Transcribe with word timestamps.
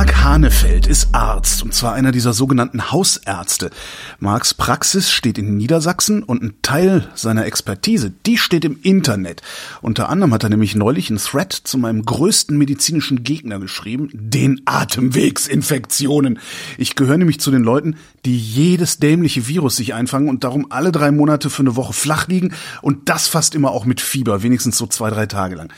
Marc 0.00 0.24
Hanefeld 0.24 0.86
ist 0.86 1.14
Arzt, 1.14 1.62
und 1.62 1.74
zwar 1.74 1.92
einer 1.92 2.10
dieser 2.10 2.32
sogenannten 2.32 2.90
Hausärzte. 2.90 3.70
Marks 4.18 4.54
Praxis 4.54 5.10
steht 5.10 5.36
in 5.36 5.58
Niedersachsen 5.58 6.22
und 6.22 6.42
ein 6.42 6.54
Teil 6.62 7.06
seiner 7.14 7.44
Expertise, 7.44 8.10
die 8.24 8.38
steht 8.38 8.64
im 8.64 8.80
Internet. 8.80 9.42
Unter 9.82 10.08
anderem 10.08 10.32
hat 10.32 10.42
er 10.42 10.48
nämlich 10.48 10.74
neulich 10.74 11.10
einen 11.10 11.18
Thread 11.18 11.52
zu 11.52 11.76
meinem 11.76 12.02
größten 12.02 12.56
medizinischen 12.56 13.24
Gegner 13.24 13.60
geschrieben, 13.60 14.08
den 14.14 14.62
Atemwegsinfektionen. 14.64 16.38
Ich 16.78 16.96
gehöre 16.96 17.18
nämlich 17.18 17.38
zu 17.38 17.50
den 17.50 17.62
Leuten, 17.62 17.96
die 18.24 18.38
jedes 18.38 19.00
dämliche 19.00 19.48
Virus 19.48 19.76
sich 19.76 19.92
einfangen 19.92 20.30
und 20.30 20.44
darum 20.44 20.72
alle 20.72 20.92
drei 20.92 21.10
Monate 21.10 21.50
für 21.50 21.60
eine 21.60 21.76
Woche 21.76 21.92
flach 21.92 22.26
liegen 22.26 22.54
und 22.80 23.10
das 23.10 23.28
fast 23.28 23.54
immer 23.54 23.72
auch 23.72 23.84
mit 23.84 24.00
Fieber, 24.00 24.42
wenigstens 24.42 24.78
so 24.78 24.86
zwei, 24.86 25.10
drei 25.10 25.26
Tage 25.26 25.56
lang. 25.56 25.70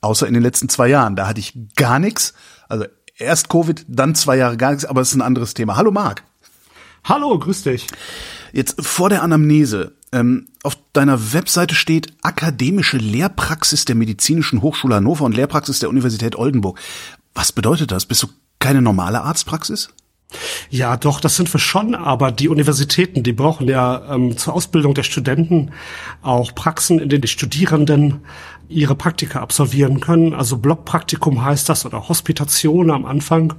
Außer 0.00 0.26
in 0.26 0.34
den 0.34 0.42
letzten 0.42 0.68
zwei 0.68 0.88
Jahren, 0.88 1.14
da 1.14 1.28
hatte 1.28 1.38
ich 1.38 1.56
gar 1.76 2.00
nichts. 2.00 2.34
Also 2.68 2.86
erst 3.22 3.48
Covid, 3.48 3.84
dann 3.88 4.14
zwei 4.14 4.36
Jahre 4.36 4.56
gar 4.56 4.70
nichts, 4.70 4.84
aber 4.84 5.00
es 5.00 5.10
ist 5.10 5.14
ein 5.14 5.22
anderes 5.22 5.54
Thema. 5.54 5.76
Hallo 5.76 5.90
Marc. 5.90 6.22
Hallo, 7.04 7.38
grüß 7.38 7.62
dich. 7.62 7.86
Jetzt 8.52 8.84
vor 8.84 9.08
der 9.08 9.22
Anamnese. 9.22 9.92
Ähm, 10.12 10.48
auf 10.62 10.76
deiner 10.92 11.32
Webseite 11.32 11.74
steht 11.74 12.12
Akademische 12.22 12.98
Lehrpraxis 12.98 13.86
der 13.86 13.96
Medizinischen 13.96 14.62
Hochschule 14.62 14.96
Hannover 14.96 15.24
und 15.24 15.34
Lehrpraxis 15.34 15.78
der 15.78 15.88
Universität 15.88 16.36
Oldenburg. 16.36 16.78
Was 17.34 17.52
bedeutet 17.52 17.90
das? 17.90 18.06
Bist 18.06 18.22
du 18.22 18.28
keine 18.58 18.82
normale 18.82 19.22
Arztpraxis? 19.22 19.88
Ja, 20.70 20.96
doch, 20.96 21.20
das 21.20 21.36
sind 21.36 21.52
wir 21.52 21.60
schon, 21.60 21.94
aber 21.94 22.32
die 22.32 22.48
Universitäten, 22.48 23.22
die 23.22 23.32
brauchen 23.32 23.68
ja 23.68 24.14
ähm, 24.14 24.36
zur 24.36 24.54
Ausbildung 24.54 24.94
der 24.94 25.02
Studenten 25.02 25.72
auch 26.22 26.54
Praxen, 26.54 26.98
in 26.98 27.08
denen 27.08 27.22
die 27.22 27.28
Studierenden 27.28 28.20
ihre 28.72 28.94
Praktika 28.94 29.40
absolvieren 29.40 30.00
können. 30.00 30.34
Also 30.34 30.56
Blockpraktikum 30.56 31.44
heißt 31.44 31.68
das 31.68 31.86
oder 31.86 32.08
Hospitation 32.08 32.90
am 32.90 33.04
Anfang, 33.04 33.54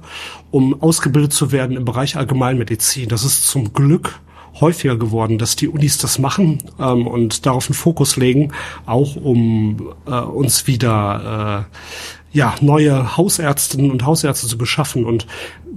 um 0.50 0.80
ausgebildet 0.82 1.32
zu 1.32 1.52
werden 1.52 1.76
im 1.76 1.84
Bereich 1.84 2.16
Allgemeinmedizin. 2.16 3.08
Das 3.08 3.24
ist 3.24 3.46
zum 3.46 3.72
Glück 3.72 4.20
häufiger 4.60 4.96
geworden, 4.96 5.38
dass 5.38 5.56
die 5.56 5.68
Unis 5.68 5.98
das 5.98 6.18
machen 6.18 6.58
ähm, 6.78 7.06
und 7.06 7.46
darauf 7.46 7.66
einen 7.66 7.74
Fokus 7.74 8.16
legen, 8.16 8.52
auch 8.86 9.16
um 9.16 9.92
äh, 10.06 10.12
uns 10.12 10.66
wieder 10.66 11.66
äh, 11.72 12.36
ja 12.36 12.54
neue 12.60 13.16
Hausärztinnen 13.16 13.90
und 13.90 14.04
Hausärzte 14.04 14.46
zu 14.46 14.58
beschaffen. 14.58 15.04
Und 15.04 15.26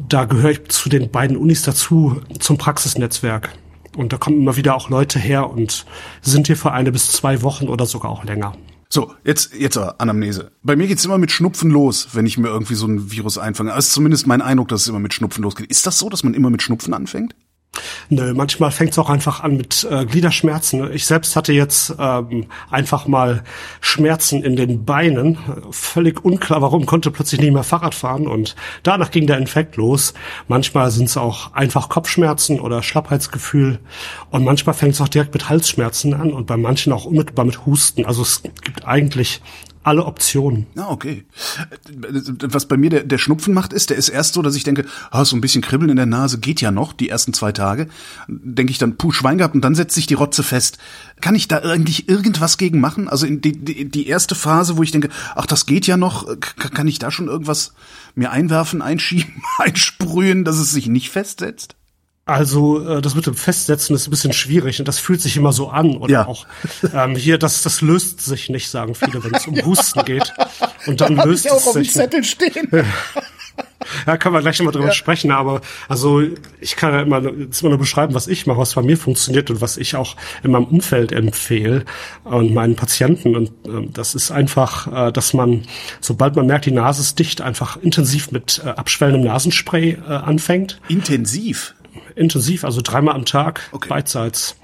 da 0.09 0.25
gehöre 0.25 0.51
ich 0.51 0.67
zu 0.69 0.89
den 0.89 1.09
beiden 1.09 1.37
Unis 1.37 1.63
dazu 1.63 2.21
zum 2.39 2.57
Praxisnetzwerk. 2.57 3.53
Und 3.95 4.13
da 4.13 4.17
kommen 4.17 4.41
immer 4.41 4.57
wieder 4.57 4.75
auch 4.75 4.89
Leute 4.89 5.17
her 5.17 5.49
und 5.49 5.85
sind 6.21 6.47
hier 6.47 6.57
für 6.57 6.71
eine 6.71 6.91
bis 6.91 7.11
zwei 7.11 7.41
Wochen 7.41 7.67
oder 7.67 7.87
sogar 7.87 8.11
auch 8.11 8.23
länger. 8.23 8.53
So, 8.89 9.13
jetzt, 9.23 9.53
jetzt 9.53 9.77
aber 9.77 9.99
Anamnese. 9.99 10.51
Bei 10.63 10.75
mir 10.75 10.87
geht's 10.87 11.03
immer 11.03 11.17
mit 11.17 11.31
Schnupfen 11.31 11.69
los, 11.69 12.09
wenn 12.13 12.25
ich 12.25 12.37
mir 12.37 12.47
irgendwie 12.47 12.75
so 12.75 12.87
ein 12.87 13.11
Virus 13.11 13.37
einfange. 13.37 13.75
Ist 13.77 13.91
zumindest 13.91 14.27
mein 14.27 14.41
Eindruck, 14.41 14.69
dass 14.69 14.81
es 14.81 14.87
immer 14.87 14.99
mit 14.99 15.13
Schnupfen 15.13 15.43
losgeht. 15.43 15.69
Ist 15.69 15.85
das 15.85 15.99
so, 15.99 16.09
dass 16.09 16.23
man 16.23 16.33
immer 16.33 16.49
mit 16.49 16.61
Schnupfen 16.61 16.93
anfängt? 16.93 17.35
Nö, 18.09 18.33
manchmal 18.33 18.71
fängt 18.71 18.91
es 18.91 18.99
auch 18.99 19.09
einfach 19.09 19.43
an 19.43 19.57
mit 19.57 19.87
äh, 19.89 20.05
Gliederschmerzen. 20.05 20.91
Ich 20.93 21.05
selbst 21.05 21.35
hatte 21.35 21.53
jetzt 21.53 21.95
ähm, 21.99 22.45
einfach 22.69 23.07
mal 23.07 23.43
Schmerzen 23.81 24.43
in 24.43 24.55
den 24.55 24.85
Beinen. 24.85 25.37
Völlig 25.71 26.23
unklar, 26.23 26.61
warum, 26.61 26.85
konnte 26.85 27.11
plötzlich 27.11 27.41
nicht 27.41 27.53
mehr 27.53 27.63
Fahrrad 27.63 27.95
fahren 27.95 28.27
und 28.27 28.55
danach 28.83 29.11
ging 29.11 29.27
der 29.27 29.37
Infekt 29.37 29.75
los. 29.75 30.13
Manchmal 30.47 30.91
sind 30.91 31.05
es 31.05 31.17
auch 31.17 31.53
einfach 31.53 31.89
Kopfschmerzen 31.89 32.59
oder 32.59 32.83
Schlappheitsgefühl 32.83 33.79
und 34.31 34.43
manchmal 34.43 34.73
fängt 34.73 34.93
es 34.93 35.01
auch 35.01 35.09
direkt 35.09 35.33
mit 35.33 35.49
Halsschmerzen 35.49 36.13
an 36.13 36.31
und 36.31 36.47
bei 36.47 36.57
manchen 36.57 36.93
auch 36.93 37.05
unmittelbar 37.05 37.45
mit 37.45 37.65
Husten. 37.65 38.05
Also 38.05 38.21
es 38.21 38.41
gibt 38.43 38.85
eigentlich 38.85 39.41
alle 39.87 40.05
Optionen. 40.05 40.67
Ah, 40.75 40.89
okay. 40.89 41.23
Was 42.41 42.67
bei 42.67 42.75
mir 42.75 42.89
der, 42.89 43.03
der 43.05 43.17
Schnupfen 43.17 43.53
macht, 43.53 43.71
ist, 43.71 43.89
der 43.89 43.95
ist 43.95 44.09
erst 44.09 44.33
so, 44.33 44.41
dass 44.41 44.55
ich 44.55 44.65
denke, 44.65 44.85
ah, 45.11 45.23
so 45.23 45.33
ein 45.37 45.39
bisschen 45.39 45.61
Kribbeln 45.61 45.89
in 45.89 45.95
der 45.95 46.05
Nase 46.05 46.39
geht 46.39 46.59
ja 46.59 46.71
noch, 46.71 46.91
die 46.91 47.07
ersten 47.07 47.31
zwei 47.31 47.53
Tage. 47.53 47.87
Denke 48.27 48.71
ich 48.71 48.79
dann, 48.79 48.97
puh, 48.97 49.13
Schwein 49.13 49.37
gehabt 49.37 49.55
und 49.55 49.61
dann 49.61 49.75
setzt 49.75 49.95
sich 49.95 50.05
die 50.05 50.13
Rotze 50.13 50.43
fest. 50.43 50.77
Kann 51.21 51.35
ich 51.35 51.47
da 51.47 51.59
eigentlich 51.59 52.09
irgendwas 52.09 52.57
gegen 52.57 52.81
machen? 52.81 53.07
Also 53.07 53.25
in 53.25 53.39
die, 53.39 53.53
die, 53.53 53.89
die 53.89 54.07
erste 54.07 54.35
Phase, 54.35 54.75
wo 54.75 54.83
ich 54.83 54.91
denke, 54.91 55.07
ach, 55.35 55.45
das 55.45 55.65
geht 55.65 55.87
ja 55.87 55.95
noch, 55.95 56.27
kann 56.39 56.89
ich 56.89 56.99
da 56.99 57.09
schon 57.09 57.29
irgendwas 57.29 57.71
mir 58.13 58.31
einwerfen, 58.31 58.81
einschieben, 58.81 59.41
einsprühen, 59.57 60.43
dass 60.43 60.57
es 60.57 60.71
sich 60.71 60.87
nicht 60.87 61.11
festsetzt? 61.11 61.77
Also 62.27 62.85
äh, 62.85 63.01
das 63.01 63.15
mit 63.15 63.25
dem 63.25 63.35
Festsetzen 63.35 63.95
ist 63.95 64.07
ein 64.07 64.11
bisschen 64.11 64.33
schwierig 64.33 64.79
und 64.79 64.87
das 64.87 64.99
fühlt 64.99 65.21
sich 65.21 65.37
immer 65.37 65.53
so 65.53 65.69
an. 65.69 65.97
Oder 65.97 66.11
ja. 66.11 66.27
auch 66.27 66.45
ähm, 66.93 67.15
hier, 67.15 67.37
das, 67.37 67.63
das 67.63 67.81
löst 67.81 68.21
sich 68.21 68.49
nicht, 68.49 68.69
sagen 68.69 68.95
viele, 68.95 69.23
wenn 69.23 69.33
es 69.33 69.47
um 69.47 69.55
Husten 69.65 70.03
geht. 70.03 70.33
Und 70.85 70.99
dann 71.01 71.15
löst 71.25 71.45
ich 71.45 71.51
auch 71.51 71.57
es 71.57 71.67
auf 71.67 71.73
sich. 71.73 71.93
Zettel 71.93 72.23
stehen. 72.23 72.69
Ja, 74.05 74.17
kann 74.17 74.33
man 74.33 74.41
gleich 74.41 74.59
nochmal 74.59 74.73
drüber 74.73 74.87
ja. 74.87 74.93
sprechen, 74.93 75.31
aber 75.31 75.61
also 75.87 76.21
ich 76.59 76.75
kann 76.75 76.93
ja 76.93 77.01
immer, 77.01 77.21
jetzt 77.21 77.61
immer 77.61 77.69
nur 77.69 77.79
beschreiben, 77.79 78.13
was 78.13 78.27
ich 78.27 78.45
mache, 78.45 78.57
was 78.57 78.73
bei 78.73 78.81
mir 78.81 78.97
funktioniert 78.97 79.49
und 79.49 79.61
was 79.61 79.77
ich 79.77 79.95
auch 79.95 80.15
in 80.43 80.51
meinem 80.51 80.65
Umfeld 80.65 81.11
empfehle 81.11 81.85
und 82.23 82.53
meinen 82.53 82.75
Patienten. 82.75 83.35
Und 83.35 83.49
äh, 83.67 83.87
das 83.93 84.15
ist 84.15 84.31
einfach, 84.31 85.07
äh, 85.07 85.11
dass 85.11 85.33
man, 85.33 85.63
sobald 86.01 86.35
man 86.35 86.47
merkt, 86.47 86.65
die 86.65 86.71
Nase 86.71 87.01
ist 87.01 87.19
dicht, 87.19 87.41
einfach 87.41 87.77
intensiv 87.77 88.31
mit 88.31 88.61
äh, 88.65 88.69
abschwellendem 88.69 89.23
Nasenspray 89.23 89.97
äh, 90.07 90.11
anfängt. 90.11 90.81
Intensiv? 90.89 91.73
Intensiv, 92.15 92.63
also 92.63 92.81
dreimal 92.83 93.15
am 93.15 93.25
Tag, 93.25 93.69
okay. 93.71 93.89
beidseits. 93.89 94.57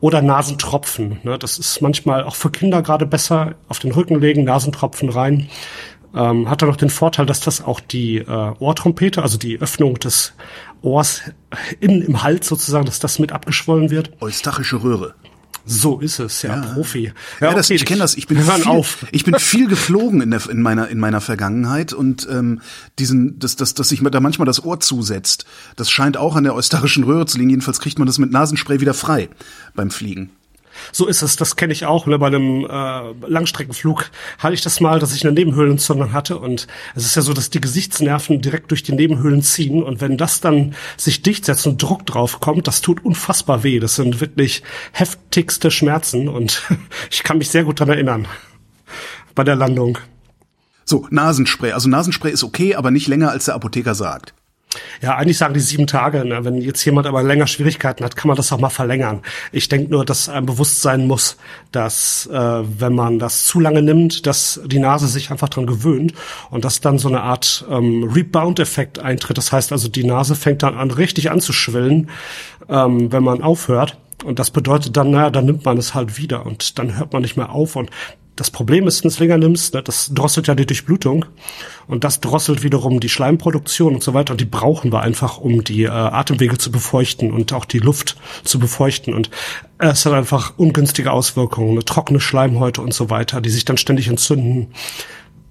Oder 0.00 0.20
Nasentropfen. 0.20 1.20
Ne? 1.22 1.38
Das 1.38 1.58
ist 1.58 1.80
manchmal 1.80 2.24
auch 2.24 2.34
für 2.34 2.50
Kinder 2.50 2.82
gerade 2.82 3.06
besser. 3.06 3.54
Auf 3.68 3.78
den 3.78 3.92
Rücken 3.92 4.20
legen, 4.20 4.42
Nasentropfen 4.42 5.08
rein. 5.08 5.48
Ähm, 6.14 6.50
hat 6.50 6.60
dann 6.60 6.68
noch 6.68 6.76
den 6.76 6.90
Vorteil, 6.90 7.24
dass 7.24 7.40
das 7.40 7.62
auch 7.62 7.78
die 7.78 8.18
äh, 8.18 8.52
Ohrtrompete, 8.58 9.22
also 9.22 9.38
die 9.38 9.60
Öffnung 9.60 9.94
des 9.94 10.34
Ohrs 10.82 11.22
innen 11.80 12.02
im 12.02 12.22
Hals 12.22 12.48
sozusagen, 12.48 12.84
dass 12.84 12.98
das 12.98 13.18
mit 13.20 13.32
abgeschwollen 13.32 13.90
wird. 13.90 14.10
Eustachische 14.20 14.82
Röhre. 14.82 15.14
So 15.64 16.00
ist 16.00 16.18
es, 16.18 16.42
ja, 16.42 16.56
ja. 16.56 16.60
Profi. 16.60 17.12
Ja, 17.40 17.48
ja 17.48 17.54
das, 17.54 17.66
okay, 17.66 17.74
ich 17.74 17.84
kenne 17.84 18.00
das. 18.00 18.16
Ich 18.16 18.26
bin 18.26 18.40
viel, 18.42 18.66
auf. 18.66 19.06
ich 19.12 19.24
bin 19.24 19.38
viel 19.38 19.68
geflogen 19.68 20.20
in, 20.20 20.30
der, 20.30 20.48
in 20.48 20.60
meiner 20.60 20.88
in 20.88 20.98
meiner 20.98 21.20
Vergangenheit 21.20 21.92
und 21.92 22.26
ähm, 22.30 22.60
diesen, 22.98 23.38
dass 23.38 23.56
dass 23.56 23.74
dass 23.74 23.88
sich 23.88 24.02
da 24.02 24.20
manchmal 24.20 24.46
das 24.46 24.64
Ohr 24.64 24.80
zusetzt. 24.80 25.44
Das 25.76 25.90
scheint 25.90 26.16
auch 26.16 26.36
an 26.36 26.44
der 26.44 26.54
eustachischen 26.54 27.04
Röhre 27.04 27.26
zu 27.26 27.38
liegen. 27.38 27.50
Jedenfalls 27.50 27.80
kriegt 27.80 27.98
man 27.98 28.06
das 28.06 28.18
mit 28.18 28.32
Nasenspray 28.32 28.80
wieder 28.80 28.94
frei 28.94 29.28
beim 29.74 29.90
Fliegen. 29.90 30.30
So 30.90 31.06
ist 31.06 31.22
es, 31.22 31.36
das 31.36 31.56
kenne 31.56 31.72
ich 31.72 31.86
auch. 31.86 32.06
Ne? 32.06 32.18
Bei 32.18 32.28
einem 32.28 32.64
äh, 32.64 33.28
Langstreckenflug 33.28 34.10
hatte 34.38 34.54
ich 34.54 34.62
das 34.62 34.80
mal, 34.80 34.98
dass 34.98 35.14
ich 35.14 35.24
eine 35.24 35.32
Nebenhöhlenentzündung 35.32 36.12
hatte 36.12 36.38
und 36.38 36.66
es 36.94 37.04
ist 37.04 37.14
ja 37.14 37.22
so, 37.22 37.32
dass 37.32 37.50
die 37.50 37.60
Gesichtsnerven 37.60 38.40
direkt 38.40 38.70
durch 38.70 38.82
die 38.82 38.92
Nebenhöhlen 38.92 39.42
ziehen 39.42 39.82
und 39.82 40.00
wenn 40.00 40.16
das 40.16 40.40
dann 40.40 40.74
sich 40.96 41.22
dicht 41.22 41.44
setzt 41.44 41.66
und 41.66 41.82
Druck 41.82 42.06
drauf 42.06 42.40
kommt, 42.40 42.66
das 42.66 42.80
tut 42.80 43.04
unfassbar 43.04 43.62
weh. 43.62 43.78
Das 43.78 43.96
sind 43.96 44.20
wirklich 44.20 44.62
heftigste 44.92 45.70
Schmerzen 45.70 46.28
und 46.28 46.62
ich 47.10 47.22
kann 47.22 47.38
mich 47.38 47.50
sehr 47.50 47.64
gut 47.64 47.80
dran 47.80 47.88
erinnern 47.88 48.28
bei 49.34 49.44
der 49.44 49.56
Landung. 49.56 49.98
So, 50.84 51.06
Nasenspray. 51.10 51.72
Also 51.72 51.88
Nasenspray 51.88 52.32
ist 52.32 52.44
okay, 52.44 52.74
aber 52.74 52.90
nicht 52.90 53.08
länger 53.08 53.30
als 53.30 53.46
der 53.46 53.54
Apotheker 53.54 53.94
sagt. 53.94 54.34
Ja, 55.00 55.16
eigentlich 55.16 55.38
sagen 55.38 55.54
die 55.54 55.60
sieben 55.60 55.86
Tage. 55.86 56.24
Ne? 56.24 56.44
Wenn 56.44 56.60
jetzt 56.60 56.84
jemand 56.84 57.06
aber 57.06 57.22
länger 57.22 57.46
Schwierigkeiten 57.46 58.04
hat, 58.04 58.16
kann 58.16 58.28
man 58.28 58.36
das 58.36 58.52
auch 58.52 58.58
mal 58.58 58.70
verlängern. 58.70 59.22
Ich 59.50 59.68
denke 59.68 59.90
nur, 59.90 60.04
dass 60.04 60.28
einem 60.28 60.46
bewusst 60.46 60.82
sein 60.82 61.06
muss, 61.06 61.36
dass 61.72 62.26
äh, 62.32 62.34
wenn 62.36 62.94
man 62.94 63.18
das 63.18 63.44
zu 63.44 63.60
lange 63.60 63.82
nimmt, 63.82 64.26
dass 64.26 64.60
die 64.64 64.78
Nase 64.78 65.08
sich 65.08 65.30
einfach 65.30 65.48
dran 65.48 65.66
gewöhnt 65.66 66.14
und 66.50 66.64
dass 66.64 66.80
dann 66.80 66.98
so 66.98 67.08
eine 67.08 67.22
Art 67.22 67.64
ähm, 67.70 68.04
Rebound-Effekt 68.04 68.98
eintritt. 68.98 69.38
Das 69.38 69.52
heißt 69.52 69.72
also, 69.72 69.88
die 69.88 70.04
Nase 70.04 70.34
fängt 70.34 70.62
dann 70.62 70.76
an, 70.76 70.90
richtig 70.90 71.30
anzuschwillen, 71.30 72.08
ähm, 72.68 73.12
wenn 73.12 73.22
man 73.22 73.42
aufhört. 73.42 73.98
Und 74.24 74.38
das 74.38 74.50
bedeutet 74.50 74.96
dann, 74.96 75.10
naja, 75.10 75.30
dann 75.30 75.46
nimmt 75.46 75.64
man 75.64 75.78
es 75.78 75.94
halt 75.94 76.16
wieder 76.16 76.46
und 76.46 76.78
dann 76.78 76.96
hört 76.96 77.12
man 77.12 77.22
nicht 77.22 77.36
mehr 77.36 77.50
auf. 77.50 77.74
Und 77.74 77.90
das 78.36 78.50
Problem 78.50 78.86
ist, 78.86 79.02
wenn 79.02 79.08
du 79.08 79.14
es 79.14 79.18
länger 79.18 79.38
nimmst, 79.38 79.74
ne, 79.74 79.82
das 79.82 80.10
drosselt 80.14 80.46
ja 80.46 80.54
die 80.54 80.66
Durchblutung 80.66 81.26
und 81.86 82.04
das 82.04 82.20
drosselt 82.20 82.62
wiederum 82.62 82.98
die 82.98 83.08
Schleimproduktion 83.08 83.94
und 83.94 84.02
so 84.02 84.14
weiter 84.14 84.32
und 84.32 84.40
die 84.40 84.46
brauchen 84.46 84.92
wir 84.92 85.00
einfach, 85.00 85.38
um 85.38 85.64
die 85.64 85.84
äh, 85.84 85.88
Atemwege 85.88 86.56
zu 86.56 86.72
befeuchten 86.72 87.30
und 87.30 87.52
auch 87.52 87.66
die 87.66 87.78
Luft 87.78 88.16
zu 88.44 88.58
befeuchten 88.58 89.12
und 89.12 89.30
äh, 89.78 89.88
es 89.88 90.06
hat 90.06 90.14
einfach 90.14 90.54
ungünstige 90.56 91.12
Auswirkungen, 91.12 91.72
eine 91.72 91.84
trockene 91.84 92.20
Schleimhäute 92.20 92.80
und 92.80 92.94
so 92.94 93.10
weiter, 93.10 93.40
die 93.40 93.50
sich 93.50 93.64
dann 93.64 93.76
ständig 93.76 94.08
entzünden. 94.08 94.68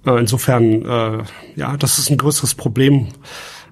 Äh, 0.04 0.18
insofern, 0.18 0.84
äh, 0.84 1.24
ja, 1.54 1.76
das 1.76 1.98
ist 1.98 2.10
ein 2.10 2.16
größeres 2.16 2.54
Problem 2.54 3.08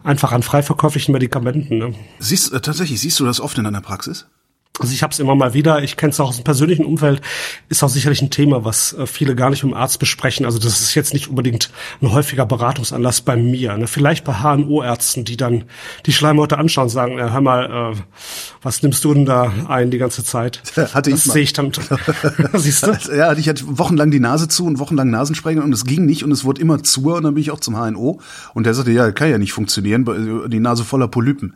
einfach 0.03 0.33
an 0.33 0.43
frei 0.43 0.63
verkäuflichen 0.63 1.13
Medikamenten. 1.13 1.79
Ne? 1.79 1.95
Siehst 2.19 2.53
äh, 2.53 2.61
tatsächlich, 2.61 3.01
siehst 3.01 3.21
du 3.21 3.25
das 3.25 3.41
oft 3.41 3.59
in 3.59 3.65
deiner 3.65 3.81
Praxis? 3.81 4.27
Also 4.81 4.94
ich 4.94 5.03
habe 5.03 5.12
es 5.12 5.19
immer 5.19 5.35
mal 5.35 5.53
wieder, 5.53 5.82
ich 5.82 5.97
kenne 5.97 6.11
es 6.11 6.21
auch 6.21 6.29
aus 6.29 6.37
dem 6.37 6.44
persönlichen 6.44 6.87
Umfeld, 6.87 7.21
ist 7.69 7.82
auch 7.82 7.88
sicherlich 7.88 8.23
ein 8.23 8.31
Thema, 8.31 8.65
was 8.65 8.94
äh, 8.94 9.06
viele 9.06 9.35
gar 9.35 9.50
nicht 9.50 9.62
mit 9.62 9.73
dem 9.73 9.77
Arzt 9.77 9.99
besprechen. 9.99 10.47
Also 10.47 10.59
das 10.59 10.81
ist 10.81 10.94
jetzt 10.94 11.12
nicht 11.12 11.29
unbedingt 11.29 11.71
ein 12.00 12.11
häufiger 12.11 12.47
Beratungsanlass 12.47 13.21
bei 13.21 13.37
mir. 13.37 13.77
Ne? 13.77 13.87
Vielleicht 13.87 14.25
bei 14.25 14.35
HNO-Ärzten, 14.43 15.25
die 15.27 15.37
dann 15.37 15.65
die 16.06 16.12
Schleimhäute 16.12 16.56
anschauen 16.56 16.85
und 16.85 16.91
sagen, 16.91 17.19
äh, 17.19 17.31
hör 17.31 17.41
mal, 17.43 17.93
äh, 17.93 17.97
was 18.62 18.82
nimmst 18.82 19.05
du 19.05 19.12
denn 19.12 19.27
da 19.27 19.53
ein 19.69 19.91
die 19.91 19.99
ganze 19.99 20.25
Zeit? 20.25 20.62
Hatte 20.94 21.11
das 21.11 21.27
ich 21.27 21.32
sehe 21.32 21.43
ich 21.43 21.53
dann. 21.53 21.73
Siehst 22.55 22.87
du? 22.87 22.93
Ja, 23.15 23.32
ich 23.35 23.49
hatte 23.49 23.65
wochenlang 23.67 24.11
die 24.11 24.21
Nase 24.21 24.49
zu 24.49 24.65
und 24.65 24.79
wochenlang 24.79 25.11
Nasenspray 25.11 25.59
und 25.59 25.73
es 25.73 25.85
ging 25.85 26.06
nicht 26.06 26.25
und 26.25 26.32
es 26.32 26.44
wurde 26.44 26.61
immer 26.61 26.82
zu 26.82 27.12
und 27.12 27.25
dann 27.25 27.35
bin 27.35 27.43
ich 27.43 27.50
auch 27.50 27.61
zum 27.61 27.75
HNO 27.77 28.21
und 28.55 28.65
der 28.65 28.75
sagte, 28.75 28.93
ja, 28.93 29.11
kann 29.12 29.31
ja 29.31 29.38
nicht 29.38 29.53
funktionieren, 29.53 30.49
die 30.49 30.61
Nase 30.61 30.85
voller 30.85 31.09
Polypen. 31.09 31.55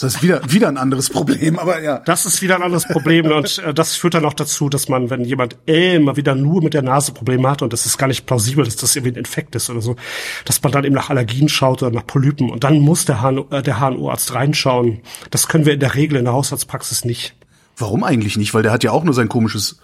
Das 0.00 0.14
ist 0.14 0.22
wieder, 0.22 0.40
wieder 0.48 0.68
ein 0.68 0.76
anderes 0.76 1.10
Problem, 1.10 1.58
aber 1.58 1.82
ja. 1.82 1.98
Das 1.98 2.24
ist 2.24 2.40
wieder 2.40 2.54
ein 2.54 2.62
anderes 2.62 2.86
Problem 2.86 3.26
und 3.32 3.58
äh, 3.58 3.74
das 3.74 3.96
führt 3.96 4.14
dann 4.14 4.24
auch 4.24 4.34
dazu, 4.34 4.68
dass 4.68 4.88
man, 4.88 5.10
wenn 5.10 5.24
jemand 5.24 5.56
immer 5.66 6.16
wieder 6.16 6.36
nur 6.36 6.62
mit 6.62 6.74
der 6.74 6.82
Nase 6.82 7.12
Probleme 7.12 7.50
hat 7.50 7.62
und 7.62 7.72
das 7.72 7.84
ist 7.84 7.98
gar 7.98 8.06
nicht 8.06 8.24
plausibel, 8.24 8.64
dass 8.64 8.76
das 8.76 8.94
irgendwie 8.94 9.14
ein 9.14 9.18
Infekt 9.18 9.56
ist 9.56 9.70
oder 9.70 9.80
so, 9.80 9.96
dass 10.44 10.62
man 10.62 10.72
dann 10.72 10.84
eben 10.84 10.94
nach 10.94 11.10
Allergien 11.10 11.48
schaut 11.48 11.82
oder 11.82 11.90
nach 11.90 12.06
Polypen 12.06 12.50
und 12.50 12.62
dann 12.62 12.78
muss 12.78 13.06
der, 13.06 13.22
HNO, 13.22 13.48
äh, 13.50 13.62
der 13.62 13.80
HNO-Arzt 13.80 14.34
reinschauen. 14.34 15.00
Das 15.30 15.48
können 15.48 15.66
wir 15.66 15.74
in 15.74 15.80
der 15.80 15.94
Regel 15.94 16.18
in 16.18 16.24
der 16.24 16.34
Hausarztpraxis 16.34 17.04
nicht. 17.04 17.34
Warum 17.76 18.04
eigentlich 18.04 18.36
nicht? 18.36 18.54
Weil 18.54 18.62
der 18.62 18.72
hat 18.72 18.84
ja 18.84 18.92
auch 18.92 19.04
nur 19.04 19.14
sein 19.14 19.28
komisches 19.28 19.80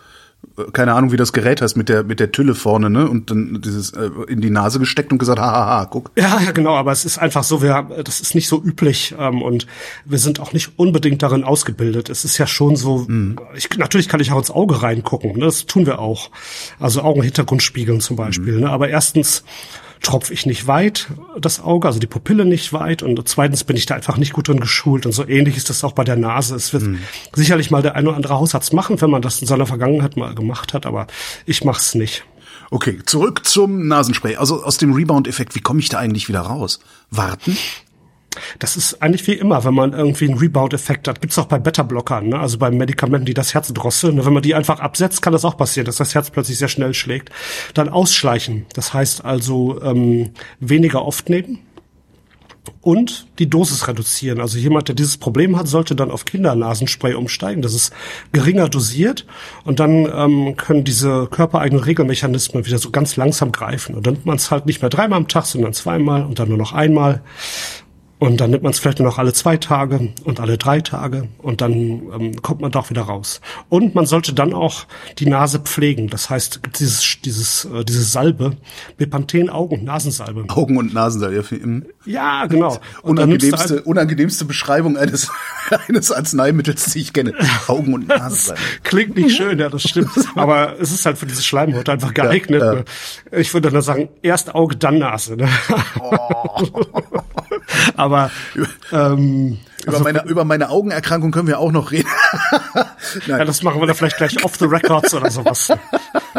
keine 0.72 0.94
Ahnung, 0.94 1.12
wie 1.12 1.16
das 1.16 1.32
Gerät 1.32 1.60
heißt, 1.60 1.76
mit 1.76 1.88
der, 1.88 2.04
mit 2.04 2.20
der 2.20 2.32
Tülle 2.32 2.54
vorne, 2.54 2.90
ne? 2.90 3.08
Und 3.08 3.30
dann 3.30 3.60
dieses 3.62 3.92
äh, 3.92 4.10
in 4.28 4.40
die 4.40 4.50
Nase 4.50 4.78
gesteckt 4.78 5.12
und 5.12 5.18
gesagt, 5.18 5.38
hahaha, 5.38 5.86
guck. 5.86 6.10
Ja, 6.16 6.40
ja, 6.40 6.52
genau, 6.52 6.74
aber 6.74 6.92
es 6.92 7.04
ist 7.04 7.18
einfach 7.18 7.44
so, 7.44 7.62
wir, 7.62 7.82
das 8.04 8.20
ist 8.20 8.34
nicht 8.34 8.48
so 8.48 8.62
üblich 8.62 9.14
ähm, 9.18 9.42
und 9.42 9.66
wir 10.04 10.18
sind 10.18 10.40
auch 10.40 10.52
nicht 10.52 10.78
unbedingt 10.78 11.22
darin 11.22 11.44
ausgebildet. 11.44 12.08
Es 12.10 12.24
ist 12.24 12.38
ja 12.38 12.46
schon 12.46 12.76
so, 12.76 13.04
Mhm. 13.08 13.38
ich, 13.56 13.68
natürlich 13.76 14.08
kann 14.08 14.20
ich 14.20 14.32
auch 14.32 14.38
ins 14.38 14.50
Auge 14.50 14.82
reingucken, 14.82 15.32
ne? 15.32 15.44
das 15.44 15.66
tun 15.66 15.86
wir 15.86 15.98
auch. 15.98 16.30
Also 16.78 17.02
Augenhintergrund 17.02 17.62
spiegeln 17.62 18.00
zum 18.00 18.16
Beispiel. 18.16 18.54
Mhm. 18.54 18.60
Ne? 18.60 18.70
Aber 18.70 18.88
erstens 18.88 19.44
tropfe 20.04 20.32
ich 20.32 20.46
nicht 20.46 20.66
weit 20.68 21.08
das 21.40 21.60
Auge, 21.60 21.88
also 21.88 21.98
die 21.98 22.06
Pupille 22.06 22.44
nicht 22.44 22.72
weit 22.72 23.02
und 23.02 23.26
zweitens 23.28 23.64
bin 23.64 23.76
ich 23.76 23.86
da 23.86 23.94
einfach 23.96 24.16
nicht 24.16 24.32
gut 24.32 24.46
drin 24.48 24.60
geschult 24.60 25.06
und 25.06 25.12
so 25.12 25.26
ähnlich 25.26 25.56
ist 25.56 25.70
das 25.70 25.82
auch 25.82 25.92
bei 25.92 26.04
der 26.04 26.16
Nase. 26.16 26.54
Es 26.54 26.72
wird 26.72 26.84
Mhm. 26.84 27.00
sicherlich 27.34 27.70
mal 27.70 27.82
der 27.82 27.96
ein 27.96 28.06
oder 28.06 28.16
andere 28.16 28.34
Hausarzt 28.34 28.72
machen, 28.72 29.00
wenn 29.00 29.10
man 29.10 29.22
das 29.22 29.40
in 29.40 29.48
seiner 29.48 29.66
Vergangenheit 29.66 30.16
mal 30.16 30.34
gemacht 30.34 30.74
hat, 30.74 30.86
aber 30.86 31.06
ich 31.46 31.64
mach's 31.64 31.94
nicht. 31.94 32.24
Okay, 32.70 32.98
zurück 33.04 33.44
zum 33.44 33.86
Nasenspray. 33.88 34.36
Also 34.36 34.64
aus 34.64 34.78
dem 34.78 34.92
Rebound-Effekt, 34.94 35.54
wie 35.54 35.60
komme 35.60 35.80
ich 35.80 35.88
da 35.88 35.98
eigentlich 35.98 36.28
wieder 36.28 36.40
raus? 36.40 36.80
Warten? 37.10 37.56
Das 38.58 38.76
ist 38.76 39.02
eigentlich 39.02 39.26
wie 39.26 39.32
immer, 39.32 39.64
wenn 39.64 39.74
man 39.74 39.92
irgendwie 39.92 40.28
einen 40.28 40.38
Rebound-Effekt 40.38 41.08
hat. 41.08 41.20
Gibt's 41.20 41.38
auch 41.38 41.46
bei 41.46 41.58
Beta-Blockern, 41.58 42.28
ne? 42.28 42.38
also 42.38 42.58
bei 42.58 42.70
Medikamenten, 42.70 43.26
die 43.26 43.34
das 43.34 43.54
Herz 43.54 43.72
drosseln. 43.72 44.16
Ne? 44.16 44.26
Wenn 44.26 44.32
man 44.32 44.42
die 44.42 44.54
einfach 44.54 44.80
absetzt, 44.80 45.22
kann 45.22 45.32
das 45.32 45.44
auch 45.44 45.56
passieren, 45.56 45.86
dass 45.86 45.96
das 45.96 46.14
Herz 46.14 46.30
plötzlich 46.30 46.58
sehr 46.58 46.68
schnell 46.68 46.94
schlägt. 46.94 47.30
Dann 47.74 47.88
ausschleichen. 47.88 48.66
Das 48.74 48.92
heißt 48.92 49.24
also 49.24 49.80
ähm, 49.82 50.30
weniger 50.60 51.04
oft 51.04 51.28
nehmen 51.28 51.60
und 52.80 53.26
die 53.38 53.48
Dosis 53.48 53.88
reduzieren. 53.88 54.40
Also 54.40 54.58
jemand, 54.58 54.88
der 54.88 54.94
dieses 54.94 55.16
Problem 55.16 55.56
hat, 55.56 55.68
sollte 55.68 55.94
dann 55.94 56.10
auf 56.10 56.24
Kindernasenspray 56.24 57.14
umsteigen. 57.14 57.62
Das 57.62 57.74
ist 57.74 57.92
geringer 58.32 58.68
dosiert 58.68 59.26
und 59.64 59.80
dann 59.80 60.08
ähm, 60.12 60.56
können 60.56 60.84
diese 60.84 61.26
körpereigenen 61.30 61.82
Regelmechanismen 61.82 62.66
wieder 62.66 62.78
so 62.78 62.90
ganz 62.90 63.16
langsam 63.16 63.52
greifen. 63.52 63.94
Und 63.94 64.06
dann 64.06 64.14
nimmt 64.14 64.26
man 64.26 64.36
es 64.36 64.50
halt 64.50 64.66
nicht 64.66 64.82
mehr 64.82 64.90
dreimal 64.90 65.18
am 65.18 65.28
Tag, 65.28 65.46
sondern 65.46 65.72
zweimal 65.72 66.24
und 66.24 66.38
dann 66.38 66.48
nur 66.48 66.58
noch 66.58 66.72
einmal. 66.72 67.22
Und 68.24 68.40
dann 68.40 68.50
nimmt 68.50 68.62
man 68.62 68.70
es 68.72 68.78
vielleicht 68.78 69.00
nur 69.00 69.08
noch 69.08 69.18
alle 69.18 69.32
zwei 69.34 69.58
Tage 69.58 70.08
und 70.24 70.40
alle 70.40 70.56
drei 70.56 70.80
Tage 70.80 71.28
und 71.38 71.60
dann 71.60 71.72
ähm, 71.74 72.40
kommt 72.42 72.62
man 72.62 72.70
doch 72.70 72.88
wieder 72.88 73.02
raus. 73.02 73.40
Und 73.68 73.94
man 73.94 74.06
sollte 74.06 74.32
dann 74.32 74.54
auch 74.54 74.86
die 75.18 75.26
Nase 75.26 75.58
pflegen. 75.58 76.08
Das 76.08 76.30
heißt, 76.30 76.62
gibt 76.62 76.78
dieses 76.80 77.18
dieses 77.22 77.66
äh, 77.66 77.84
diese 77.84 78.02
Salbe, 78.02 78.56
Bepanthen 78.96 79.50
Augen- 79.50 79.74
und 79.80 79.84
Nasensalbe. 79.84 80.44
Augen- 80.48 80.78
und 80.78 80.94
Nasensalbe. 80.94 81.36
Ja, 81.36 81.42
für- 81.42 81.56
im- 81.56 81.84
Ja, 82.06 82.46
genau. 82.46 82.78
Und 83.02 83.16
nimmst 83.18 83.42
du 83.42 83.48
Unangenehmste, 83.50 83.82
unangenehmste 83.82 84.44
Beschreibung 84.46 84.96
eines, 84.96 85.30
eines 85.88 86.10
Arzneimittels, 86.10 86.92
die 86.92 87.00
ich 87.00 87.12
kenne. 87.12 87.34
Augen- 87.66 87.92
und 87.92 88.08
Nasensalbe. 88.08 88.60
Klingt 88.84 89.16
nicht 89.16 89.36
schön, 89.36 89.58
ja, 89.58 89.68
das 89.68 89.82
stimmt. 89.82 90.08
Aber 90.34 90.80
es 90.80 90.92
ist 90.92 91.04
halt 91.04 91.18
für 91.18 91.26
diese 91.26 91.42
Schleimhaut 91.42 91.88
einfach 91.90 92.14
geeignet. 92.14 92.62
Ja, 92.62 92.72
ja. 92.72 92.78
Ne? 92.80 92.84
Ich 93.40 93.52
würde 93.52 93.70
dann 93.70 93.82
sagen, 93.82 94.08
erst 94.22 94.54
Auge, 94.54 94.76
dann 94.76 94.98
Nase. 94.98 95.36
Ne? 95.36 95.48
Aber 97.96 98.13
ähm, 98.92 99.58
Über, 99.86 100.00
meine, 100.00 100.24
über 100.24 100.44
meine 100.44 100.70
Augenerkrankung 100.70 101.30
können 101.30 101.48
wir 101.48 101.58
auch 101.58 101.72
noch 101.72 101.92
reden. 101.92 102.08
ja, 103.26 103.44
das 103.44 103.62
machen 103.62 103.80
wir 103.80 103.86
dann 103.86 103.96
vielleicht 103.96 104.16
gleich 104.16 104.44
off 104.44 104.56
the 104.56 104.64
records 104.64 105.12
oder 105.14 105.30
sowas. 105.30 105.68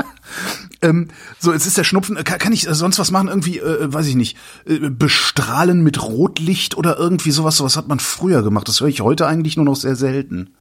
ähm, 0.82 1.10
so, 1.40 1.54
jetzt 1.54 1.66
ist 1.66 1.78
der 1.78 1.84
Schnupfen. 1.84 2.16
Kann, 2.24 2.40
kann 2.40 2.54
ich 2.54 2.68
äh, 2.68 2.74
sonst 2.74 3.00
was 3.00 3.12
machen? 3.12 3.28
Irgendwie, 3.28 3.60
äh, 3.60 3.94
weiß 3.94 4.08
ich 4.08 4.16
nicht, 4.16 4.38
äh, 4.66 4.90
bestrahlen 4.90 5.84
mit 5.84 6.02
Rotlicht 6.02 6.76
oder 6.76 6.98
irgendwie 6.98 7.32
sowas? 7.32 7.58
Sowas 7.58 7.78
hat 7.78 7.88
man 7.88 8.00
früher 8.00 8.42
gemacht. 8.44 8.68
Das 8.68 8.82
höre 8.82 8.88
ich 8.88 9.02
heute 9.02 9.28
eigentlich 9.28 9.58
nur 9.58 9.66
noch 9.66 9.76
sehr 9.76 9.96
selten. 9.96 10.56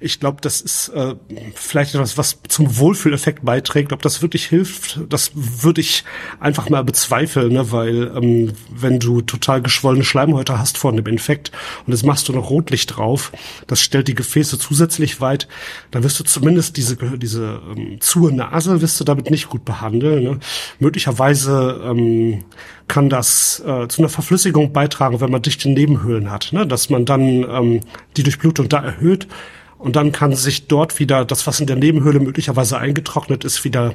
Ich 0.00 0.20
glaube, 0.20 0.38
das 0.40 0.60
ist 0.60 0.88
äh, 0.88 1.14
vielleicht 1.54 1.94
etwas, 1.94 2.18
was 2.18 2.38
zum 2.48 2.78
Wohlfühleffekt 2.78 3.44
beiträgt. 3.44 3.92
Ob 3.92 4.02
das 4.02 4.22
wirklich 4.22 4.46
hilft, 4.46 5.00
das 5.08 5.32
würde 5.34 5.80
ich 5.80 6.04
einfach 6.40 6.68
mal 6.68 6.84
bezweifeln, 6.84 7.52
ne? 7.52 7.70
weil 7.72 8.12
ähm, 8.16 8.52
wenn 8.70 8.98
du 8.98 9.20
total 9.20 9.62
geschwollene 9.62 10.04
Schleimhäute 10.04 10.58
hast 10.58 10.78
vor 10.78 10.92
einem 10.92 11.06
Infekt 11.06 11.52
und 11.86 11.92
jetzt 11.92 12.04
machst 12.04 12.28
du 12.28 12.32
noch 12.32 12.50
Rotlicht 12.50 12.96
drauf, 12.96 13.32
das 13.66 13.80
stellt 13.80 14.08
die 14.08 14.14
Gefäße 14.14 14.58
zusätzlich 14.58 15.20
weit, 15.20 15.48
dann 15.90 16.02
wirst 16.02 16.18
du 16.20 16.24
zumindest 16.24 16.76
diese 16.76 16.96
diese 16.96 17.60
ähm, 17.76 18.00
zur 18.00 18.30
Nase 18.32 18.80
wirst 18.80 19.00
du 19.00 19.04
damit 19.04 19.30
nicht 19.30 19.48
gut 19.48 19.64
behandeln. 19.64 20.24
Ne? 20.24 20.40
Möglicherweise 20.78 21.80
ähm, 21.84 22.44
kann 22.88 23.08
das 23.10 23.60
äh, 23.60 23.86
zu 23.88 24.02
einer 24.02 24.08
Verflüssigung 24.08 24.72
beitragen, 24.72 25.20
wenn 25.20 25.30
man 25.30 25.42
dichte 25.42 25.68
Nebenhöhlen 25.68 26.30
hat, 26.30 26.52
ne? 26.52 26.66
dass 26.66 26.90
man 26.90 27.04
dann 27.04 27.20
ähm, 27.20 27.80
die 28.16 28.22
Durchblutung 28.22 28.68
da 28.68 28.78
erhöht 28.78 29.28
und 29.78 29.96
dann 29.96 30.12
kann 30.12 30.34
sich 30.34 30.66
dort 30.66 30.98
wieder 30.98 31.24
das, 31.24 31.46
was 31.46 31.60
in 31.60 31.66
der 31.66 31.76
Nebenhöhle 31.76 32.20
möglicherweise 32.20 32.78
eingetrocknet 32.78 33.44
ist, 33.44 33.64
wieder 33.64 33.94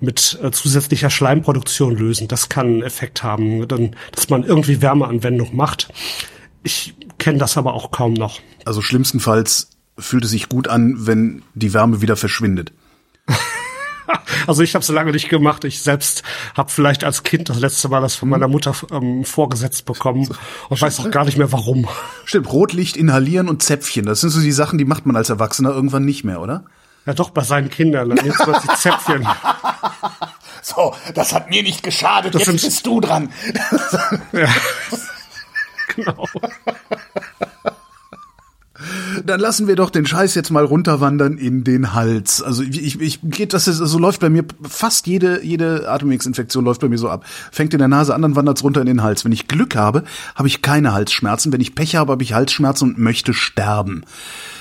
mit 0.00 0.38
äh, 0.42 0.50
zusätzlicher 0.52 1.10
Schleimproduktion 1.10 1.96
lösen. 1.96 2.28
Das 2.28 2.48
kann 2.48 2.66
einen 2.66 2.82
Effekt 2.82 3.22
haben, 3.22 3.66
dann, 3.66 3.96
dass 4.12 4.30
man 4.30 4.44
irgendwie 4.44 4.80
Wärmeanwendung 4.80 5.54
macht. 5.56 5.92
Ich 6.62 6.94
kenne 7.18 7.38
das 7.38 7.56
aber 7.56 7.74
auch 7.74 7.90
kaum 7.90 8.14
noch. 8.14 8.40
Also 8.64 8.80
schlimmstenfalls 8.80 9.70
fühlt 9.98 10.24
es 10.24 10.30
sich 10.30 10.48
gut 10.48 10.68
an, 10.68 11.06
wenn 11.06 11.42
die 11.54 11.74
Wärme 11.74 12.00
wieder 12.00 12.16
verschwindet. 12.16 12.72
Also 14.46 14.62
ich 14.62 14.74
habe 14.74 14.82
es 14.82 14.88
lange 14.90 15.12
nicht 15.12 15.30
gemacht. 15.30 15.64
Ich 15.64 15.82
selbst 15.82 16.22
habe 16.54 16.70
vielleicht 16.70 17.02
als 17.04 17.22
Kind 17.22 17.48
das 17.48 17.58
letzte 17.60 17.88
Mal 17.88 18.02
das 18.02 18.14
von 18.14 18.28
meiner 18.28 18.46
Mutter 18.48 18.74
ähm, 18.92 19.24
vorgesetzt 19.24 19.86
bekommen 19.86 20.28
und 20.68 20.82
weiß 20.82 21.00
auch 21.00 21.10
gar 21.10 21.24
nicht 21.24 21.38
mehr 21.38 21.50
warum. 21.52 21.88
Stimmt, 22.26 22.52
Rotlicht 22.52 22.96
inhalieren 22.96 23.48
und 23.48 23.62
Zäpfchen. 23.62 24.04
Das 24.04 24.20
sind 24.20 24.30
so 24.30 24.40
die 24.40 24.52
Sachen, 24.52 24.76
die 24.78 24.84
macht 24.84 25.06
man 25.06 25.16
als 25.16 25.30
Erwachsener 25.30 25.70
irgendwann 25.70 26.04
nicht 26.04 26.24
mehr, 26.24 26.40
oder? 26.42 26.64
Ja 27.06 27.14
doch, 27.14 27.30
bei 27.30 27.42
seinen 27.42 27.70
Kindern. 27.70 28.10
Dann 28.10 28.24
jetzt 28.26 28.46
wird 28.46 28.62
die 28.64 28.68
Zäpfchen. 28.76 29.26
So, 30.62 30.94
das 31.14 31.32
hat 31.32 31.48
mir 31.48 31.62
nicht 31.62 31.82
geschadet. 31.82 32.34
Das 32.34 32.40
Jetzt 32.46 32.60
sind- 32.60 32.68
bist 32.70 32.86
du 32.86 33.00
dran. 33.00 33.30
Ja. 34.32 34.48
genau. 35.96 36.26
Dann 39.24 39.40
lassen 39.40 39.66
wir 39.66 39.76
doch 39.76 39.90
den 39.90 40.06
Scheiß 40.06 40.34
jetzt 40.34 40.50
mal 40.50 40.64
runterwandern 40.64 41.38
in 41.38 41.64
den 41.64 41.94
Hals. 41.94 42.42
Also 42.42 42.62
ich, 42.62 43.00
ich 43.00 43.20
geht 43.22 43.52
das 43.52 43.68
ist, 43.68 43.78
so 43.78 43.98
läuft 43.98 44.20
bei 44.20 44.30
mir 44.30 44.44
fast 44.62 45.06
jede 45.06 45.44
jede 45.44 45.88
Atemwegsinfektion 45.88 46.64
läuft 46.64 46.80
bei 46.80 46.88
mir 46.88 46.98
so 46.98 47.08
ab. 47.08 47.24
Fängt 47.52 47.74
in 47.74 47.78
der 47.78 47.88
Nase 47.88 48.14
an, 48.14 48.22
dann 48.22 48.36
wandert's 48.36 48.62
runter 48.62 48.80
in 48.80 48.86
den 48.86 49.02
Hals. 49.02 49.24
Wenn 49.24 49.32
ich 49.32 49.48
Glück 49.48 49.76
habe, 49.76 50.04
habe 50.34 50.48
ich 50.48 50.62
keine 50.62 50.92
Halsschmerzen. 50.92 51.52
Wenn 51.52 51.60
ich 51.60 51.74
Pech 51.74 51.96
habe, 51.96 52.12
habe 52.12 52.22
ich 52.22 52.32
Halsschmerzen 52.32 52.90
und 52.90 52.98
möchte 52.98 53.34
sterben. 53.34 54.04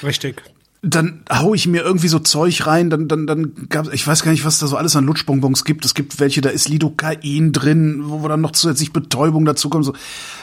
Richtig. 0.03 0.43
Dann 0.81 1.23
hau 1.31 1.53
ich 1.53 1.65
mir 1.65 1.81
irgendwie 1.81 2.09
so 2.09 2.19
Zeug 2.19 2.67
rein, 2.67 2.89
dann 2.89 3.07
dann 3.07 3.25
dann 3.25 3.53
gab 3.69 3.93
ich 3.93 4.05
weiß 4.05 4.23
gar 4.23 4.31
nicht, 4.31 4.43
was 4.43 4.59
da 4.59 4.67
so 4.67 4.75
alles 4.75 4.95
an 4.95 5.05
Lutschbonbons 5.05 5.63
gibt. 5.63 5.85
Es 5.85 5.93
gibt 5.93 6.19
welche, 6.19 6.41
da 6.41 6.49
ist 6.49 6.67
Lidocain 6.67 7.53
drin, 7.53 8.01
wo, 8.03 8.27
dann 8.27 8.41
noch 8.41 8.51
zusätzlich 8.51 8.91
Betäubung 8.91 9.45
dazu 9.45 9.69
kommt. 9.69 9.85
So, 9.85 9.93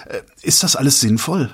äh, 0.09 0.21
ist 0.43 0.63
das 0.63 0.77
alles 0.77 1.01
sinnvoll? 1.01 1.51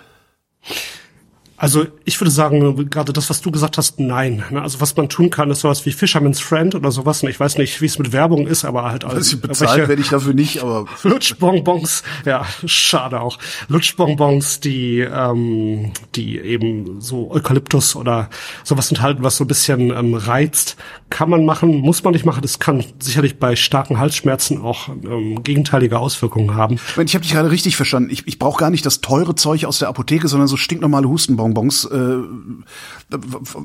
Also 1.57 1.87
ich 2.05 2.21
würde 2.21 2.31
sagen, 2.31 2.91
gerade 2.91 3.13
das, 3.13 3.31
was 3.31 3.41
du 3.41 3.51
gesagt 3.51 3.79
hast, 3.79 3.99
nein. 3.99 4.45
Ne, 4.51 4.61
Also 4.61 4.81
was 4.81 4.95
man 4.97 5.09
tun 5.09 5.31
kann, 5.31 5.51
ist 5.51 5.61
sowas 5.61 5.87
wie 5.87 5.93
Fisherman's 5.93 6.41
Friend 6.41 6.75
oder 6.75 6.91
sowas. 6.91 7.23
Und 7.23 7.31
Ich 7.31 7.41
weiß 7.41 7.57
nicht, 7.59 7.81
wie 7.81 7.87
es 7.87 7.99
mit 7.99 8.13
Werbung 8.13 8.47
ist, 8.47 8.65
aber 8.65 8.85
halt 8.85 9.05
als 9.05 9.15
Also 9.15 9.39
bezahlt 9.39 9.89
werde 9.89 10.03
ich 10.03 10.09
dafür 10.09 10.35
nicht, 10.35 10.63
aber 10.63 10.87
Lutschbonbons, 11.03 12.03
ja, 12.25 12.45
schade 12.67 13.21
auch. 13.21 13.39
Lutschbonbons, 13.69 14.61
die, 14.61 15.01
ähm, 15.01 15.93
die 16.15 16.39
eben 16.39 17.01
so 17.01 17.31
Eukalyptus 17.31 17.97
oder 17.97 18.29
sowas 18.63 18.91
enthalten, 18.91 19.23
was 19.23 19.37
so 19.37 19.45
ein 19.45 19.49
bisschen 19.49 19.91
ähm, 19.91 20.15
reizt, 20.15 20.77
kann 21.09 21.31
man 21.31 21.45
machen, 21.45 21.81
muss 21.81 22.05
man 22.05 22.13
nicht 22.13 22.25
machen. 22.25 22.43
Das 22.43 22.59
kann 22.59 22.85
sicherlich 22.99 23.39
bei 23.39 23.57
starken 23.57 23.99
Halsschmerzen 23.99 24.61
auch 24.61 24.89
ähm, 24.89 25.43
gegenteilige 25.43 25.99
Auswirkungen 25.99 26.55
haben. 26.55 26.75
Ich 26.75 27.15
habe 27.15 27.23
dich 27.23 27.33
gerade 27.33 27.51
richtig 27.51 27.77
verstanden. 27.77 28.11
Ich, 28.11 28.27
ich 28.27 28.39
brauche 28.39 28.59
gar 28.59 28.71
nicht 28.71 28.85
das 28.85 29.01
teure 29.01 29.35
Zeug 29.35 29.65
aus 29.65 29.79
der 29.79 29.89
Apotheke, 29.89 30.29
sondern 30.29 30.49
so 30.49 30.57
stinknormale 30.57 31.09
Hustenbons 31.09 31.47
Bonbons, 31.47 31.85
äh, 31.85 32.19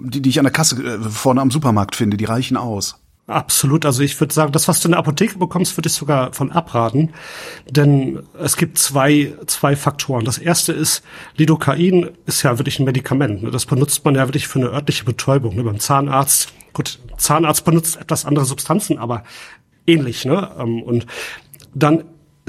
die, 0.03 0.21
die 0.21 0.29
ich 0.29 0.39
an 0.39 0.45
der 0.45 0.53
Kasse 0.53 0.81
äh, 0.83 1.09
vorne 1.09 1.41
am 1.41 1.51
Supermarkt 1.51 1.95
finde, 1.95 2.17
die 2.17 2.25
reichen 2.25 2.57
aus. 2.57 2.95
Absolut. 3.27 3.85
Also 3.85 4.03
ich 4.03 4.19
würde 4.19 4.33
sagen, 4.33 4.51
das, 4.51 4.67
was 4.67 4.81
du 4.81 4.87
in 4.87 4.91
der 4.91 4.99
Apotheke 4.99 5.37
bekommst, 5.37 5.77
würde 5.77 5.87
ich 5.87 5.93
sogar 5.93 6.33
von 6.33 6.51
abraten. 6.51 7.11
Denn 7.69 8.19
es 8.37 8.57
gibt 8.57 8.77
zwei, 8.77 9.33
zwei 9.45 9.75
Faktoren. 9.75 10.25
Das 10.25 10.37
erste 10.37 10.73
ist, 10.73 11.03
Lidocain 11.37 12.09
ist 12.25 12.43
ja 12.43 12.57
wirklich 12.57 12.79
ein 12.79 12.85
Medikament. 12.85 13.43
Ne? 13.43 13.51
Das 13.51 13.65
benutzt 13.65 14.03
man 14.03 14.15
ja 14.15 14.27
wirklich 14.27 14.47
für 14.47 14.59
eine 14.59 14.69
örtliche 14.69 15.05
Betäubung. 15.05 15.55
Ne? 15.55 15.63
Beim 15.63 15.79
Zahnarzt, 15.79 16.51
gut, 16.73 16.99
Zahnarzt 17.17 17.65
benutzt 17.65 17.97
etwas 17.97 18.25
andere 18.25 18.45
Substanzen, 18.45 18.97
aber 18.97 19.23
ähnlich. 19.87 20.25
Ne? 20.25 20.51
Ähm, 20.57 20.81
und 20.81 21.05
dann 21.73 22.03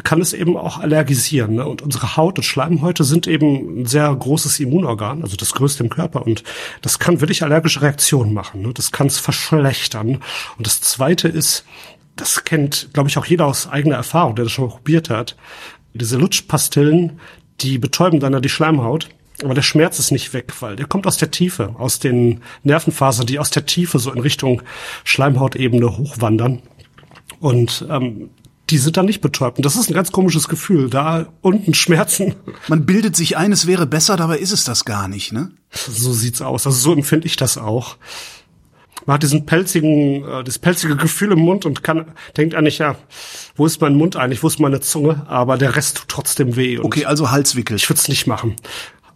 kann 0.05 0.21
es 0.21 0.33
eben 0.33 0.57
auch 0.57 0.79
allergisieren. 0.79 1.57
Ne? 1.57 1.67
Und 1.67 1.83
unsere 1.83 2.17
Haut 2.17 2.39
und 2.39 2.45
Schleimhäute 2.45 3.05
sind 3.05 3.27
eben 3.27 3.83
ein 3.83 3.87
sehr 3.87 4.15
großes 4.15 4.59
Immunorgan, 4.61 5.23
also 5.23 5.37
das 5.37 5.53
größte 5.53 5.85
im 5.85 5.91
Körper. 5.91 6.23
Und 6.23 6.43
das 6.81 6.99
kann 6.99 7.21
wirklich 7.21 7.43
allergische 7.43 7.83
Reaktionen 7.83 8.33
machen. 8.33 8.63
Ne? 8.63 8.73
Das 8.73 8.91
kann 8.91 9.07
es 9.07 9.19
verschlechtern. 9.19 10.21
Und 10.57 10.67
das 10.67 10.81
Zweite 10.81 11.29
ist, 11.29 11.65
das 12.17 12.45
kennt, 12.45 12.91
glaube 12.93 13.09
ich, 13.09 13.19
auch 13.19 13.27
jeder 13.27 13.47
aus 13.47 13.69
eigener 13.69 13.97
Erfahrung, 13.97 14.35
der 14.35 14.45
das 14.45 14.53
schon 14.53 14.67
mal 14.67 14.75
probiert 14.75 15.11
hat. 15.11 15.37
Diese 15.95 16.17
Lutschpastillen, 16.17 17.21
die 17.61 17.79
betäuben 17.79 18.21
dann 18.21 18.33
ja 18.33 18.41
die 18.41 18.49
Schleimhaut. 18.49 19.09
Aber 19.43 19.55
der 19.55 19.63
Schmerz 19.63 19.99
ist 19.99 20.11
nicht 20.11 20.33
weg, 20.33 20.53
weil 20.61 20.77
der 20.77 20.87
kommt 20.87 21.07
aus 21.07 21.17
der 21.17 21.31
Tiefe, 21.31 21.75
aus 21.79 21.99
den 21.99 22.41
Nervenfasern, 22.63 23.27
die 23.27 23.39
aus 23.39 23.51
der 23.51 23.67
Tiefe 23.67 23.99
so 23.99 24.13
in 24.13 24.21
Richtung 24.21 24.63
Schleimhautebene 25.05 25.97
hochwandern. 25.97 26.63
Und 27.41 27.87
ähm, 27.91 28.31
die 28.71 28.79
sind 28.79 28.97
dann 28.97 29.07
nicht 29.07 29.21
betäubt. 29.21 29.59
Und 29.59 29.67
das 29.67 29.77
ist 29.77 29.91
ein 29.91 29.95
ganz 29.95 30.13
komisches 30.13 30.49
Gefühl. 30.49 30.89
Da 30.89 31.27
unten 31.43 31.75
Schmerzen. 31.75 32.35
Man 32.69 32.87
bildet 32.87 33.17
sich 33.17 33.37
ein, 33.37 33.53
es 33.53 33.67
wäre 33.67 33.87
besser, 33.87 34.17
dabei 34.17 34.39
ist 34.39 34.53
es 34.53 34.65
das 34.65 34.85
gar 34.85 35.09
nicht, 35.09 35.33
ne? 35.33 35.51
So 35.71 36.13
sieht's 36.13 36.41
aus. 36.41 36.67
Also 36.67 36.79
so 36.79 36.93
empfinde 36.93 37.27
ich 37.27 37.37
das 37.37 37.59
auch. 37.59 37.97
Man 39.05 39.15
hat 39.15 39.23
diesen 39.23 39.47
pelzigen, 39.47 40.25
äh, 40.25 40.45
das 40.45 40.59
pelzige 40.59 40.97
Gefühl 40.97 41.33
im 41.33 41.41
Mund 41.41 41.67
und 41.67 41.83
kann, 41.83 42.13
denkt 42.37 42.55
eigentlich, 42.55 42.79
ja, 42.79 42.97
wo 43.57 43.67
ist 43.67 43.81
mein 43.81 43.95
Mund 43.95 44.17
eigentlich, 44.17 44.43
wo 44.43 44.47
ist 44.47 44.61
meine 44.61 44.81
Zunge? 44.81 45.27
Aber 45.29 45.59
der 45.59 45.77
Rest 45.77 45.99
tut 45.99 46.09
trotzdem 46.09 46.57
weh. 46.57 46.79
Okay, 46.79 47.05
also 47.05 47.31
Halswickel. 47.31 47.77
Ich 47.77 47.89
würde 47.89 48.01
es 48.01 48.09
nicht 48.09 48.27
machen. 48.27 48.57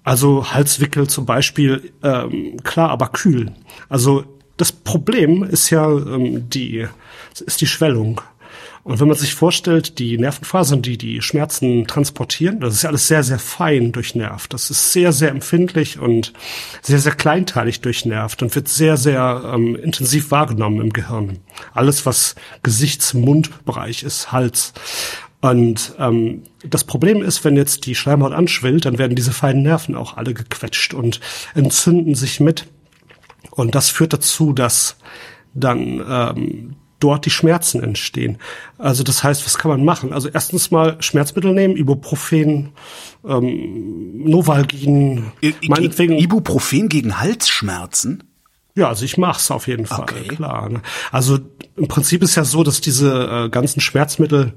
Also 0.07 0.53
Halswickel 0.53 1.09
zum 1.09 1.27
Beispiel, 1.27 1.93
ähm, 2.05 2.63
klar, 2.63 2.91
aber 2.91 3.09
kühl. 3.09 3.51
Also 3.89 4.23
das 4.57 4.71
Problem 4.71 5.43
ist 5.43 5.69
ja 5.71 5.91
ähm, 5.91 6.49
die, 6.49 6.87
ist 7.45 7.61
die 7.61 7.67
Schwellung. 7.67 8.21
Und 8.85 9.01
wenn 9.01 9.09
man 9.09 9.17
sich 9.17 9.35
vorstellt, 9.35 9.99
die 9.99 10.17
Nervenfasern, 10.17 10.81
die 10.81 10.97
die 10.97 11.21
Schmerzen 11.23 11.89
transportieren, 11.89 12.61
das 12.61 12.75
ist 12.75 12.83
ja 12.83 12.91
alles 12.91 13.09
sehr, 13.09 13.25
sehr 13.25 13.41
fein 13.41 13.91
durchnervt. 13.91 14.55
Das 14.55 14.71
ist 14.71 14.93
sehr, 14.93 15.11
sehr 15.11 15.31
empfindlich 15.31 15.99
und 15.99 16.33
sehr, 16.83 17.01
sehr 17.01 17.17
kleinteilig 17.17 17.81
durchnervt 17.81 18.43
und 18.43 18.55
wird 18.55 18.69
sehr, 18.69 18.97
sehr 18.97 19.43
ähm, 19.53 19.75
intensiv 19.75 20.31
wahrgenommen 20.31 20.81
im 20.81 20.93
Gehirn. 20.93 21.41
Alles, 21.75 22.07
was 22.07 22.37
Gesichts-Mundbereich 22.63 24.05
ist, 24.05 24.31
Hals. 24.31 24.73
Und 25.41 25.95
ähm, 25.99 26.43
das 26.69 26.85
Problem 26.85 27.23
ist, 27.23 27.45
wenn 27.45 27.57
jetzt 27.57 27.87
die 27.87 27.95
Schleimhaut 27.95 28.33
anschwillt, 28.33 28.85
dann 28.85 28.99
werden 28.99 29.17
diese 29.17 29.33
feinen 29.33 29.63
Nerven 29.63 29.95
auch 29.95 30.17
alle 30.17 30.35
gequetscht 30.35 30.95
und 30.95 31.21
entzünden 31.55 32.15
sich 32.15 32.41
mit. 32.41 32.67
Und 33.51 33.75
das 33.75 33.91
führt 33.91 34.13
dazu, 34.13 34.53
dass 34.53 34.97
dann 35.55 36.03
ähm, 36.09 36.77
dort 37.01 37.27
die 37.27 37.31
Schmerzen 37.31 37.83
entstehen. 37.83 38.39
Also 38.79 39.03
das 39.03 39.23
heißt, 39.23 39.45
was 39.45 39.59
kann 39.59 39.71
man 39.71 39.85
machen? 39.85 40.13
Also 40.13 40.29
erstens 40.33 40.71
mal 40.71 40.97
Schmerzmittel 41.01 41.53
nehmen, 41.53 41.77
Ibuprofen, 41.77 42.73
ähm, 43.27 44.25
Novalgin, 44.25 45.33
I 45.43 45.55
meinetwegen. 45.69 46.19
Ibuprofen 46.19 46.89
gegen 46.89 47.21
Halsschmerzen? 47.21 48.25
Ja, 48.75 48.89
also 48.89 49.05
ich 49.05 49.17
mach's 49.17 49.51
auf 49.51 49.69
jeden 49.69 49.87
Fall, 49.87 50.03
okay. 50.03 50.29
klar. 50.29 50.69
Ne? 50.69 50.83
Also 51.11 51.39
im 51.77 51.89
Prinzip 51.89 52.23
ist 52.23 52.35
ja 52.35 52.45
so, 52.45 52.63
dass 52.63 52.83
diese 52.83 53.47
äh, 53.47 53.49
ganzen 53.49 53.81
Schmerzmittel 53.81 54.55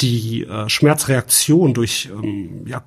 die 0.00 0.44
äh, 0.44 0.68
Schmerzreaktion 0.68 1.74
durch 1.74 2.10
ähm, 2.12 2.66
ja, 2.66 2.82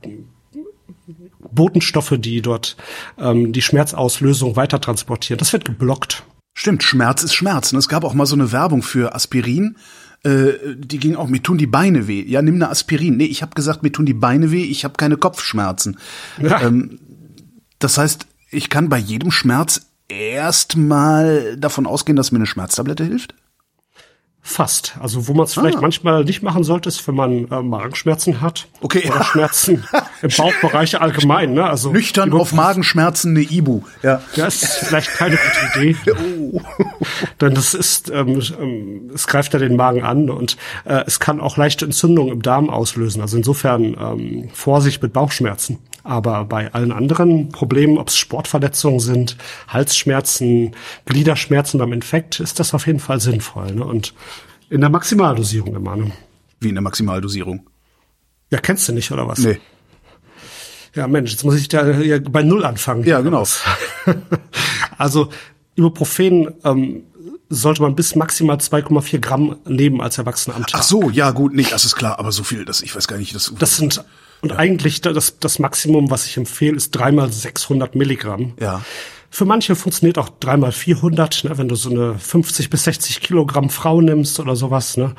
Botenstoffe, 1.40 2.16
die 2.18 2.42
dort 2.42 2.78
ähm, 3.18 3.52
die 3.54 3.62
Schmerzauslösung 3.62 4.56
weiter 4.56 4.82
transportieren, 4.82 5.38
das 5.38 5.54
wird 5.54 5.66
geblockt. 5.66 6.24
Stimmt, 6.56 6.84
Schmerz 6.84 7.24
ist 7.24 7.34
Schmerz. 7.34 7.74
Und 7.74 7.80
es 7.80 7.90
gab 7.90 8.04
auch 8.04 8.14
mal 8.14 8.26
so 8.26 8.36
eine 8.36 8.52
Werbung 8.52 8.84
für 8.84 9.16
Aspirin. 9.16 9.78
Äh, 10.24 10.76
die 10.78 11.00
ging 11.00 11.16
auch, 11.16 11.28
mir 11.28 11.42
tun 11.42 11.58
die 11.58 11.68
Beine 11.68 12.08
weh. 12.08 12.24
Ja, 12.24 12.42
nimm 12.42 12.56
eine 12.56 12.70
Aspirin. 12.70 13.18
Nee, 13.18 13.26
ich 13.26 13.42
habe 13.42 13.56
gesagt, 13.56 13.84
mir 13.84 13.92
tun 13.92 14.06
die 14.06 14.14
Beine 14.14 14.52
weh, 14.52 14.64
ich 14.64 14.84
habe 14.84 14.96
keine 14.96 15.18
Kopfschmerzen. 15.18 15.98
Ja. 16.42 16.62
Ähm, 16.62 17.00
das 17.80 17.98
heißt, 17.98 18.28
ich 18.52 18.70
kann 18.70 18.88
bei 18.88 19.00
jedem 19.00 19.32
Schmerz 19.32 19.88
erstmal 20.08 21.58
davon 21.58 21.88
ausgehen, 21.88 22.16
dass 22.16 22.32
mir 22.32 22.38
eine 22.38 22.46
Schmerztablette 22.46 23.04
hilft? 23.04 23.34
Fast. 24.46 24.98
Also 25.00 25.30
wo 25.30 25.34
man 25.34 25.46
es 25.46 25.54
vielleicht 25.54 25.78
ah. 25.78 25.82
manchmal 25.82 26.26
nicht 26.26 26.44
machen 26.44 26.66
sollte, 26.66 26.90
ist, 26.90 27.08
wenn 27.08 27.16
man 27.16 27.50
äh, 27.50 27.62
Magenschmerzen 27.62 28.42
hat. 28.42 28.68
Okay. 28.82 29.10
Oder 29.10 29.24
Schmerzen 29.24 29.86
im 30.22 30.30
Bauchbereich 30.38 31.00
allgemein. 31.00 31.54
Ne? 31.54 31.64
Also 31.64 31.94
Nüchtern 31.94 32.34
auf 32.34 32.52
Magenschmerzen 32.52 33.38
eine 33.38 33.46
Ibu. 33.50 33.84
Ja. 34.02 34.22
ja, 34.36 34.46
ist 34.46 34.66
vielleicht 34.66 35.14
keine 35.14 35.38
gute 35.38 35.80
Idee. 35.80 35.96
oh. 36.12 36.62
Denn 37.40 37.56
das 37.56 37.74
ist, 37.74 38.10
ähm, 38.10 38.42
ähm, 38.60 39.12
es 39.14 39.28
greift 39.28 39.54
ja 39.54 39.60
den 39.60 39.78
Magen 39.78 40.04
an 40.04 40.30
und 40.30 40.58
äh, 40.84 41.06
es 41.08 41.22
kann 41.22 41.40
auch 41.40 41.56
leichte 41.56 41.86
Entzündungen 41.86 42.34
im 42.34 42.42
Darm 42.42 42.70
auslösen. 42.70 43.22
Also 43.22 43.38
insofern 43.38 43.96
ähm, 43.98 44.50
Vorsicht 44.54 45.02
mit 45.02 45.14
Bauchschmerzen. 45.14 45.80
Aber 46.04 46.44
bei 46.46 46.74
allen 46.74 46.92
anderen 46.92 47.50
Problemen, 47.50 47.98
ob 47.98 48.10
es 48.10 48.18
Sportverletzungen 48.18 49.00
sind, 49.00 49.38
Halsschmerzen, 49.70 50.76
Gliederschmerzen 51.06 51.78
beim 51.78 51.94
Infekt, 51.94 52.42
ist 52.42 52.60
das 52.60 52.74
auf 52.74 52.88
jeden 52.88 53.00
Fall 53.00 53.22
sinnvoll. 53.22 53.74
Ne? 53.74 53.86
Und 53.86 54.14
in 54.70 54.82
der 54.82 54.90
Maximaldosierung 54.90 55.76
immer. 55.76 55.96
Ne? 55.96 56.12
Wie 56.60 56.70
in 56.70 56.76
der 56.76 56.82
Maximaldosierung? 56.82 57.70
Ja, 58.52 58.60
kennst 58.60 58.88
du 58.88 58.94
nicht, 58.94 59.12
oder 59.12 59.28
was? 59.28 59.40
Nee. 59.40 59.60
Ja, 60.94 61.08
Mensch, 61.08 61.32
jetzt 61.32 61.44
muss 61.44 61.56
ich 61.56 61.70
da 61.70 61.84
bei 62.30 62.44
Null 62.44 62.66
anfangen. 62.66 63.04
Ja, 63.04 63.22
genau. 63.22 63.48
also 64.98 65.30
Ibuprofen 65.76 66.54
ähm, 66.64 67.04
sollte 67.50 67.82
man 67.82 67.96
bis 67.96 68.16
maximal 68.16 68.58
2,4 68.58 69.20
Gramm 69.20 69.56
nehmen 69.66 70.02
als 70.02 70.18
Erwachsener 70.18 70.56
am 70.56 70.66
Tag. 70.66 70.82
Ach 70.82 70.84
so, 70.84 71.10
ja 71.10 71.32
gut, 71.32 71.54
nee, 71.54 71.66
das 71.70 71.86
ist 71.86 71.96
klar, 71.96 72.20
aber 72.20 72.32
so 72.32 72.44
viel, 72.44 72.66
das 72.66 72.82
ich 72.82 72.96
weiß 72.96 73.08
gar 73.08 73.18
nicht, 73.18 73.34
das. 73.34 73.54
Das 73.58 73.78
sind 73.78 74.04
und 74.44 74.50
ja. 74.52 74.58
eigentlich 74.58 75.00
das, 75.00 75.40
das 75.40 75.58
Maximum, 75.58 76.12
was 76.12 76.28
ich 76.28 76.36
empfehle, 76.36 76.76
ist 76.76 76.92
dreimal 76.92 77.32
600 77.32 77.96
Milligramm. 77.96 78.54
Ja. 78.60 78.84
Für 79.34 79.46
manche 79.46 79.76
funktioniert 79.76 80.20
auch 80.20 80.30
dreimal 80.30 80.72
400, 80.72 81.46
ne, 81.46 81.58
wenn 81.58 81.68
du 81.68 81.74
so 81.74 81.90
eine 81.90 82.20
50 82.20 82.70
bis 82.70 82.84
60 82.84 83.20
Kilogramm 83.20 83.72
Frau 83.72 84.00
nimmst 84.00 84.40
oder 84.40 84.56
sowas, 84.56 84.96
ne, 84.96 85.16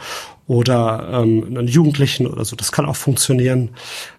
oder 0.46 1.08
ähm, 1.10 1.46
einen 1.48 1.66
Jugendlichen 1.66 2.28
oder 2.28 2.44
so. 2.44 2.54
Das 2.54 2.70
kann 2.70 2.86
auch 2.86 2.94
funktionieren. 2.94 3.70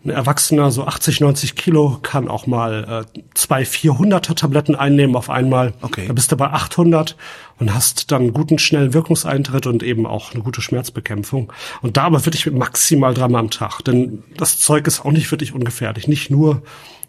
Ein 0.03 0.09
Erwachsener, 0.09 0.69
so 0.71 0.83
80, 0.83 1.21
90 1.21 1.55
Kilo, 1.55 1.99
kann 2.01 2.27
auch 2.27 2.45
mal 2.45 3.05
äh, 3.15 3.19
zwei 3.35 3.63
400er 3.63 4.35
Tabletten 4.35 4.75
einnehmen 4.75 5.15
auf 5.15 5.29
einmal. 5.29 5.71
Okay. 5.81 6.07
Da 6.07 6.13
bist 6.13 6.29
du 6.29 6.35
bei 6.35 6.47
800 6.47 7.15
und 7.59 7.73
hast 7.73 8.11
dann 8.11 8.33
guten, 8.33 8.59
schnellen 8.59 8.93
Wirkungseintritt 8.93 9.65
und 9.65 9.81
eben 9.81 10.05
auch 10.05 10.33
eine 10.33 10.43
gute 10.43 10.61
Schmerzbekämpfung. 10.61 11.53
Und 11.81 11.95
da 11.95 12.03
aber 12.03 12.25
wirklich 12.25 12.51
maximal 12.51 13.13
dreimal 13.13 13.39
am 13.39 13.49
Tag. 13.49 13.79
Denn 13.85 14.25
das 14.35 14.59
Zeug 14.59 14.87
ist 14.87 15.05
auch 15.05 15.11
nicht 15.13 15.31
wirklich 15.31 15.53
ungefährlich. 15.53 16.09
Nicht 16.09 16.31
nur 16.31 16.63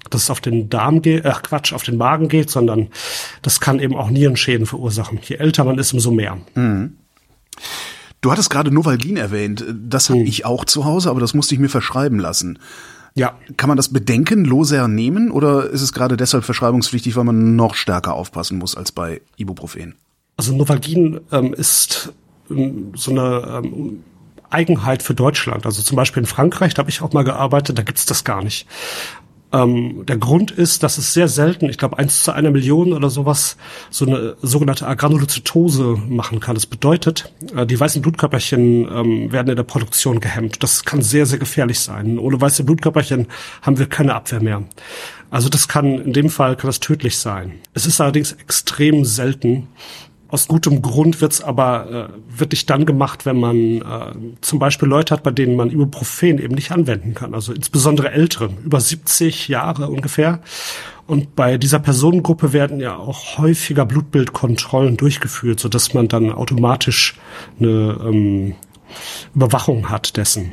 dass 0.09 0.25
es 0.25 0.31
auf 0.31 0.41
den 0.41 0.69
Darm 0.69 1.03
geht, 1.03 1.25
äh, 1.25 1.33
Quatsch, 1.43 1.73
auf 1.73 1.83
den 1.83 1.97
Magen 1.97 2.29
geht, 2.29 2.51
sondern 2.51 2.89
das 3.43 3.61
kann 3.61 3.79
eben 3.79 3.97
auch 3.97 4.11
Nierenschäden 4.11 4.67
verursachen. 4.67 5.19
Je 5.23 5.37
älter 5.37 5.65
man 5.65 5.79
ist, 5.79 5.93
umso 5.93 6.11
mehr. 6.11 6.39
Mhm. 6.55 6.97
Du 8.21 8.33
hattest 8.33 8.51
gerade 8.51 8.73
Novalgin 8.73 9.17
erwähnt. 9.17 9.65
Das 9.73 10.11
habe 10.11 10.21
mhm. 10.21 10.27
ich 10.27 10.45
auch 10.45 10.65
zu 10.65 10.85
Hause, 10.85 11.11
aber 11.11 11.21
das 11.21 11.35
musste 11.35 11.55
ich 11.55 11.61
mir 11.61 11.69
verschreiben 11.69 12.19
lassen. 12.19 12.59
Ja. 13.15 13.35
Kann 13.57 13.69
man 13.69 13.77
das 13.77 13.93
bedenkenloser 13.93 14.89
nehmen 14.89 15.31
oder 15.31 15.71
ist 15.71 15.81
es 15.81 15.93
gerade 15.93 16.17
deshalb 16.17 16.45
verschreibungspflichtig, 16.45 17.17
weil 17.17 17.25
man 17.25 17.57
noch 17.57 17.75
stärker 17.75 18.15
aufpassen 18.15 18.59
muss 18.59 18.77
als 18.77 18.93
bei 18.93 19.23
Ibuprofen? 19.37 19.95
Also 20.37 20.55
Novalgin 20.55 21.21
ähm, 21.33 21.55
ist 21.55 22.13
ähm, 22.51 22.93
so 22.95 23.11
eine 23.11 23.63
ähm, 23.65 24.05
Eigenheit 24.51 25.03
für 25.03 25.15
Deutschland. 25.15 25.65
Also 25.65 25.83
zum 25.83 25.97
Beispiel 25.97 26.23
in 26.23 26.27
Frankreich, 26.27 26.75
da 26.75 26.81
habe 26.81 26.91
ich 26.91 27.01
auch 27.01 27.13
mal 27.13 27.25
gearbeitet, 27.25 27.79
da 27.79 27.83
gibt's 27.83 28.07
das 28.07 28.25
gar 28.25 28.43
nicht. 28.43 28.67
Ähm, 29.53 30.05
der 30.07 30.17
Grund 30.19 30.51
ist, 30.51 30.83
dass 30.83 30.99
es 30.99 31.13
sehr 31.13 31.29
selten, 31.29 31.69
ich 31.69 31.79
glaube 31.79 31.99
eins 31.99 32.25
zu 32.25 32.33
einer 32.33 32.51
Million 32.51 32.93
oder 32.93 33.11
sowas, 33.11 33.57
so 33.91 34.05
eine 34.05 34.37
sogenannte 34.43 34.87
Agranulozytose 34.87 35.97
machen 36.09 36.41
kann. 36.41 36.55
Das 36.55 36.67
bedeutet, 36.67 37.33
äh, 37.55 37.65
die 37.65 37.79
weißen 37.79 38.03
Blutkörperchen 38.03 38.89
ähm, 38.91 39.33
werden 39.33 39.51
in 39.51 39.57
der 39.57 39.63
Produktion 39.63 40.21
gehemmt. 40.21 40.63
Das 40.63 40.85
kann 40.85 41.01
sehr, 41.01 41.27
sehr 41.27 41.39
gefährlich 41.39 41.79
sein. 41.79 42.19
Ohne 42.19 42.41
weiße 42.41 42.65
Blutkörperchen 42.65 43.29
haben 43.63 43.79
wir 43.79 43.87
keine 43.87 44.15
Abwehr 44.15 44.43
mehr. 44.43 44.65
Also 45.31 45.49
das 45.49 45.69
kann, 45.69 46.01
in 46.01 46.13
dem 46.13 46.31
Fall 46.31 46.57
kann 46.57 46.69
das 46.69 46.81
tödlich 46.81 47.19
sein. 47.19 47.53
Es 47.75 47.87
ist 47.87 48.01
allerdings 48.01 48.33
extrem 48.33 49.05
selten 49.05 49.69
aus 50.29 50.49
gutem 50.49 50.83
Grund 50.83 51.21
wird's 51.21 51.41
aber 51.41 52.11
äh, 52.11 52.39
wirklich 52.39 52.67
dann 52.67 52.85
gemacht, 52.85 53.27
wenn 53.27 53.39
man 53.39 53.57
äh, 53.57 53.83
zum 54.41 54.59
Beispiel 54.59 54.89
Leute 54.89 55.15
hat, 55.15 55.23
bei 55.23 55.31
denen 55.31 55.57
man 55.57 55.71
Ibuprofen 55.71 56.39
eben 56.39 56.55
nicht 56.55 56.73
anwenden 56.73 57.15
kann. 57.15 57.35
Also 57.35 57.53
insbesondere 57.53 58.11
Älteren, 58.11 58.57
über 58.65 58.81
70 58.81 59.49
Jahre 59.49 59.89
ungefähr. 59.89 60.41
Und 61.07 61.37
bei 61.37 61.57
dieser 61.59 61.79
Personengruppe 61.79 62.53
werden 62.53 62.81
ja 62.81 62.97
auch 62.97 63.39
häufiger 63.39 63.87
Blutbildkontrollen 63.87 64.97
durchgeführt, 64.97 65.61
so 65.61 65.69
dass 65.69 65.95
man 65.95 66.09
dann 66.09 66.33
automatisch 66.33 67.17
eine 67.61 67.97
ähm, 68.05 68.55
Überwachung 69.35 69.89
hat 69.89 70.17
dessen. 70.17 70.53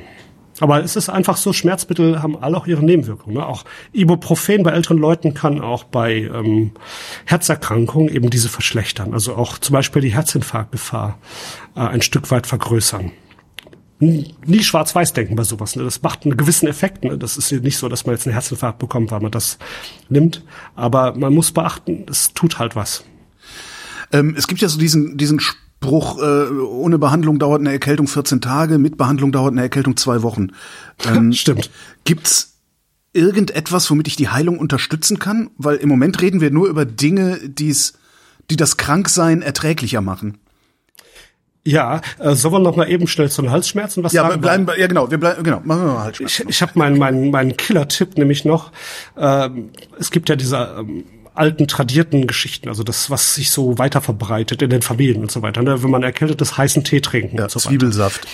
Aber 0.59 0.83
es 0.83 0.95
ist 0.95 1.09
einfach 1.09 1.37
so, 1.37 1.53
Schmerzmittel 1.53 2.21
haben 2.21 2.37
alle 2.37 2.57
auch 2.57 2.67
ihre 2.67 2.83
Nebenwirkungen. 2.83 3.37
Ne? 3.37 3.45
Auch 3.45 3.63
Ibuprofen 3.91 4.63
bei 4.63 4.71
älteren 4.71 4.97
Leuten 4.97 5.33
kann 5.33 5.61
auch 5.61 5.83
bei 5.83 6.29
ähm, 6.33 6.71
Herzerkrankungen 7.25 8.13
eben 8.13 8.29
diese 8.29 8.49
verschlechtern. 8.49 9.13
Also 9.13 9.35
auch 9.35 9.57
zum 9.57 9.73
Beispiel 9.73 10.01
die 10.01 10.13
Herzinfarktgefahr 10.13 11.17
äh, 11.75 11.79
ein 11.79 12.01
Stück 12.01 12.29
weit 12.31 12.47
vergrößern. 12.47 13.11
Nie 13.99 14.63
schwarz-weiß 14.63 15.13
denken 15.13 15.35
bei 15.35 15.43
sowas. 15.43 15.75
Ne? 15.75 15.83
Das 15.83 16.01
macht 16.01 16.25
einen 16.25 16.35
gewissen 16.35 16.67
Effekt. 16.67 17.03
Ne? 17.05 17.17
Das 17.17 17.37
ist 17.37 17.51
nicht 17.51 17.77
so, 17.77 17.87
dass 17.87 18.05
man 18.05 18.15
jetzt 18.15 18.27
einen 18.27 18.33
Herzinfarkt 18.33 18.79
bekommt, 18.79 19.11
weil 19.11 19.21
man 19.21 19.31
das 19.31 19.57
nimmt. 20.09 20.43
Aber 20.75 21.15
man 21.15 21.33
muss 21.33 21.51
beachten, 21.51 22.05
es 22.09 22.33
tut 22.33 22.59
halt 22.59 22.75
was. 22.75 23.05
Ähm, 24.11 24.35
es 24.37 24.47
gibt 24.47 24.61
ja 24.61 24.67
so 24.67 24.77
diesen, 24.77 25.17
diesen 25.17 25.39
Spruch, 25.83 26.17
äh, 26.19 26.49
ohne 26.49 26.97
Behandlung 26.97 27.39
dauert 27.39 27.59
eine 27.59 27.71
Erkältung 27.71 28.07
14 28.07 28.39
Tage, 28.39 28.77
mit 28.77 28.97
Behandlung 28.97 29.33
dauert 29.33 29.51
eine 29.51 29.61
Erkältung 29.61 29.97
zwei 29.97 30.21
Wochen. 30.23 30.47
Ähm, 31.05 31.33
Stimmt. 31.33 31.71
Gibt's 32.05 32.53
irgendetwas, 33.13 33.89
womit 33.89 34.07
ich 34.07 34.15
die 34.15 34.29
Heilung 34.29 34.59
unterstützen 34.59 35.17
kann? 35.17 35.49
Weil 35.57 35.77
im 35.77 35.89
Moment 35.89 36.21
reden 36.21 36.39
wir 36.39 36.51
nur 36.51 36.67
über 36.67 36.85
Dinge, 36.85 37.39
die's, 37.43 37.93
die 38.51 38.55
das 38.55 38.77
Kranksein 38.77 39.41
erträglicher 39.41 40.01
machen. 40.01 40.37
Ja, 41.65 41.99
äh, 42.19 42.35
sollen 42.35 42.53
wir 42.53 42.59
noch 42.59 42.75
mal 42.75 42.89
eben 42.89 43.07
schnell 43.07 43.29
zu 43.29 43.41
den 43.41 43.51
Halsschmerzen 43.51 44.03
was 44.03 44.13
ja, 44.13 44.29
sagen? 44.29 44.39
Bleiben, 44.39 44.67
ja, 44.77 44.87
genau, 44.87 45.09
wir 45.09 45.17
bleiben, 45.17 45.43
genau, 45.43 45.61
machen 45.63 45.81
wir 45.81 45.93
mal 45.93 46.03
Halsschmerzen. 46.03 46.43
Ich, 46.43 46.55
ich 46.57 46.61
habe 46.61 46.73
meinen 46.75 46.97
meinen 46.97 47.31
meinen 47.31 47.57
Killer-Tipp 47.57 48.17
nämlich 48.17 48.45
noch. 48.45 48.71
Ähm, 49.17 49.71
es 49.99 50.11
gibt 50.11 50.29
ja 50.29 50.35
diese 50.35 50.75
ähm, 50.79 51.05
alten 51.35 51.67
tradierten 51.67 52.27
Geschichten, 52.27 52.69
also 52.69 52.83
das, 52.83 53.09
was 53.09 53.35
sich 53.35 53.51
so 53.51 53.77
weiter 53.77 54.01
verbreitet 54.01 54.61
in 54.61 54.69
den 54.69 54.81
Familien 54.81 55.21
und 55.21 55.31
so 55.31 55.41
weiter. 55.41 55.63
Ne? 55.63 55.81
Wenn 55.83 55.89
man 55.89 56.03
erkältet 56.03 56.41
ist, 56.41 56.57
heißen 56.57 56.83
Tee 56.83 57.01
trinken 57.01 57.37
ja, 57.37 57.49
so 57.49 57.59
Zwiebelsaft. 57.59 58.27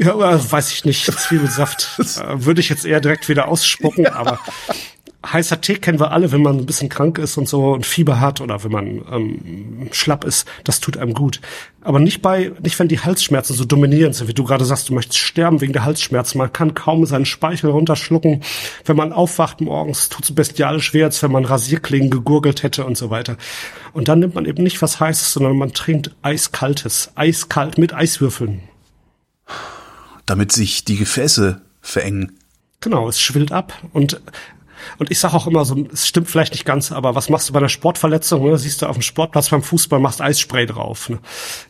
Ja, 0.00 0.52
weiß 0.52 0.72
ich 0.72 0.84
nicht. 0.84 1.06
Zwiebelsaft 1.06 1.98
äh, 1.98 2.44
würde 2.44 2.60
ich 2.60 2.68
jetzt 2.68 2.84
eher 2.84 3.00
direkt 3.00 3.28
wieder 3.28 3.48
ausspucken, 3.48 4.06
aber 4.06 4.38
heißer 5.24 5.60
Tee 5.60 5.76
kennen 5.76 6.00
wir 6.00 6.10
alle, 6.10 6.32
wenn 6.32 6.42
man 6.42 6.58
ein 6.58 6.66
bisschen 6.66 6.88
krank 6.88 7.18
ist 7.18 7.36
und 7.36 7.48
so 7.48 7.72
und 7.72 7.86
Fieber 7.86 8.20
hat 8.20 8.40
oder 8.40 8.64
wenn 8.64 8.72
man 8.72 8.86
ähm, 9.10 9.88
schlapp 9.92 10.24
ist, 10.24 10.46
das 10.64 10.80
tut 10.80 10.96
einem 10.96 11.14
gut. 11.14 11.40
Aber 11.80 12.00
nicht 12.00 12.22
bei, 12.22 12.52
nicht 12.62 12.78
wenn 12.78 12.88
die 12.88 13.00
Halsschmerzen 13.00 13.54
so 13.54 13.64
dominierend 13.64 14.14
sind, 14.14 14.28
wie 14.28 14.34
du 14.34 14.44
gerade 14.44 14.64
sagst, 14.64 14.88
du 14.88 14.94
möchtest 14.94 15.18
sterben 15.18 15.60
wegen 15.60 15.72
der 15.72 15.84
Halsschmerzen. 15.84 16.38
Man 16.38 16.52
kann 16.52 16.74
kaum 16.74 17.06
seinen 17.06 17.24
Speichel 17.24 17.70
runterschlucken. 17.70 18.42
Wenn 18.84 18.96
man 18.96 19.12
aufwacht 19.12 19.60
morgens, 19.60 20.08
tut 20.08 20.24
es 20.24 20.34
bestialisch 20.34 20.94
weh, 20.94 21.04
als 21.04 21.22
wenn 21.22 21.32
man 21.32 21.44
Rasierklingen 21.44 22.10
gegurgelt 22.10 22.62
hätte 22.62 22.84
und 22.84 22.96
so 22.96 23.10
weiter. 23.10 23.36
Und 23.92 24.08
dann 24.08 24.20
nimmt 24.20 24.34
man 24.34 24.44
eben 24.44 24.62
nicht 24.62 24.80
was 24.82 25.00
Heißes, 25.00 25.32
sondern 25.32 25.56
man 25.56 25.72
trinkt 25.72 26.14
Eiskaltes, 26.22 27.12
eiskalt 27.14 27.78
mit 27.78 27.92
Eiswürfeln. 27.92 28.62
Damit 30.26 30.52
sich 30.52 30.84
die 30.84 30.96
Gefäße 30.96 31.62
verengen. 31.80 32.38
Genau, 32.80 33.08
es 33.08 33.20
schwillt 33.20 33.52
ab 33.52 33.74
und 33.92 34.20
und 34.98 35.10
ich 35.10 35.18
sage 35.18 35.34
auch 35.34 35.46
immer 35.46 35.64
so, 35.64 35.76
es 35.92 36.06
stimmt 36.06 36.28
vielleicht 36.28 36.52
nicht 36.52 36.64
ganz, 36.64 36.92
aber 36.92 37.14
was 37.14 37.28
machst 37.28 37.48
du 37.48 37.52
bei 37.52 37.58
einer 37.58 37.68
Sportverletzung? 37.68 38.44
Ne? 38.44 38.58
Siehst 38.58 38.82
du 38.82 38.86
auf 38.86 38.96
dem 38.96 39.02
Sportplatz 39.02 39.50
beim 39.50 39.62
Fußball, 39.62 39.98
machst 39.98 40.20
Eisspray 40.20 40.66
drauf. 40.66 41.08
Ne? 41.08 41.18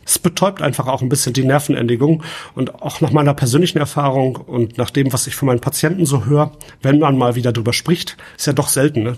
Es 0.05 0.19
betäubt 0.19 0.61
einfach 0.61 0.87
auch 0.87 1.01
ein 1.01 1.09
bisschen 1.09 1.33
die 1.33 1.43
Nervenendigung. 1.43 2.23
Und 2.55 2.81
auch 2.81 3.01
nach 3.01 3.11
meiner 3.11 3.33
persönlichen 3.33 3.77
Erfahrung 3.77 4.35
und 4.35 4.77
nach 4.77 4.89
dem, 4.89 5.13
was 5.13 5.27
ich 5.27 5.35
von 5.35 5.47
meinen 5.47 5.61
Patienten 5.61 6.05
so 6.05 6.25
höre, 6.25 6.51
wenn 6.81 6.99
man 6.99 7.17
mal 7.17 7.35
wieder 7.35 7.51
drüber 7.51 7.73
spricht, 7.73 8.17
ist 8.37 8.47
ja 8.47 8.53
doch 8.53 8.67
selten. 8.67 9.03
Ne? 9.03 9.17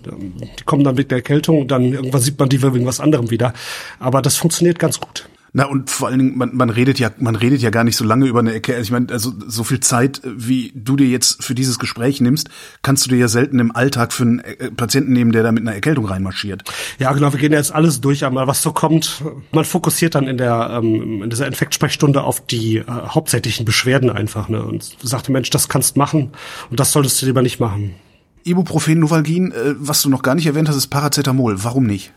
Die 0.59 0.63
kommen 0.63 0.83
dann 0.83 0.95
mit 0.95 1.11
der 1.11 1.19
Erkältung, 1.19 1.67
dann 1.67 1.93
irgendwann 1.93 2.21
sieht 2.21 2.39
man 2.39 2.49
die 2.49 2.61
wegen 2.61 2.85
was 2.85 2.99
anderem 2.99 3.29
wieder. 3.29 3.53
Aber 3.99 4.21
das 4.21 4.37
funktioniert 4.37 4.79
ganz 4.79 4.99
gut. 4.99 5.27
Na 5.57 5.67
und 5.67 5.89
vor 5.89 6.09
allen 6.09 6.19
Dingen, 6.19 6.37
man, 6.37 6.53
man 6.53 6.69
redet 6.69 6.99
ja, 6.99 7.11
man 7.17 7.37
redet 7.37 7.61
ja 7.61 7.69
gar 7.69 7.85
nicht 7.85 7.95
so 7.95 8.03
lange 8.03 8.25
über 8.25 8.39
eine 8.39 8.53
Ecke. 8.53 8.73
Also 8.73 8.83
ich 8.83 8.91
meine, 8.91 9.07
also 9.09 9.31
so 9.47 9.63
viel 9.63 9.79
Zeit, 9.79 10.19
wie 10.25 10.73
du 10.75 10.97
dir 10.97 11.07
jetzt 11.07 11.41
für 11.45 11.55
dieses 11.55 11.79
Gespräch 11.79 12.19
nimmst, 12.19 12.49
kannst 12.81 13.05
du 13.05 13.09
dir 13.09 13.15
ja 13.15 13.29
selten 13.29 13.59
im 13.59 13.73
Alltag 13.73 14.11
für 14.11 14.23
einen 14.23 14.39
äh, 14.39 14.69
Patienten 14.71 15.13
nehmen, 15.13 15.31
der 15.31 15.43
da 15.43 15.53
mit 15.53 15.63
einer 15.63 15.73
Erkältung 15.73 16.07
reinmarschiert. 16.07 16.65
Ja, 16.99 17.13
genau. 17.13 17.31
Wir 17.31 17.39
gehen 17.39 17.53
jetzt 17.53 17.73
alles 17.73 18.01
durch, 18.01 18.25
einmal 18.25 18.47
was 18.47 18.61
so 18.61 18.73
kommt. 18.73 19.23
Man 19.53 19.63
fokussiert 19.63 20.15
dann 20.15 20.27
in 20.27 20.35
der 20.35 20.71
ähm, 20.73 21.23
in 21.23 21.29
dieser 21.29 21.47
Infektsprechstunde 21.47 22.23
auf 22.23 22.45
die 22.45 22.79
äh, 22.79 22.85
hauptsächlichen 22.87 23.63
Beschwerden 23.65 24.09
einfach 24.09 24.49
ne, 24.49 24.61
und 24.61 24.97
sagt, 25.03 25.29
Mensch, 25.29 25.51
das 25.51 25.69
kannst 25.69 25.95
machen 25.95 26.31
und 26.69 26.81
das 26.81 26.91
solltest 26.91 27.21
du 27.21 27.27
lieber 27.27 27.41
nicht 27.41 27.61
machen. 27.61 27.95
Ibuprofen, 28.43 28.99
Novalgin, 28.99 29.53
äh, 29.53 29.75
was 29.77 30.01
du 30.01 30.09
noch 30.09 30.21
gar 30.21 30.35
nicht 30.35 30.47
erwähnt 30.47 30.67
hast, 30.67 30.75
ist 30.75 30.87
Paracetamol. 30.87 31.63
Warum 31.63 31.85
nicht? 31.85 32.11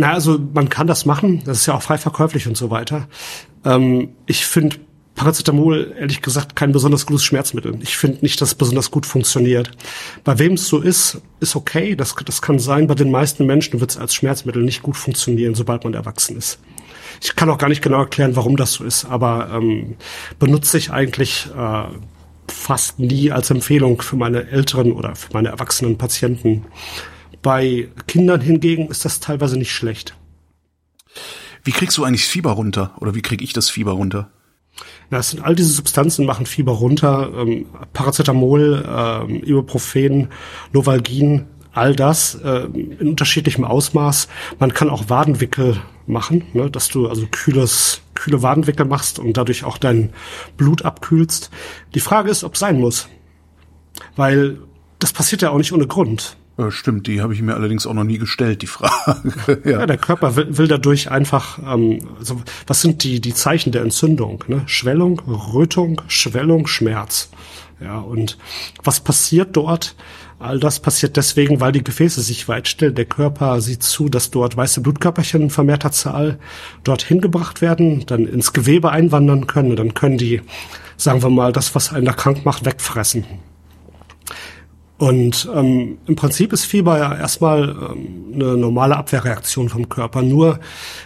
Na, 0.00 0.12
also 0.12 0.38
man 0.54 0.68
kann 0.68 0.86
das 0.86 1.06
machen, 1.06 1.42
das 1.44 1.58
ist 1.58 1.66
ja 1.66 1.74
auch 1.74 1.82
frei 1.82 1.98
verkäuflich 1.98 2.46
und 2.46 2.56
so 2.56 2.70
weiter. 2.70 3.08
Ähm, 3.64 4.10
ich 4.26 4.46
finde 4.46 4.76
Paracetamol, 5.16 5.92
ehrlich 5.98 6.22
gesagt, 6.22 6.54
kein 6.54 6.70
besonders 6.70 7.04
gutes 7.04 7.24
Schmerzmittel. 7.24 7.76
Ich 7.82 7.96
finde 7.98 8.18
nicht, 8.20 8.40
dass 8.40 8.50
es 8.50 8.54
besonders 8.54 8.92
gut 8.92 9.04
funktioniert. 9.04 9.72
Bei 10.22 10.38
wem 10.38 10.52
es 10.52 10.68
so 10.68 10.78
ist, 10.78 11.20
ist 11.40 11.56
okay, 11.56 11.96
das, 11.96 12.14
das 12.24 12.40
kann 12.40 12.60
sein. 12.60 12.86
Bei 12.86 12.94
den 12.94 13.10
meisten 13.10 13.44
Menschen 13.44 13.80
wird 13.80 13.90
es 13.90 13.96
als 13.96 14.14
Schmerzmittel 14.14 14.62
nicht 14.62 14.82
gut 14.82 14.96
funktionieren, 14.96 15.56
sobald 15.56 15.82
man 15.82 15.94
erwachsen 15.94 16.36
ist. 16.36 16.60
Ich 17.20 17.34
kann 17.34 17.50
auch 17.50 17.58
gar 17.58 17.68
nicht 17.68 17.82
genau 17.82 17.98
erklären, 17.98 18.36
warum 18.36 18.56
das 18.56 18.74
so 18.74 18.84
ist, 18.84 19.04
aber 19.04 19.50
ähm, 19.52 19.96
benutze 20.38 20.78
ich 20.78 20.92
eigentlich 20.92 21.48
äh, 21.56 21.82
fast 22.46 23.00
nie 23.00 23.32
als 23.32 23.50
Empfehlung 23.50 24.00
für 24.00 24.14
meine 24.14 24.48
älteren 24.48 24.92
oder 24.92 25.16
für 25.16 25.32
meine 25.32 25.48
erwachsenen 25.48 25.98
Patienten. 25.98 26.66
Bei 27.42 27.88
Kindern 28.06 28.40
hingegen 28.40 28.88
ist 28.88 29.04
das 29.04 29.20
teilweise 29.20 29.56
nicht 29.56 29.72
schlecht. 29.72 30.14
Wie 31.64 31.72
kriegst 31.72 31.98
du 31.98 32.04
eigentlich 32.04 32.26
Fieber 32.26 32.52
runter? 32.52 32.92
Oder 33.00 33.14
wie 33.14 33.22
krieg 33.22 33.42
ich 33.42 33.52
das 33.52 33.70
Fieber 33.70 33.92
runter? 33.92 34.30
Na, 35.10 35.18
es 35.18 35.30
sind 35.30 35.42
all 35.42 35.54
diese 35.54 35.72
Substanzen 35.72 36.26
machen 36.26 36.46
Fieber 36.46 36.72
runter. 36.72 37.30
Ähm, 37.36 37.66
Paracetamol, 37.92 38.84
ähm, 38.88 39.42
Ibuprofen, 39.42 40.28
Novalgin, 40.72 41.46
all 41.72 41.94
das 41.94 42.36
äh, 42.36 42.64
in 42.72 43.08
unterschiedlichem 43.08 43.64
Ausmaß. 43.64 44.28
Man 44.58 44.72
kann 44.72 44.90
auch 44.90 45.08
Wadenwickel 45.08 45.80
machen, 46.06 46.44
ne, 46.54 46.70
dass 46.70 46.88
du 46.88 47.08
also 47.08 47.26
kühles, 47.30 48.00
kühle 48.14 48.42
Wadenwickel 48.42 48.86
machst 48.86 49.18
und 49.18 49.36
dadurch 49.36 49.64
auch 49.64 49.78
dein 49.78 50.10
Blut 50.56 50.82
abkühlst. 50.82 51.50
Die 51.94 52.00
Frage 52.00 52.30
ist, 52.30 52.44
ob 52.44 52.56
sein 52.56 52.80
muss. 52.80 53.08
Weil 54.16 54.58
das 54.98 55.12
passiert 55.12 55.42
ja 55.42 55.50
auch 55.50 55.58
nicht 55.58 55.72
ohne 55.72 55.86
Grund. 55.86 56.37
Äh, 56.58 56.70
stimmt, 56.70 57.06
die 57.06 57.22
habe 57.22 57.32
ich 57.32 57.40
mir 57.40 57.54
allerdings 57.54 57.86
auch 57.86 57.94
noch 57.94 58.04
nie 58.04 58.18
gestellt, 58.18 58.62
die 58.62 58.66
Frage. 58.66 59.60
ja. 59.64 59.80
ja. 59.80 59.86
der 59.86 59.96
Körper 59.96 60.36
will, 60.36 60.58
will 60.58 60.68
dadurch 60.68 61.10
einfach, 61.10 61.58
ähm, 61.58 62.00
also 62.18 62.42
was 62.66 62.82
sind 62.82 63.04
die, 63.04 63.20
die 63.20 63.34
Zeichen 63.34 63.70
der 63.72 63.82
Entzündung? 63.82 64.44
Ne? 64.48 64.62
Schwellung, 64.66 65.20
Rötung, 65.20 66.02
Schwellung, 66.08 66.66
Schmerz. 66.66 67.30
Ja, 67.80 67.98
und 68.00 68.38
was 68.82 68.98
passiert 68.98 69.56
dort? 69.56 69.94
All 70.40 70.58
das 70.58 70.80
passiert 70.80 71.16
deswegen, 71.16 71.60
weil 71.60 71.70
die 71.70 71.82
Gefäße 71.82 72.20
sich 72.22 72.48
weitstellen. 72.48 72.94
Der 72.94 73.04
Körper 73.04 73.60
sieht 73.60 73.84
zu, 73.84 74.08
dass 74.08 74.30
dort 74.30 74.56
weiße 74.56 74.80
Blutkörperchen 74.80 75.42
in 75.42 75.50
vermehrter 75.50 75.92
Zahl 75.92 76.38
dorthin 76.82 77.20
gebracht 77.20 77.60
werden, 77.60 78.04
dann 78.06 78.26
ins 78.26 78.52
Gewebe 78.52 78.90
einwandern 78.90 79.46
können 79.46 79.70
und 79.70 79.76
dann 79.76 79.94
können 79.94 80.18
die, 80.18 80.42
sagen 80.96 81.22
wir 81.22 81.30
mal, 81.30 81.52
das, 81.52 81.74
was 81.76 81.92
einen 81.92 82.06
da 82.06 82.12
krank 82.12 82.44
macht, 82.44 82.64
wegfressen. 82.64 83.24
Und 84.98 85.48
ähm, 85.54 85.98
im 86.06 86.16
Prinzip 86.16 86.52
ist 86.52 86.64
Fieber 86.64 86.98
ja 86.98 87.16
erstmal 87.16 87.68
ähm, 87.68 88.32
eine 88.34 88.56
normale 88.56 88.96
Abwehrreaktion 88.96 89.68
vom 89.68 89.88
Körper. 89.88 90.22
Nur 90.22 90.58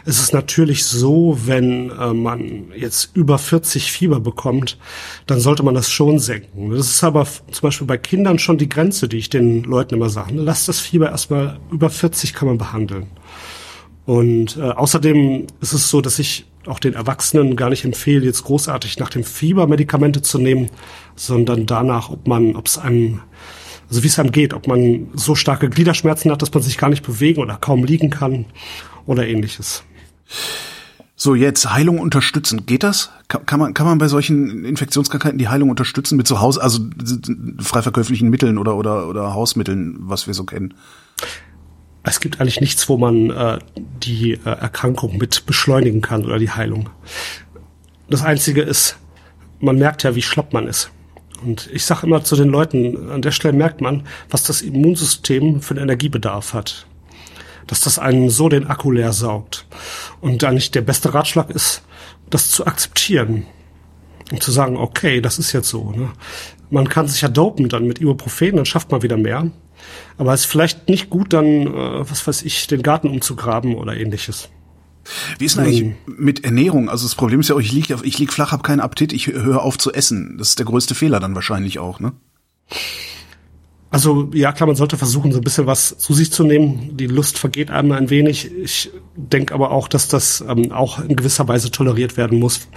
ist 0.06 0.18
es 0.18 0.32
natürlich 0.32 0.86
so, 0.86 1.38
wenn 1.44 1.90
äh, 1.90 2.14
man 2.14 2.72
jetzt 2.74 3.14
über 3.14 3.36
40 3.36 3.92
Fieber 3.92 4.18
bekommt, 4.18 4.78
dann 5.26 5.40
sollte 5.40 5.62
man 5.62 5.74
das 5.74 5.90
schon 5.90 6.18
senken. 6.18 6.70
Das 6.70 6.86
ist 6.86 7.04
aber 7.04 7.26
zum 7.26 7.60
Beispiel 7.60 7.86
bei 7.86 7.98
Kindern 7.98 8.38
schon 8.38 8.56
die 8.56 8.68
Grenze, 8.68 9.08
die 9.08 9.18
ich 9.18 9.28
den 9.28 9.62
Leuten 9.64 9.94
immer 9.96 10.08
sage. 10.08 10.32
Lass 10.36 10.64
das 10.64 10.80
Fieber 10.80 11.10
erstmal 11.10 11.60
über 11.70 11.90
40 11.90 12.32
kann 12.32 12.48
man 12.48 12.56
behandeln. 12.56 13.08
Und 14.06 14.56
äh, 14.56 14.62
außerdem 14.62 15.48
ist 15.60 15.74
es 15.74 15.90
so, 15.90 16.00
dass 16.00 16.18
ich 16.18 16.46
auch 16.66 16.78
den 16.78 16.94
Erwachsenen 16.94 17.56
gar 17.56 17.68
nicht 17.68 17.84
empfehle, 17.84 18.24
jetzt 18.24 18.44
großartig 18.44 18.98
nach 18.98 19.10
dem 19.10 19.22
Fieber 19.22 19.66
Medikamente 19.66 20.22
zu 20.22 20.38
nehmen, 20.38 20.70
sondern 21.14 21.66
danach, 21.66 22.08
ob 22.08 22.26
man, 22.26 22.56
ob 22.56 22.66
es 22.66 22.78
einem 22.78 23.20
also 23.92 24.02
wie 24.02 24.06
es 24.06 24.18
einem 24.18 24.32
geht, 24.32 24.54
ob 24.54 24.66
man 24.66 25.08
so 25.12 25.34
starke 25.34 25.68
Gliederschmerzen 25.68 26.32
hat, 26.32 26.40
dass 26.40 26.54
man 26.54 26.62
sich 26.62 26.78
gar 26.78 26.88
nicht 26.88 27.04
bewegen 27.04 27.42
oder 27.42 27.58
kaum 27.60 27.84
liegen 27.84 28.08
kann 28.08 28.46
oder 29.04 29.28
ähnliches. 29.28 29.82
So, 31.14 31.34
jetzt 31.34 31.70
Heilung 31.70 31.98
unterstützen. 31.98 32.64
Geht 32.64 32.84
das? 32.84 33.10
Kann, 33.28 33.44
kann, 33.44 33.60
man, 33.60 33.74
kann 33.74 33.84
man 33.84 33.98
bei 33.98 34.08
solchen 34.08 34.64
Infektionskrankheiten 34.64 35.36
die 35.36 35.48
Heilung 35.48 35.68
unterstützen 35.68 36.16
mit 36.16 36.26
zu 36.26 36.40
Hause, 36.40 36.62
also 36.62 36.80
frei 37.58 37.82
verkäuflichen 37.82 38.30
Mitteln 38.30 38.56
oder, 38.56 38.76
oder, 38.76 39.08
oder 39.08 39.34
Hausmitteln, 39.34 39.96
was 39.98 40.26
wir 40.26 40.32
so 40.32 40.44
kennen? 40.44 40.72
es 42.04 42.18
gibt 42.18 42.40
eigentlich 42.40 42.60
nichts, 42.62 42.88
wo 42.88 42.96
man 42.96 43.28
äh, 43.28 43.58
die 43.76 44.32
äh, 44.32 44.38
Erkrankung 44.44 45.18
mit 45.18 45.44
beschleunigen 45.44 46.00
kann 46.00 46.24
oder 46.24 46.38
die 46.38 46.50
Heilung. 46.50 46.88
Das 48.08 48.24
Einzige 48.24 48.62
ist, 48.62 48.96
man 49.60 49.76
merkt 49.76 50.02
ja, 50.02 50.14
wie 50.14 50.22
schlapp 50.22 50.54
man 50.54 50.66
ist. 50.66 50.90
Und 51.44 51.68
ich 51.72 51.84
sage 51.84 52.06
immer 52.06 52.24
zu 52.24 52.36
den 52.36 52.48
Leuten, 52.48 53.10
an 53.10 53.22
der 53.22 53.32
Stelle 53.32 53.56
merkt 53.56 53.80
man, 53.80 54.06
was 54.30 54.42
das 54.44 54.62
Immunsystem 54.62 55.60
für 55.60 55.74
einen 55.74 55.84
Energiebedarf 55.84 56.54
hat. 56.54 56.86
Dass 57.66 57.80
das 57.80 57.98
einen 57.98 58.30
so 58.30 58.48
den 58.48 58.66
Akku 58.66 58.90
leer 58.90 59.12
saugt. 59.12 59.66
Und 60.20 60.44
eigentlich 60.44 60.70
der 60.70 60.82
beste 60.82 61.14
Ratschlag 61.14 61.50
ist, 61.50 61.82
das 62.30 62.50
zu 62.50 62.66
akzeptieren. 62.66 63.46
Und 64.30 64.42
zu 64.42 64.50
sagen, 64.50 64.76
okay, 64.76 65.20
das 65.20 65.38
ist 65.38 65.52
jetzt 65.52 65.68
so. 65.68 65.90
Ne? 65.90 66.10
Man 66.70 66.88
kann 66.88 67.06
sich 67.06 67.20
ja 67.20 67.28
dopen 67.28 67.68
dann 67.68 67.86
mit 67.86 68.00
Ibuprofen, 68.00 68.56
dann 68.56 68.64
schafft 68.64 68.90
man 68.90 69.02
wieder 69.02 69.16
mehr. 69.16 69.50
Aber 70.16 70.32
es 70.32 70.42
ist 70.42 70.46
vielleicht 70.46 70.88
nicht 70.88 71.10
gut, 71.10 71.32
dann, 71.32 71.66
äh, 71.66 72.10
was 72.10 72.26
weiß 72.26 72.42
ich, 72.42 72.66
den 72.66 72.82
Garten 72.82 73.08
umzugraben 73.08 73.74
oder 73.74 73.96
ähnliches. 73.96 74.48
Wie 75.38 75.44
ist 75.44 75.56
denn 75.56 75.64
eigentlich 75.64 75.82
ähm. 75.82 75.94
mit 76.06 76.44
Ernährung? 76.44 76.88
Also 76.88 77.06
das 77.06 77.14
Problem 77.14 77.40
ist 77.40 77.48
ja 77.48 77.54
auch, 77.54 77.60
ich 77.60 77.72
liege 77.72 77.96
ich 78.02 78.18
lieg 78.18 78.32
flach, 78.32 78.52
habe 78.52 78.62
keinen 78.62 78.80
Appetit, 78.80 79.12
ich 79.12 79.26
höre 79.26 79.62
auf 79.62 79.78
zu 79.78 79.92
essen. 79.92 80.36
Das 80.38 80.50
ist 80.50 80.58
der 80.58 80.66
größte 80.66 80.94
Fehler 80.94 81.20
dann 81.20 81.34
wahrscheinlich 81.34 81.78
auch, 81.78 82.00
ne? 82.00 82.12
Also 83.90 84.30
ja, 84.32 84.52
klar, 84.52 84.66
man 84.66 84.76
sollte 84.76 84.96
versuchen, 84.96 85.32
so 85.32 85.38
ein 85.38 85.44
bisschen 85.44 85.66
was 85.66 85.98
zu 85.98 86.14
sich 86.14 86.32
zu 86.32 86.44
nehmen. 86.44 86.96
Die 86.96 87.06
Lust 87.06 87.38
vergeht 87.38 87.70
einem 87.70 87.92
ein 87.92 88.08
wenig. 88.08 88.50
Ich 88.50 88.90
denke 89.16 89.52
aber 89.52 89.70
auch, 89.70 89.86
dass 89.86 90.08
das 90.08 90.42
ähm, 90.48 90.72
auch 90.72 90.98
in 90.98 91.14
gewisser 91.14 91.46
Weise 91.46 91.70
toleriert 91.70 92.16
werden 92.16 92.38
muss. 92.38 92.68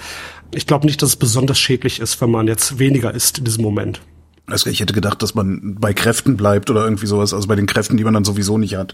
Ich 0.53 0.67
glaube 0.67 0.85
nicht, 0.85 1.01
dass 1.01 1.09
es 1.09 1.15
besonders 1.15 1.57
schädlich 1.57 2.01
ist, 2.01 2.19
wenn 2.19 2.31
man 2.31 2.47
jetzt 2.47 2.79
weniger 2.79 3.13
isst 3.13 3.37
in 3.37 3.45
diesem 3.45 3.63
Moment. 3.63 4.01
Also 4.47 4.69
ich 4.69 4.79
hätte 4.79 4.93
gedacht, 4.93 5.21
dass 5.23 5.33
man 5.33 5.75
bei 5.79 5.93
Kräften 5.93 6.37
bleibt 6.37 6.69
oder 6.69 6.83
irgendwie 6.83 7.07
sowas, 7.07 7.33
also 7.33 7.47
bei 7.47 7.55
den 7.55 7.65
Kräften, 7.65 7.97
die 7.97 8.03
man 8.03 8.13
dann 8.13 8.25
sowieso 8.25 8.57
nicht 8.57 8.75
hat. 8.75 8.93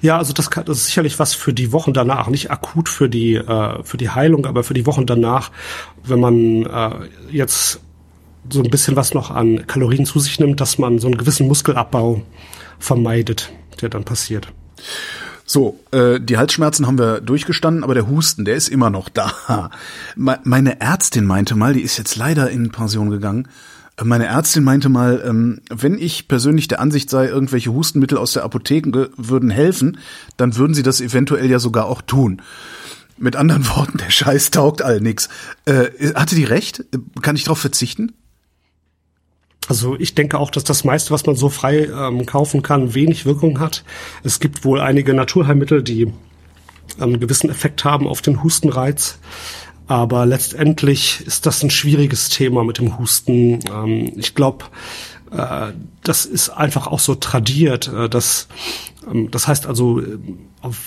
Ja, 0.00 0.18
also 0.18 0.32
das, 0.32 0.50
kann, 0.50 0.64
das 0.64 0.78
ist 0.78 0.86
sicherlich 0.86 1.18
was 1.18 1.34
für 1.34 1.52
die 1.52 1.72
Wochen 1.72 1.92
danach, 1.92 2.28
nicht 2.28 2.50
akut 2.50 2.88
für 2.88 3.08
die 3.08 3.34
äh, 3.34 3.82
für 3.84 3.96
die 3.96 4.10
Heilung, 4.10 4.46
aber 4.46 4.64
für 4.64 4.74
die 4.74 4.86
Wochen 4.86 5.06
danach, 5.06 5.50
wenn 6.04 6.20
man 6.20 6.64
äh, 6.64 7.08
jetzt 7.30 7.80
so 8.50 8.62
ein 8.62 8.70
bisschen 8.70 8.96
was 8.96 9.14
noch 9.14 9.30
an 9.30 9.66
Kalorien 9.66 10.06
zu 10.06 10.18
sich 10.20 10.40
nimmt, 10.40 10.60
dass 10.60 10.78
man 10.78 10.98
so 10.98 11.06
einen 11.06 11.18
gewissen 11.18 11.46
Muskelabbau 11.48 12.22
vermeidet, 12.78 13.52
der 13.80 13.90
dann 13.90 14.04
passiert. 14.04 14.48
So, 15.44 15.80
äh, 15.92 16.20
die 16.20 16.36
Halsschmerzen 16.36 16.86
haben 16.86 16.98
wir 16.98 17.20
durchgestanden, 17.20 17.82
aber 17.82 17.94
der 17.94 18.08
Husten, 18.08 18.44
der 18.44 18.54
ist 18.54 18.68
immer 18.68 18.90
noch 18.90 19.08
da. 19.08 19.70
Meine 20.14 20.80
Ärztin 20.80 21.24
meinte 21.24 21.54
mal, 21.54 21.72
die 21.72 21.80
ist 21.80 21.96
jetzt 21.96 22.16
leider 22.16 22.50
in 22.50 22.70
Pension 22.70 23.10
gegangen, 23.10 23.48
meine 24.04 24.26
Ärztin 24.26 24.64
meinte 24.64 24.88
mal, 24.88 25.22
ähm, 25.26 25.60
wenn 25.70 25.98
ich 25.98 26.28
persönlich 26.28 26.68
der 26.68 26.80
Ansicht 26.80 27.10
sei, 27.10 27.26
irgendwelche 27.26 27.72
Hustenmittel 27.72 28.18
aus 28.18 28.32
der 28.32 28.44
Apotheke 28.44 29.10
würden 29.16 29.50
helfen, 29.50 29.98
dann 30.36 30.56
würden 30.56 30.74
sie 30.74 30.82
das 30.82 31.00
eventuell 31.00 31.50
ja 31.50 31.58
sogar 31.58 31.86
auch 31.86 32.02
tun. 32.02 32.42
Mit 33.16 33.36
anderen 33.36 33.66
Worten, 33.76 33.98
der 33.98 34.10
Scheiß 34.10 34.50
taugt 34.50 34.82
all 34.82 35.00
nix. 35.00 35.28
Äh, 35.64 36.14
hatte 36.14 36.36
die 36.36 36.44
recht? 36.44 36.84
Kann 37.22 37.36
ich 37.36 37.44
darauf 37.44 37.58
verzichten? 37.58 38.12
Also 39.68 39.96
ich 39.98 40.14
denke 40.14 40.38
auch, 40.38 40.50
dass 40.50 40.64
das 40.64 40.84
meiste, 40.84 41.10
was 41.10 41.26
man 41.26 41.36
so 41.36 41.50
frei 41.50 41.84
ähm, 41.86 42.24
kaufen 42.24 42.62
kann, 42.62 42.94
wenig 42.94 43.26
Wirkung 43.26 43.60
hat. 43.60 43.84
Es 44.22 44.40
gibt 44.40 44.64
wohl 44.64 44.80
einige 44.80 45.12
Naturheilmittel, 45.12 45.82
die 45.82 46.12
einen 46.98 47.20
gewissen 47.20 47.50
Effekt 47.50 47.84
haben 47.84 48.06
auf 48.06 48.22
den 48.22 48.42
Hustenreiz. 48.42 49.18
Aber 49.88 50.26
letztendlich 50.26 51.22
ist 51.26 51.46
das 51.46 51.62
ein 51.62 51.70
schwieriges 51.70 52.28
Thema 52.28 52.62
mit 52.62 52.78
dem 52.78 52.98
Husten. 52.98 53.60
Ähm, 53.72 54.12
ich 54.16 54.34
glaube, 54.34 54.66
äh, 55.32 55.72
das 56.08 56.24
ist 56.24 56.50
einfach 56.50 56.86
auch 56.86 57.00
so 57.00 57.14
tradiert. 57.14 57.88
Äh, 57.88 58.08
dass, 58.08 58.48
ähm, 59.06 59.30
das 59.30 59.46
heißt 59.46 59.66
also 59.66 60.00
äh, 60.00 60.18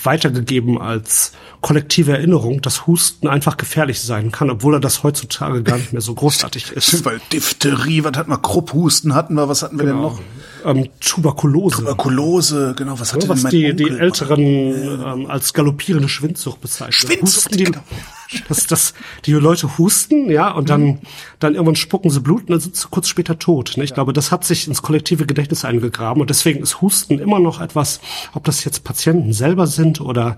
weitergegeben 0.02 0.80
als 0.80 1.32
kollektive 1.60 2.12
Erinnerung, 2.12 2.60
dass 2.60 2.86
Husten 2.86 3.28
einfach 3.28 3.56
gefährlich 3.56 4.00
sein 4.00 4.32
kann, 4.32 4.50
obwohl 4.50 4.74
er 4.74 4.80
das 4.80 5.02
heutzutage 5.02 5.62
gar 5.62 5.78
nicht 5.78 5.92
mehr 5.92 6.02
so 6.02 6.14
großartig 6.14 6.72
ist. 6.72 7.04
Weil 7.04 7.20
Diphtherie, 7.32 8.04
was 8.04 8.16
hatten 8.16 8.30
wir? 8.30 8.38
Krupphusten 8.38 9.14
hatten 9.14 9.34
wir, 9.34 9.48
was 9.48 9.62
hatten 9.62 9.78
wir 9.78 9.86
genau. 9.86 10.08
denn 10.08 10.16
noch? 10.16 10.20
ähm, 10.64 10.88
Tuberkulose. 11.00 11.78
Tuberkulose, 11.78 12.74
genau. 12.76 12.98
Was 12.98 13.12
hat 13.12 13.22
ja, 13.22 13.28
was 13.28 13.44
die, 13.44 13.74
die 13.74 13.88
Älteren 13.88 14.40
ähm, 14.40 15.26
als 15.28 15.52
galoppierende 15.52 16.08
Schwindsucht 16.08 16.60
bezeichnen. 16.60 16.92
Schwindsucht, 16.92 17.58
die, 17.58 17.64
genau. 17.64 17.80
dass, 18.48 18.66
dass 18.66 18.94
die 19.24 19.32
Leute 19.32 19.78
husten, 19.78 20.30
ja, 20.30 20.50
und 20.50 20.70
dann, 20.70 20.82
mhm. 20.82 20.98
dann 21.38 21.54
irgendwann 21.54 21.76
spucken 21.76 22.10
sie 22.10 22.20
Blut 22.20 22.42
und 22.42 22.50
dann 22.50 22.60
sind 22.60 22.76
sie 22.76 22.86
kurz 22.90 23.08
später 23.08 23.38
tot. 23.38 23.74
Ne? 23.76 23.84
Ich 23.84 23.90
ja. 23.90 23.94
glaube, 23.94 24.12
das 24.12 24.30
hat 24.30 24.44
sich 24.44 24.68
ins 24.68 24.82
kollektive 24.82 25.11
Gedächtnis 25.16 25.64
eingegraben 25.64 26.20
und 26.20 26.30
deswegen 26.30 26.60
ist 26.60 26.80
Husten 26.80 27.18
immer 27.18 27.38
noch 27.38 27.60
etwas, 27.60 28.00
ob 28.34 28.44
das 28.44 28.64
jetzt 28.64 28.84
Patienten 28.84 29.32
selber 29.32 29.66
sind 29.66 30.00
oder 30.00 30.36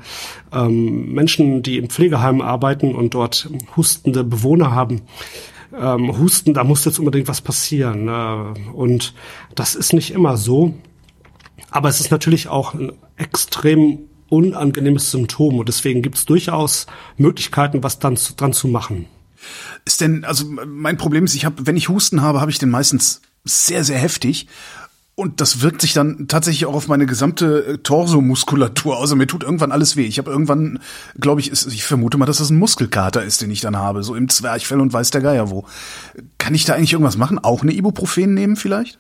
ähm, 0.53 1.13
Menschen, 1.13 1.63
die 1.63 1.79
im 1.79 1.89
Pflegeheim 1.89 2.41
arbeiten 2.41 2.95
und 2.95 3.15
dort 3.15 3.49
hustende 3.77 4.25
Bewohner 4.25 4.73
haben 4.73 5.03
ähm, 5.79 6.17
Husten, 6.19 6.55
da 6.55 6.65
muss 6.65 6.85
jetzt 6.85 6.99
unbedingt 6.99 7.29
was 7.29 7.41
passieren. 7.41 8.09
Äh, 8.09 8.71
und 8.71 9.15
das 9.55 9.75
ist 9.75 9.93
nicht 9.93 10.13
immer 10.13 10.37
so. 10.37 10.75
Aber 11.71 11.89
es 11.89 12.01
ist 12.01 12.11
natürlich 12.11 12.49
auch 12.49 12.75
ein 12.75 12.93
extrem 13.17 13.99
unangenehmes 14.29 15.11
Symptom 15.11 15.59
und 15.59 15.69
deswegen 15.69 16.03
gibt 16.03 16.17
es 16.17 16.25
durchaus 16.25 16.87
Möglichkeiten, 17.17 17.83
was 17.83 17.99
dann 17.99 18.17
zu, 18.17 18.35
dran 18.35 18.53
zu 18.53 18.69
machen. 18.69 19.07
Ist 19.85 20.01
denn, 20.01 20.25
also 20.25 20.47
mein 20.49 20.97
Problem 20.97 21.25
ist, 21.25 21.35
ich 21.35 21.45
habe, 21.45 21.67
wenn 21.67 21.77
ich 21.77 21.89
Husten 21.89 22.23
habe, 22.23 22.41
habe 22.41 22.51
ich 22.51 22.59
den 22.59 22.71
meistens 22.71 23.21
sehr, 23.45 23.85
sehr 23.85 23.99
heftig 23.99 24.49
und 25.17 25.41
das 25.41 25.63
wirkt 25.63 25.81
sich 25.81 25.93
dann 25.93 26.27
tatsächlich 26.27 26.67
auch 26.67 26.75
auf 26.75 26.89
meine 26.89 27.07
gesamte 27.07 27.65
äh, 27.65 27.79
Torsomuskulatur 27.79 28.97
aus. 28.97 29.03
Also 29.03 29.17
mir 29.17 29.29
tut 29.29 29.45
irgendwann 29.45 29.71
alles 29.71 29.97
weh. 29.97 30.07
Ich 30.07 30.19
habe 30.19 30.31
irgendwann, 30.31 30.81
glaube 31.21 31.41
ich, 31.41 31.51
ist, 31.51 31.67
ich 31.67 31.85
vermute 31.85 32.19
mal, 32.19 32.27
dass 32.27 32.39
das 32.39 32.51
ein 32.51 32.59
Muskelkater 32.59 33.23
ist, 33.23 33.41
den 33.41 33.51
ich 33.51 33.61
dann 33.61 33.77
habe, 33.77 34.03
so 34.03 34.17
im 34.17 34.29
Zwerchfell 34.29 34.81
und 34.81 34.93
weiß 34.93 35.11
der 35.13 35.21
Geier 35.21 35.51
wo. 35.51 35.67
Kann 36.39 36.55
ich 36.55 36.65
da 36.65 36.75
eigentlich 36.75 36.93
irgendwas 36.93 37.17
machen? 37.17 37.39
Auch 37.39 37.63
eine 37.63 37.73
Ibuprofen 37.73 38.35
nehmen 38.35 38.57
vielleicht? 38.57 38.99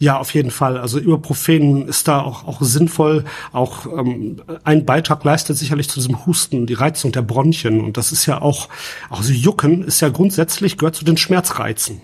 Ja, 0.00 0.18
auf 0.18 0.34
jeden 0.34 0.50
Fall. 0.50 0.78
Also 0.78 0.98
Ibuprofen 0.98 1.86
ist 1.86 2.08
da 2.08 2.20
auch, 2.22 2.44
auch 2.48 2.60
sinnvoll. 2.60 3.24
Auch 3.52 3.86
ähm, 3.86 4.42
ein 4.64 4.84
Beitrag 4.84 5.22
leistet 5.22 5.58
sicherlich 5.58 5.88
zu 5.88 6.00
diesem 6.00 6.26
Husten, 6.26 6.66
die 6.66 6.74
Reizung 6.74 7.12
der 7.12 7.22
Bronchien. 7.22 7.82
Und 7.82 7.96
das 7.96 8.10
ist 8.10 8.26
ja 8.26 8.42
auch, 8.42 8.68
also 9.10 9.32
Jucken 9.32 9.84
ist 9.84 10.00
ja 10.00 10.08
grundsätzlich, 10.08 10.76
gehört 10.76 10.96
zu 10.96 11.04
den 11.04 11.18
Schmerzreizen. 11.18 12.00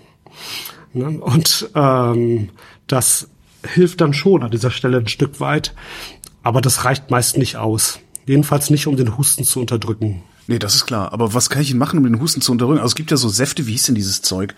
Ne? 0.93 1.21
Und 1.21 1.71
ähm, 1.75 2.51
das 2.87 3.29
hilft 3.65 4.01
dann 4.01 4.13
schon 4.13 4.43
an 4.43 4.51
dieser 4.51 4.71
Stelle 4.71 4.99
ein 4.99 5.09
Stück 5.09 5.41
weit, 5.41 5.75
aber 6.43 6.61
das 6.61 6.85
reicht 6.85 7.11
meist 7.11 7.37
nicht 7.37 7.57
aus. 7.57 8.01
Jedenfalls 8.27 8.71
nicht, 8.71 8.87
um 8.87 8.97
den 8.97 9.17
Husten 9.17 9.45
zu 9.45 9.61
unterdrücken. 9.61 10.23
Nee, 10.47 10.59
das 10.59 10.75
ist 10.75 10.87
klar. 10.87 11.13
Aber 11.13 11.35
was 11.35 11.51
kann 11.51 11.63
ich 11.63 11.71
denn 11.71 11.79
machen, 11.79 11.99
um 11.99 12.05
den 12.05 12.21
Husten 12.21 12.41
zu 12.41 12.53
unterdrücken? 12.53 12.81
Also 12.81 12.93
es 12.93 12.95
gibt 12.95 13.11
ja 13.11 13.17
so 13.17 13.29
Säfte, 13.29 13.67
wie 13.67 13.73
hieß 13.73 13.87
denn 13.87 13.95
dieses 13.95 14.23
Zeug? 14.23 14.55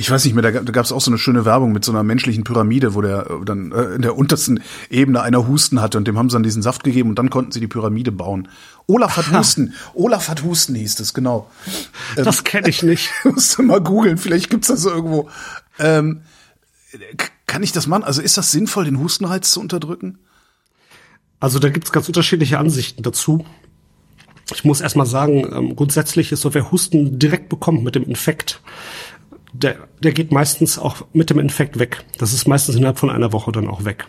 Ich 0.00 0.08
weiß 0.08 0.24
nicht 0.24 0.34
mehr, 0.34 0.42
da, 0.42 0.52
da 0.52 0.72
gab 0.72 0.84
es 0.84 0.92
auch 0.92 1.00
so 1.00 1.10
eine 1.10 1.18
schöne 1.18 1.44
Werbung 1.44 1.72
mit 1.72 1.84
so 1.84 1.90
einer 1.90 2.04
menschlichen 2.04 2.44
Pyramide, 2.44 2.94
wo 2.94 3.00
der 3.00 3.28
äh, 3.28 3.44
dann 3.44 3.72
äh, 3.72 3.96
in 3.96 4.02
der 4.02 4.16
untersten 4.16 4.62
Ebene 4.90 5.22
einer 5.22 5.48
Husten 5.48 5.80
hatte 5.80 5.98
und 5.98 6.06
dem 6.06 6.16
haben 6.16 6.30
sie 6.30 6.34
dann 6.34 6.44
diesen 6.44 6.62
Saft 6.62 6.84
gegeben 6.84 7.08
und 7.08 7.18
dann 7.18 7.30
konnten 7.30 7.50
sie 7.50 7.58
die 7.58 7.66
Pyramide 7.66 8.12
bauen. 8.12 8.46
Olaf 8.86 9.16
hat 9.16 9.32
Husten. 9.36 9.74
Olaf 9.94 10.28
hat 10.28 10.44
Husten 10.44 10.76
hieß 10.76 11.00
es, 11.00 11.14
genau. 11.14 11.50
Das 12.14 12.38
ähm, 12.38 12.44
kenne 12.44 12.68
ich 12.68 12.84
nicht. 12.84 13.10
musst 13.24 13.58
du 13.58 13.64
mal 13.64 13.80
googeln, 13.80 14.18
vielleicht 14.18 14.50
gibt's 14.50 14.68
das 14.68 14.84
irgendwo. 14.84 15.30
Ähm, 15.80 16.22
kann 17.48 17.64
ich 17.64 17.72
das 17.72 17.88
machen? 17.88 18.04
Also 18.04 18.22
ist 18.22 18.38
das 18.38 18.52
sinnvoll, 18.52 18.84
den 18.84 19.00
Hustenreiz 19.00 19.50
zu 19.50 19.60
unterdrücken? 19.60 20.18
Also 21.40 21.58
da 21.58 21.70
gibt's 21.70 21.90
ganz 21.90 22.06
unterschiedliche 22.06 22.60
Ansichten 22.60 23.02
dazu. 23.02 23.44
Ich 24.54 24.64
muss 24.64 24.80
erstmal 24.80 25.06
sagen, 25.06 25.44
ähm, 25.52 25.76
grundsätzlich 25.76 26.30
ist 26.32 26.40
so, 26.40 26.54
wer 26.54 26.70
Husten 26.70 27.18
direkt 27.18 27.48
bekommt 27.48 27.82
mit 27.82 27.96
dem 27.96 28.04
Infekt, 28.04 28.62
der, 29.52 29.76
der 30.02 30.12
geht 30.12 30.32
meistens 30.32 30.78
auch 30.78 31.06
mit 31.12 31.30
dem 31.30 31.38
Infekt 31.38 31.78
weg. 31.78 32.04
Das 32.18 32.32
ist 32.32 32.46
meistens 32.46 32.76
innerhalb 32.76 32.98
von 32.98 33.10
einer 33.10 33.32
Woche 33.32 33.52
dann 33.52 33.68
auch 33.68 33.84
weg. 33.84 34.06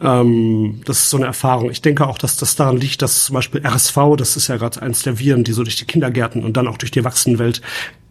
Ähm, 0.00 0.80
das 0.84 1.00
ist 1.00 1.10
so 1.10 1.16
eine 1.16 1.26
Erfahrung. 1.26 1.70
Ich 1.70 1.82
denke 1.82 2.06
auch, 2.06 2.18
dass 2.18 2.36
das 2.36 2.56
daran 2.56 2.78
liegt, 2.78 3.02
dass 3.02 3.26
zum 3.26 3.34
Beispiel 3.34 3.64
RSV, 3.64 3.96
das 4.16 4.36
ist 4.36 4.48
ja 4.48 4.56
gerade 4.56 4.82
eins 4.82 5.02
der 5.02 5.18
Viren, 5.18 5.44
die 5.44 5.52
so 5.52 5.62
durch 5.62 5.76
die 5.76 5.84
Kindergärten 5.84 6.42
und 6.44 6.56
dann 6.56 6.66
auch 6.66 6.78
durch 6.78 6.90
die 6.90 7.00
Erwachsenenwelt 7.00 7.60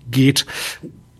geht, 0.09 0.45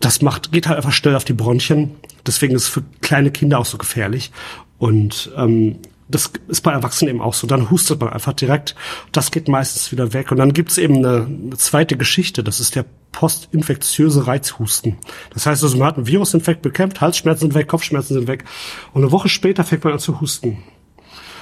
das 0.00 0.20
macht, 0.22 0.52
geht 0.52 0.66
halt 0.66 0.76
einfach 0.76 0.92
schnell 0.92 1.16
auf 1.16 1.24
die 1.24 1.32
Bronchien. 1.32 1.92
Deswegen 2.26 2.54
ist 2.54 2.64
es 2.64 2.68
für 2.68 2.82
kleine 3.00 3.30
Kinder 3.30 3.58
auch 3.58 3.66
so 3.66 3.78
gefährlich. 3.78 4.32
Und 4.78 5.30
ähm, 5.36 5.78
das 6.14 6.30
ist 6.48 6.60
bei 6.60 6.72
Erwachsenen 6.72 7.16
eben 7.16 7.20
auch 7.20 7.34
so. 7.34 7.46
Dann 7.46 7.70
hustet 7.70 8.00
man 8.00 8.10
einfach 8.10 8.32
direkt. 8.32 8.76
Das 9.12 9.30
geht 9.30 9.48
meistens 9.48 9.90
wieder 9.90 10.12
weg. 10.12 10.30
Und 10.30 10.38
dann 10.38 10.52
gibt's 10.52 10.78
eben 10.78 10.98
eine, 10.98 11.26
eine 11.26 11.56
zweite 11.56 11.96
Geschichte. 11.96 12.44
Das 12.44 12.60
ist 12.60 12.76
der 12.76 12.84
postinfektiöse 13.12 14.26
Reizhusten. 14.26 14.96
Das 15.32 15.46
heißt 15.46 15.62
also, 15.62 15.76
man 15.76 15.88
hat 15.88 15.96
einen 15.96 16.06
Virusinfekt 16.06 16.62
bekämpft, 16.62 17.00
Halsschmerzen 17.00 17.46
sind 17.46 17.54
weg, 17.54 17.68
Kopfschmerzen 17.68 18.14
sind 18.14 18.28
weg. 18.28 18.44
Und 18.92 19.02
eine 19.02 19.12
Woche 19.12 19.28
später 19.28 19.64
fängt 19.64 19.82
man 19.84 19.94
an 19.94 19.98
zu 19.98 20.20
husten. 20.20 20.62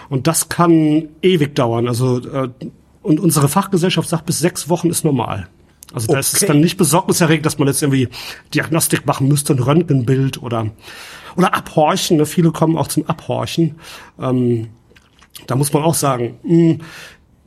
Und 0.08 0.26
das 0.26 0.48
kann 0.48 1.08
ewig 1.22 1.54
dauern. 1.54 1.86
Also 1.86 2.18
äh, 2.18 2.48
und 3.02 3.20
unsere 3.20 3.48
Fachgesellschaft 3.48 4.08
sagt, 4.08 4.26
bis 4.26 4.38
sechs 4.38 4.68
Wochen 4.68 4.88
ist 4.88 5.04
normal. 5.04 5.48
Also 5.92 6.08
okay. 6.08 6.16
das 6.16 6.32
ist 6.32 6.48
dann 6.48 6.60
nicht 6.60 6.78
besorgniserregend, 6.78 7.44
dass 7.44 7.58
man 7.58 7.68
jetzt 7.68 7.82
irgendwie 7.82 8.08
Diagnostik 8.54 9.04
machen 9.04 9.28
müsste, 9.28 9.52
ein 9.52 9.58
Röntgenbild 9.58 10.42
oder 10.42 10.70
oder 11.36 11.54
abhorchen. 11.54 12.16
Ne? 12.16 12.26
Viele 12.26 12.52
kommen 12.52 12.76
auch 12.76 12.88
zum 12.88 13.06
Abhorchen. 13.06 13.76
Ähm, 14.20 14.68
da 15.46 15.56
muss 15.56 15.72
man 15.72 15.82
auch 15.82 15.94
sagen, 15.94 16.38
mh, 16.42 16.50
hm, 16.50 16.80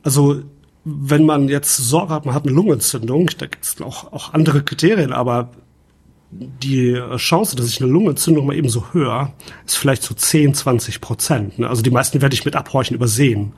also 0.02 0.42
wenn 0.84 1.24
man 1.24 1.48
jetzt 1.48 1.76
Sorge 1.76 2.14
hat, 2.14 2.26
man 2.26 2.34
hat 2.34 2.44
eine 2.44 2.54
Lungenentzündung, 2.54 3.28
da 3.38 3.46
gibt 3.46 3.64
es 3.64 3.80
auch, 3.82 4.12
auch 4.12 4.34
andere 4.34 4.62
Kriterien, 4.62 5.12
aber 5.12 5.50
die 6.30 7.00
Chance, 7.16 7.56
dass 7.56 7.66
ich 7.66 7.80
eine 7.80 7.90
Lungenentzündung 7.90 8.46
mal 8.46 8.56
eben 8.56 8.68
so 8.68 8.92
höre, 8.92 9.32
ist 9.64 9.76
vielleicht 9.76 10.02
so 10.02 10.14
10, 10.14 10.54
20 10.54 11.00
Prozent. 11.00 11.58
Ne? 11.58 11.68
Also 11.68 11.82
die 11.82 11.90
meisten 11.90 12.20
werde 12.22 12.34
ich 12.34 12.44
mit 12.44 12.54
Abhorchen 12.54 12.94
übersehen. 12.94 13.52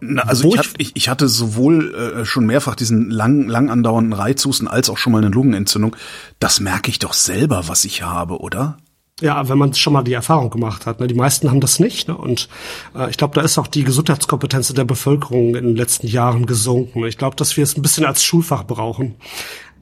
Na, 0.00 0.22
also 0.22 0.54
ich, 0.54 0.74
ich, 0.78 0.92
ich 0.94 1.08
hatte 1.08 1.28
sowohl 1.28 1.94
äh, 1.94 2.24
schon 2.24 2.46
mehrfach 2.46 2.74
diesen 2.74 3.10
lang, 3.10 3.48
lang 3.48 3.70
andauernden 3.70 4.12
Reizhusten 4.12 4.68
als 4.68 4.90
auch 4.90 4.98
schon 4.98 5.12
mal 5.12 5.18
eine 5.18 5.34
Lungenentzündung. 5.34 5.96
Das 6.40 6.60
merke 6.60 6.90
ich 6.90 6.98
doch 6.98 7.14
selber, 7.14 7.68
was 7.68 7.84
ich 7.84 8.02
habe, 8.02 8.38
oder? 8.38 8.78
Ja, 9.20 9.48
wenn 9.48 9.58
man 9.58 9.72
schon 9.74 9.92
mal 9.92 10.02
die 10.02 10.12
Erfahrung 10.12 10.50
gemacht 10.50 10.86
hat. 10.86 10.98
Ne? 10.98 11.06
Die 11.06 11.14
meisten 11.14 11.48
haben 11.48 11.60
das 11.60 11.78
nicht. 11.78 12.08
Ne? 12.08 12.16
Und 12.16 12.48
äh, 12.96 13.08
ich 13.10 13.16
glaube, 13.16 13.34
da 13.34 13.42
ist 13.42 13.58
auch 13.58 13.68
die 13.68 13.84
Gesundheitskompetenz 13.84 14.74
der 14.74 14.84
Bevölkerung 14.84 15.54
in 15.54 15.64
den 15.64 15.76
letzten 15.76 16.08
Jahren 16.08 16.46
gesunken. 16.46 17.04
Ich 17.06 17.16
glaube, 17.16 17.36
dass 17.36 17.56
wir 17.56 17.62
es 17.62 17.76
ein 17.76 17.82
bisschen 17.82 18.04
als 18.04 18.24
Schulfach 18.24 18.64
brauchen. 18.64 19.14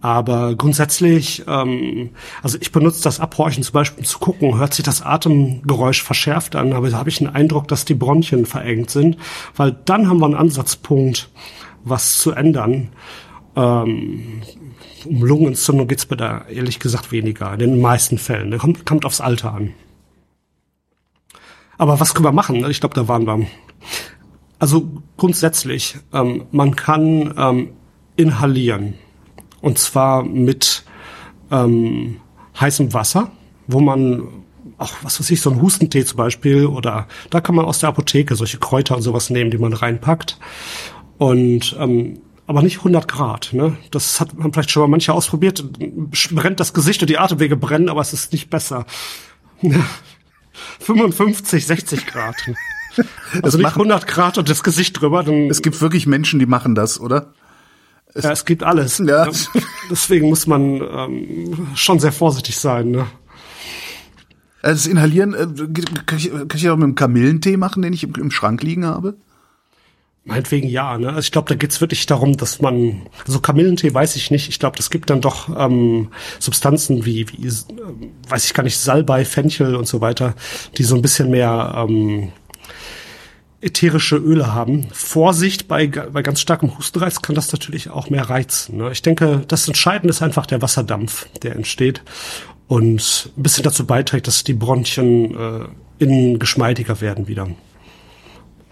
Aber 0.02 0.54
grundsätzlich, 0.54 1.44
ähm, 1.46 2.10
also 2.42 2.58
ich 2.60 2.72
benutze 2.72 3.04
das 3.04 3.20
Abhorchen 3.20 3.62
zum 3.62 3.72
Beispiel, 3.72 4.00
um 4.00 4.04
zu 4.04 4.18
gucken, 4.18 4.58
hört 4.58 4.74
sich 4.74 4.84
das 4.84 5.00
Atemgeräusch 5.00 6.02
verschärft 6.02 6.56
an, 6.56 6.72
aber 6.72 6.90
da 6.90 6.98
habe 6.98 7.08
ich 7.08 7.20
einen 7.20 7.34
Eindruck, 7.34 7.68
dass 7.68 7.84
die 7.84 7.94
Bronchien 7.94 8.44
verengt 8.44 8.90
sind, 8.90 9.16
weil 9.56 9.78
dann 9.84 10.10
haben 10.10 10.18
wir 10.18 10.26
einen 10.26 10.34
Ansatzpunkt, 10.34 11.30
was 11.84 12.18
zu 12.18 12.32
ändern. 12.32 12.88
Ähm, 13.54 14.42
um 15.04 15.22
Lungenentzündung 15.22 15.88
geht's 15.88 16.08
mir 16.08 16.16
da 16.16 16.46
ehrlich 16.48 16.78
gesagt 16.78 17.12
weniger, 17.12 17.52
in 17.52 17.58
den 17.58 17.80
meisten 17.80 18.18
Fällen. 18.18 18.50
Das 18.50 18.60
kommt, 18.60 18.86
kommt 18.86 19.04
aufs 19.04 19.20
Alter 19.20 19.54
an. 19.54 19.74
Aber 21.78 22.00
was 22.00 22.14
können 22.14 22.26
wir 22.26 22.32
machen? 22.32 22.68
Ich 22.70 22.80
glaube, 22.80 22.94
da 22.94 23.08
waren 23.08 23.26
wir. 23.26 23.46
Also 24.58 24.88
grundsätzlich, 25.16 25.96
ähm, 26.12 26.44
man 26.52 26.76
kann 26.76 27.34
ähm, 27.36 27.70
inhalieren. 28.16 28.94
Und 29.60 29.78
zwar 29.78 30.22
mit 30.22 30.84
ähm, 31.50 32.20
heißem 32.60 32.92
Wasser, 32.92 33.32
wo 33.66 33.80
man 33.80 34.28
auch, 34.78 34.92
was 35.02 35.18
weiß 35.18 35.30
ich, 35.30 35.40
so 35.40 35.50
ein 35.50 35.60
Hustentee 35.60 36.04
zum 36.04 36.16
Beispiel, 36.16 36.66
oder 36.66 37.06
da 37.30 37.40
kann 37.40 37.54
man 37.54 37.64
aus 37.64 37.78
der 37.78 37.88
Apotheke 37.88 38.34
solche 38.36 38.58
Kräuter 38.58 38.96
und 38.96 39.02
sowas 39.02 39.30
nehmen, 39.30 39.50
die 39.50 39.58
man 39.58 39.72
reinpackt. 39.72 40.38
Und 41.18 41.76
ähm, 41.78 42.20
aber 42.46 42.62
nicht 42.62 42.78
100 42.78 43.08
Grad. 43.08 43.52
Ne? 43.52 43.76
Das 43.90 44.20
hat 44.20 44.34
man 44.34 44.52
vielleicht 44.52 44.70
schon 44.70 44.82
mal 44.82 44.88
manche 44.88 45.12
ausprobiert. 45.12 45.64
Brennt 46.32 46.60
das 46.60 46.74
Gesicht 46.74 47.02
und 47.02 47.08
die 47.08 47.18
Atemwege 47.18 47.56
brennen, 47.56 47.88
aber 47.88 48.00
es 48.00 48.12
ist 48.12 48.32
nicht 48.32 48.50
besser. 48.50 48.86
55, 50.80 51.66
60 51.66 52.06
Grad. 52.06 52.36
Also 53.42 53.58
nicht 53.58 53.68
100 53.68 54.06
Grad 54.06 54.38
und 54.38 54.50
das 54.50 54.62
Gesicht 54.62 55.00
drüber. 55.00 55.22
Dann 55.22 55.48
es 55.48 55.62
gibt 55.62 55.80
wirklich 55.80 56.06
Menschen, 56.06 56.38
die 56.38 56.46
machen 56.46 56.74
das, 56.74 57.00
oder? 57.00 57.32
Es, 58.14 58.24
ja, 58.24 58.32
es 58.32 58.44
gibt 58.44 58.62
alles. 58.62 58.98
Ja. 58.98 59.28
Deswegen 59.90 60.28
muss 60.28 60.46
man 60.46 60.82
ähm, 60.82 61.68
schon 61.74 61.98
sehr 61.98 62.12
vorsichtig 62.12 62.58
sein. 62.58 62.90
Ne? 62.90 63.06
Also 64.60 64.84
das 64.84 64.86
Inhalieren, 64.86 65.32
äh, 65.32 65.46
kann, 66.04 66.18
ich, 66.18 66.30
kann 66.30 66.48
ich 66.54 66.68
auch 66.68 66.76
mit 66.76 66.84
einem 66.84 66.94
Kamillentee 66.94 67.56
machen, 67.56 67.82
den 67.82 67.92
ich 67.92 68.04
im, 68.04 68.14
im 68.14 68.30
Schrank 68.30 68.62
liegen 68.62 68.84
habe? 68.84 69.16
Meinetwegen 70.24 70.68
ja, 70.68 70.98
ne? 70.98 71.08
Also 71.08 71.20
ich 71.20 71.32
glaube, 71.32 71.48
da 71.48 71.56
geht's 71.56 71.80
wirklich 71.80 72.06
darum, 72.06 72.36
dass 72.36 72.60
man, 72.60 73.02
also 73.26 73.40
Kamillentee 73.40 73.92
weiß 73.92 74.14
ich 74.14 74.30
nicht. 74.30 74.48
Ich 74.48 74.60
glaube, 74.60 74.76
das 74.76 74.90
gibt 74.90 75.10
dann 75.10 75.20
doch 75.20 75.48
ähm, 75.58 76.12
Substanzen 76.38 77.04
wie, 77.04 77.26
wie, 77.28 77.48
äh, 77.48 77.52
weiß 78.28 78.44
ich 78.44 78.54
gar 78.54 78.62
nicht, 78.62 78.78
Salbei, 78.78 79.24
Fenchel 79.24 79.74
und 79.74 79.88
so 79.88 80.00
weiter, 80.00 80.34
die 80.78 80.84
so 80.84 80.94
ein 80.94 81.02
bisschen 81.02 81.30
mehr 81.30 81.74
ähm, 81.76 82.30
ätherische 83.60 84.16
Öle 84.16 84.54
haben. 84.54 84.86
Vorsicht, 84.92 85.66
bei, 85.66 85.88
bei 85.88 86.22
ganz 86.22 86.40
starkem 86.40 86.78
Hustenreiz 86.78 87.20
kann 87.20 87.34
das 87.34 87.50
natürlich 87.52 87.90
auch 87.90 88.08
mehr 88.08 88.30
reizen. 88.30 88.76
Ne? 88.76 88.92
Ich 88.92 89.02
denke, 89.02 89.42
das 89.48 89.66
Entscheidende 89.66 90.10
ist 90.10 90.22
einfach 90.22 90.46
der 90.46 90.62
Wasserdampf, 90.62 91.26
der 91.42 91.56
entsteht 91.56 92.02
und 92.68 93.30
ein 93.36 93.42
bisschen 93.42 93.64
dazu 93.64 93.86
beiträgt, 93.86 94.28
dass 94.28 94.44
die 94.44 94.54
Bronchien 94.54 95.34
äh, 95.36 95.64
innen 95.98 96.38
geschmeidiger 96.38 97.00
werden 97.00 97.26
wieder. 97.26 97.48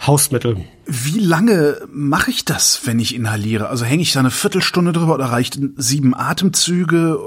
Hausmittel. 0.07 0.65
Wie 0.87 1.19
lange 1.19 1.79
mache 1.93 2.31
ich 2.31 2.45
das, 2.45 2.81
wenn 2.85 2.99
ich 2.99 3.15
inhaliere? 3.15 3.69
Also 3.69 3.85
hänge 3.85 4.03
ich 4.03 4.13
da 4.13 4.21
eine 4.21 4.31
Viertelstunde 4.31 4.93
drüber 4.93 5.15
oder 5.15 5.27
reicht 5.27 5.59
sieben 5.77 6.15
Atemzüge? 6.15 7.19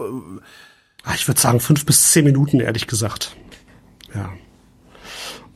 Ah, 1.03 1.13
ich 1.15 1.27
würde 1.27 1.39
sagen 1.39 1.59
fünf 1.59 1.85
bis 1.85 2.11
zehn 2.11 2.25
Minuten, 2.25 2.59
ehrlich 2.59 2.87
gesagt. 2.87 3.35
Ja. 4.15 4.31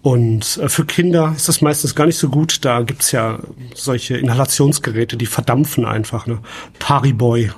Und 0.01 0.57
äh, 0.57 0.69
für 0.69 0.85
Kinder 0.85 1.33
ist 1.35 1.49
das 1.49 1.61
meistens 1.61 1.95
gar 1.95 2.05
nicht 2.05 2.17
so 2.17 2.29
gut. 2.29 2.63
Da 2.63 2.81
gibt's 2.81 3.11
ja 3.11 3.39
solche 3.73 4.17
Inhalationsgeräte, 4.17 5.17
die 5.17 5.25
verdampfen 5.25 5.85
einfach. 5.85 6.27
Ne? 6.27 6.39
Pariboy. 6.79 7.51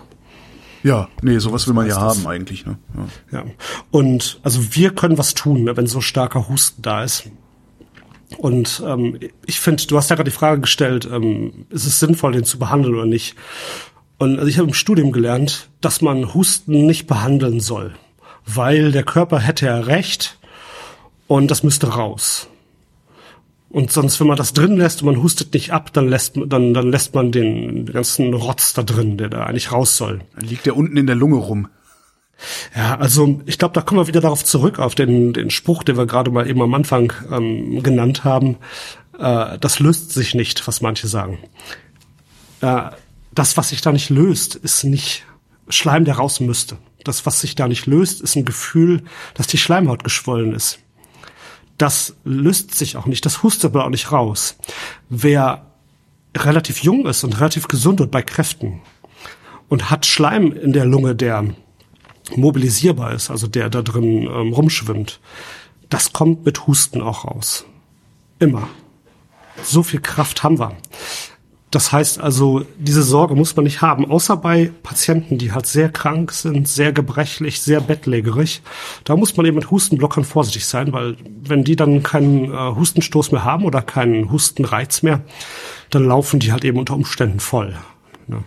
Ja, 0.81 1.09
nee, 1.21 1.37
sowas 1.39 1.67
will 1.67 1.73
man 1.73 1.87
ja 1.87 1.97
haben 1.97 2.25
eigentlich. 2.25 2.65
Ne? 2.65 2.77
Ja. 3.31 3.39
ja. 3.39 3.45
Und 3.91 4.39
also 4.43 4.73
wir 4.73 4.95
können 4.95 5.17
was 5.17 5.33
tun, 5.33 5.65
ne, 5.65 5.75
wenn 5.75 5.87
so 5.87 5.99
starker 5.99 6.47
Husten 6.47 6.81
da 6.81 7.03
ist. 7.03 7.25
Und 8.37 8.83
ähm, 8.85 9.19
ich 9.45 9.59
finde, 9.59 9.85
du 9.87 9.97
hast 9.97 10.09
ja 10.09 10.15
gerade 10.15 10.29
die 10.29 10.35
Frage 10.35 10.61
gestellt, 10.61 11.09
ähm, 11.11 11.65
ist 11.69 11.85
es 11.85 11.99
sinnvoll, 11.99 12.33
den 12.33 12.43
zu 12.43 12.59
behandeln 12.59 12.95
oder 12.95 13.05
nicht? 13.05 13.35
Und 14.17 14.37
also 14.37 14.47
ich 14.47 14.57
habe 14.57 14.67
im 14.67 14.73
Studium 14.73 15.11
gelernt, 15.11 15.69
dass 15.81 16.01
man 16.01 16.33
Husten 16.33 16.85
nicht 16.85 17.07
behandeln 17.07 17.59
soll, 17.59 17.93
weil 18.45 18.91
der 18.91 19.03
Körper 19.03 19.39
hätte 19.39 19.65
ja 19.65 19.79
recht, 19.79 20.37
und 21.27 21.51
das 21.51 21.63
müsste 21.63 21.87
raus. 21.87 22.47
Und 23.69 23.91
sonst, 23.91 24.19
wenn 24.19 24.27
man 24.27 24.35
das 24.35 24.53
drin 24.53 24.77
lässt 24.77 25.03
und 25.03 25.05
man 25.05 25.21
hustet 25.21 25.53
nicht 25.53 25.71
ab, 25.71 25.93
dann 25.93 26.09
lässt, 26.09 26.33
dann, 26.35 26.73
dann 26.73 26.91
lässt 26.91 27.13
man 27.13 27.31
den 27.31 27.85
ganzen 27.85 28.33
Rotz 28.33 28.73
da 28.73 28.81
drin, 28.81 29.17
der 29.17 29.29
da 29.29 29.43
eigentlich 29.43 29.71
raus 29.71 29.95
soll. 29.95 30.21
Dann 30.35 30.49
liegt 30.49 30.65
der 30.65 30.75
unten 30.75 30.97
in 30.97 31.05
der 31.05 31.15
Lunge 31.15 31.37
rum. 31.37 31.67
Ja, 32.75 32.97
also 32.97 33.41
ich 33.45 33.57
glaube, 33.57 33.73
da 33.73 33.81
kommen 33.81 34.01
wir 34.01 34.07
wieder 34.07 34.21
darauf 34.21 34.43
zurück, 34.43 34.79
auf 34.79 34.95
den, 34.95 35.33
den 35.33 35.49
Spruch, 35.49 35.83
den 35.83 35.97
wir 35.97 36.05
gerade 36.05 36.31
mal 36.31 36.47
eben 36.47 36.61
am 36.61 36.73
Anfang 36.73 37.13
ähm, 37.31 37.83
genannt 37.83 38.23
haben. 38.23 38.57
Äh, 39.17 39.57
das 39.59 39.79
löst 39.79 40.11
sich 40.11 40.35
nicht, 40.35 40.67
was 40.67 40.81
manche 40.81 41.07
sagen. 41.07 41.39
Äh, 42.61 42.91
das, 43.33 43.57
was 43.57 43.69
sich 43.69 43.81
da 43.81 43.91
nicht 43.91 44.09
löst, 44.09 44.55
ist 44.55 44.83
nicht 44.83 45.25
Schleim, 45.67 46.05
der 46.05 46.15
raus 46.15 46.39
müsste. 46.39 46.77
Das, 47.03 47.25
was 47.25 47.41
sich 47.41 47.55
da 47.55 47.67
nicht 47.67 47.85
löst, 47.85 48.21
ist 48.21 48.35
ein 48.35 48.45
Gefühl, 48.45 49.03
dass 49.33 49.47
die 49.47 49.57
Schleimhaut 49.57 50.03
geschwollen 50.03 50.53
ist 50.53 50.79
das 51.79 52.15
löst 52.25 52.75
sich 52.75 52.97
auch 52.97 53.05
nicht, 53.05 53.25
das 53.25 53.41
hustet 53.41 53.65
aber 53.71 53.85
auch 53.85 53.89
nicht 53.89 54.11
raus. 54.11 54.57
Wer 55.07 55.65
relativ 56.37 56.83
jung 56.83 57.07
ist 57.07 57.23
und 57.23 57.39
relativ 57.39 57.67
gesund 57.67 58.01
und 58.01 58.11
bei 58.11 58.21
Kräften 58.21 58.81
und 59.69 59.89
hat 59.89 60.05
Schleim 60.05 60.51
in 60.51 60.73
der 60.73 60.85
Lunge, 60.85 61.15
der 61.15 61.45
mobilisierbar 62.35 63.13
ist, 63.13 63.29
also 63.29 63.47
der 63.47 63.69
da 63.69 63.81
drin 63.81 64.23
ähm, 64.23 64.53
rumschwimmt, 64.53 65.19
das 65.89 66.13
kommt 66.13 66.45
mit 66.45 66.67
Husten 66.67 67.01
auch 67.01 67.25
raus. 67.25 67.65
Immer. 68.39 68.67
So 69.63 69.83
viel 69.83 69.99
Kraft 69.99 70.43
haben 70.43 70.59
wir. 70.59 70.75
Das 71.71 71.91
heißt 71.91 72.19
also, 72.19 72.65
diese 72.79 73.03
Sorge 73.03 73.35
muss 73.35 73.55
man 73.55 73.63
nicht 73.63 73.81
haben, 73.81 74.09
außer 74.09 74.37
bei 74.37 74.71
Patienten, 74.81 75.37
die 75.37 75.51
halt 75.51 75.67
sehr 75.67 75.89
krank 75.89 76.31
sind, 76.31 76.67
sehr 76.67 76.91
gebrechlich, 76.93 77.61
sehr 77.61 77.79
bettlägerig. 77.79 78.63
Da 79.03 79.15
muss 79.15 79.37
man 79.37 79.45
eben 79.45 79.57
mit 79.57 79.69
Hustenblockern 79.69 80.23
vorsichtig 80.23 80.65
sein, 80.65 80.93
weil 80.93 81.15
wenn 81.43 81.63
die 81.63 81.75
dann 81.75 82.01
keinen 82.01 82.51
äh, 82.51 82.75
Hustenstoß 82.75 83.31
mehr 83.31 83.43
haben 83.43 83.65
oder 83.65 83.83
keinen 83.83 84.31
Hustenreiz 84.31 85.03
mehr, 85.03 85.21
dann 85.91 86.05
laufen 86.05 86.39
die 86.39 86.51
halt 86.51 86.65
eben 86.65 86.79
unter 86.79 86.95
Umständen 86.95 87.39
voll. 87.39 87.75
Ne? 88.29 88.43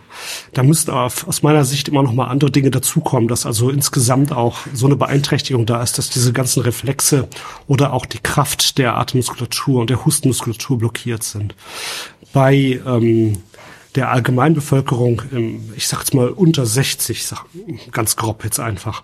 Da 0.53 0.63
müssten 0.63 0.91
aus 0.91 1.43
meiner 1.43 1.65
Sicht 1.65 1.89
immer 1.89 2.03
noch 2.03 2.13
mal 2.13 2.27
andere 2.27 2.51
Dinge 2.51 2.71
dazukommen, 2.71 3.27
dass 3.27 3.45
also 3.45 3.69
insgesamt 3.69 4.31
auch 4.31 4.59
so 4.73 4.85
eine 4.85 4.95
Beeinträchtigung 4.95 5.65
da 5.65 5.83
ist, 5.83 5.97
dass 5.97 6.09
diese 6.09 6.31
ganzen 6.31 6.61
Reflexe 6.61 7.27
oder 7.67 7.93
auch 7.93 8.05
die 8.05 8.19
Kraft 8.19 8.77
der 8.77 8.95
Atemmuskulatur 8.97 9.81
und 9.81 9.89
der 9.89 10.05
Hustenmuskulatur 10.05 10.77
blockiert 10.77 11.23
sind. 11.23 11.55
Bei 12.31 12.81
ähm, 12.85 13.43
der 13.95 14.11
Allgemeinbevölkerung, 14.11 15.21
ich 15.75 15.87
sag 15.87 15.99
jetzt 15.99 16.13
mal 16.13 16.29
unter 16.29 16.65
60, 16.65 17.25
sag 17.25 17.45
ganz 17.91 18.15
grob 18.15 18.43
jetzt 18.43 18.59
einfach, 18.59 19.03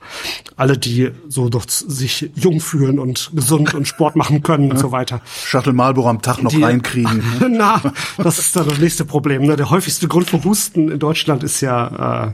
alle, 0.56 0.78
die 0.78 1.12
so 1.28 1.50
doch 1.50 1.66
sich 1.68 2.32
jung 2.36 2.60
fühlen 2.60 2.98
und 2.98 3.32
gesund 3.34 3.74
und 3.74 3.88
Sport 3.88 4.16
machen 4.16 4.42
können 4.42 4.72
und 4.72 4.80
so 4.80 4.92
weiter. 4.92 5.22
Shuttle 5.46 5.74
Marlboro 5.74 6.10
am 6.10 6.22
Tag 6.22 6.42
noch 6.42 6.52
die, 6.52 6.64
reinkriegen. 6.64 7.24
Na, 7.58 7.82
das 8.18 8.40
ist 8.40 8.56
dann 8.56 8.68
das 8.68 8.80
nächste 8.80 9.06
Problem. 9.06 9.44
Ne? 9.44 9.56
Der 9.56 9.70
häufigste 9.70 10.08
Grund 10.08 10.30
für 10.30 10.44
Husten 10.44 10.90
in 10.90 11.00
Deutschland 11.00 11.44
ist 11.44 11.62
ja 11.62 12.28
äh, 12.28 12.34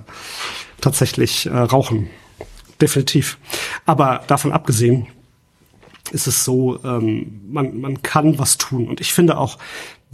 tatsächlich 0.80 1.48
äh, 1.48 1.58
Rauchen. 1.58 2.10
Definitiv. 2.80 3.38
Aber 3.86 4.24
davon 4.28 4.52
abgesehen, 4.52 5.08
ist 6.12 6.28
es 6.28 6.44
so, 6.44 6.80
ähm, 6.84 7.42
man, 7.50 7.80
man 7.80 8.02
kann 8.02 8.38
was 8.38 8.58
tun. 8.58 8.88
Und 8.88 9.02
ich 9.02 9.14
finde 9.14 9.38
auch, 9.38 9.58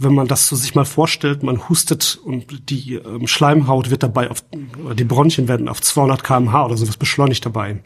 wenn 0.02 0.14
man 0.14 0.28
das 0.28 0.48
so 0.48 0.56
sich 0.56 0.74
mal 0.74 0.84
vorstellt, 0.84 1.42
man 1.42 1.68
hustet 1.68 2.18
und 2.24 2.70
die 2.70 2.94
ähm, 2.94 3.26
Schleimhaut 3.26 3.90
wird 3.90 4.02
dabei 4.02 4.30
auf, 4.30 4.44
die 4.94 5.04
Bronchien 5.04 5.48
werden 5.48 5.68
auf 5.68 5.80
200 5.80 6.22
kmh 6.22 6.64
oder 6.64 6.76
sowas 6.76 6.96
beschleunigt 6.96 7.44
dabei. 7.44 7.80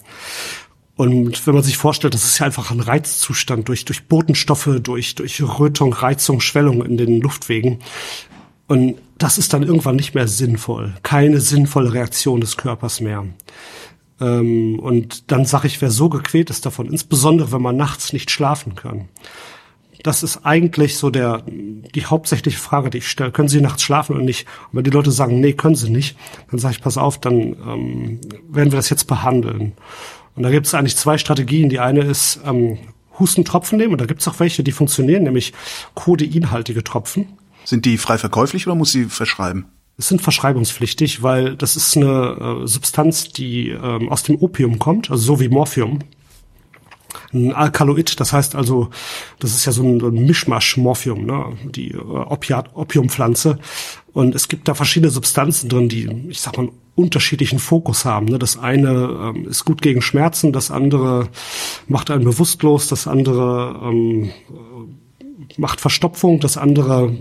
Und 0.96 1.46
wenn 1.46 1.54
man 1.54 1.62
sich 1.62 1.76
vorstellt, 1.76 2.14
das 2.14 2.24
ist 2.24 2.38
ja 2.38 2.46
einfach 2.46 2.70
ein 2.70 2.80
Reizzustand 2.80 3.68
durch, 3.68 3.84
durch 3.84 4.08
Botenstoffe, 4.08 4.70
durch, 4.82 5.14
durch 5.14 5.42
Rötung, 5.42 5.92
Reizung, 5.92 6.40
Schwellung 6.40 6.82
in 6.84 6.96
den 6.96 7.20
Luftwegen. 7.20 7.80
Und 8.66 8.96
das 9.18 9.36
ist 9.38 9.52
dann 9.52 9.62
irgendwann 9.62 9.96
nicht 9.96 10.14
mehr 10.14 10.26
sinnvoll. 10.26 10.94
Keine 11.02 11.40
sinnvolle 11.40 11.92
Reaktion 11.92 12.40
des 12.40 12.56
Körpers 12.56 13.00
mehr. 13.00 13.26
Ähm, 14.20 14.78
und 14.78 15.30
dann 15.30 15.44
sage 15.44 15.66
ich, 15.66 15.80
wer 15.82 15.90
so 15.90 16.08
gequält 16.08 16.48
ist 16.48 16.64
davon, 16.64 16.86
insbesondere 16.86 17.52
wenn 17.52 17.62
man 17.62 17.76
nachts 17.76 18.12
nicht 18.12 18.30
schlafen 18.30 18.74
kann. 18.74 19.08
Das 20.06 20.22
ist 20.22 20.46
eigentlich 20.46 20.96
so 20.98 21.10
der, 21.10 21.42
die 21.46 22.06
hauptsächliche 22.06 22.58
Frage, 22.58 22.90
die 22.90 22.98
ich 22.98 23.08
stelle. 23.08 23.32
Können 23.32 23.48
Sie 23.48 23.60
nachts 23.60 23.82
schlafen 23.82 24.14
oder 24.14 24.24
nicht? 24.24 24.46
Und 24.70 24.76
wenn 24.76 24.84
die 24.84 24.90
Leute 24.90 25.10
sagen, 25.10 25.40
nee, 25.40 25.52
können 25.52 25.74
sie 25.74 25.90
nicht, 25.90 26.16
dann 26.48 26.60
sage 26.60 26.76
ich, 26.76 26.80
pass 26.80 26.96
auf, 26.96 27.18
dann 27.18 27.34
ähm, 27.34 28.20
werden 28.48 28.70
wir 28.70 28.76
das 28.76 28.88
jetzt 28.88 29.08
behandeln. 29.08 29.72
Und 30.36 30.42
da 30.44 30.50
gibt 30.50 30.66
es 30.66 30.74
eigentlich 30.74 30.96
zwei 30.96 31.18
Strategien. 31.18 31.70
Die 31.70 31.80
eine 31.80 32.02
ist 32.02 32.38
ähm, 32.46 32.78
Hustentropfen 33.18 33.78
nehmen 33.78 33.94
und 33.94 34.00
da 34.00 34.06
gibt 34.06 34.20
es 34.20 34.28
auch 34.28 34.38
welche, 34.38 34.62
die 34.62 34.70
funktionieren, 34.70 35.24
nämlich 35.24 35.52
kodeinhaltige 35.94 36.84
Tropfen. 36.84 37.26
Sind 37.64 37.84
die 37.84 37.98
frei 37.98 38.16
verkäuflich 38.16 38.68
oder 38.68 38.76
muss 38.76 38.92
sie 38.92 39.06
verschreiben? 39.06 39.66
Es 39.98 40.06
sind 40.06 40.22
verschreibungspflichtig, 40.22 41.24
weil 41.24 41.56
das 41.56 41.74
ist 41.74 41.96
eine 41.96 42.62
äh, 42.62 42.66
Substanz, 42.68 43.30
die 43.30 43.70
ähm, 43.70 44.08
aus 44.08 44.22
dem 44.22 44.36
Opium 44.36 44.78
kommt, 44.78 45.10
also 45.10 45.22
so 45.24 45.40
wie 45.40 45.48
Morphium. 45.48 45.98
Ein 47.36 47.52
Alkaloid, 47.52 48.18
das 48.18 48.32
heißt 48.32 48.54
also, 48.54 48.90
das 49.38 49.54
ist 49.54 49.64
ja 49.66 49.72
so 49.72 49.82
ein, 49.82 50.00
so 50.00 50.08
ein 50.08 50.26
Mischmasch 50.26 50.76
Morphium, 50.76 51.26
ne? 51.26 51.56
die 51.64 51.90
äh, 51.90 51.98
Opiat, 51.98 52.74
Opiumpflanze. 52.74 53.58
Und 54.12 54.34
es 54.34 54.48
gibt 54.48 54.66
da 54.66 54.74
verschiedene 54.74 55.10
Substanzen 55.10 55.68
drin, 55.68 55.88
die, 55.88 56.08
ich 56.28 56.40
sag 56.40 56.56
mal, 56.56 56.70
unterschiedlichen 56.94 57.58
Fokus 57.58 58.04
haben. 58.04 58.26
Ne? 58.26 58.38
Das 58.38 58.58
eine 58.58 59.32
ähm, 59.36 59.46
ist 59.46 59.64
gut 59.64 59.82
gegen 59.82 60.00
Schmerzen, 60.00 60.52
das 60.52 60.70
andere 60.70 61.28
macht 61.86 62.10
einen 62.10 62.24
bewusstlos, 62.24 62.88
das 62.88 63.06
andere 63.06 63.78
ähm, 63.84 64.30
macht 65.58 65.80
Verstopfung, 65.80 66.40
das 66.40 66.56
andere 66.56 67.10
äh, 67.10 67.16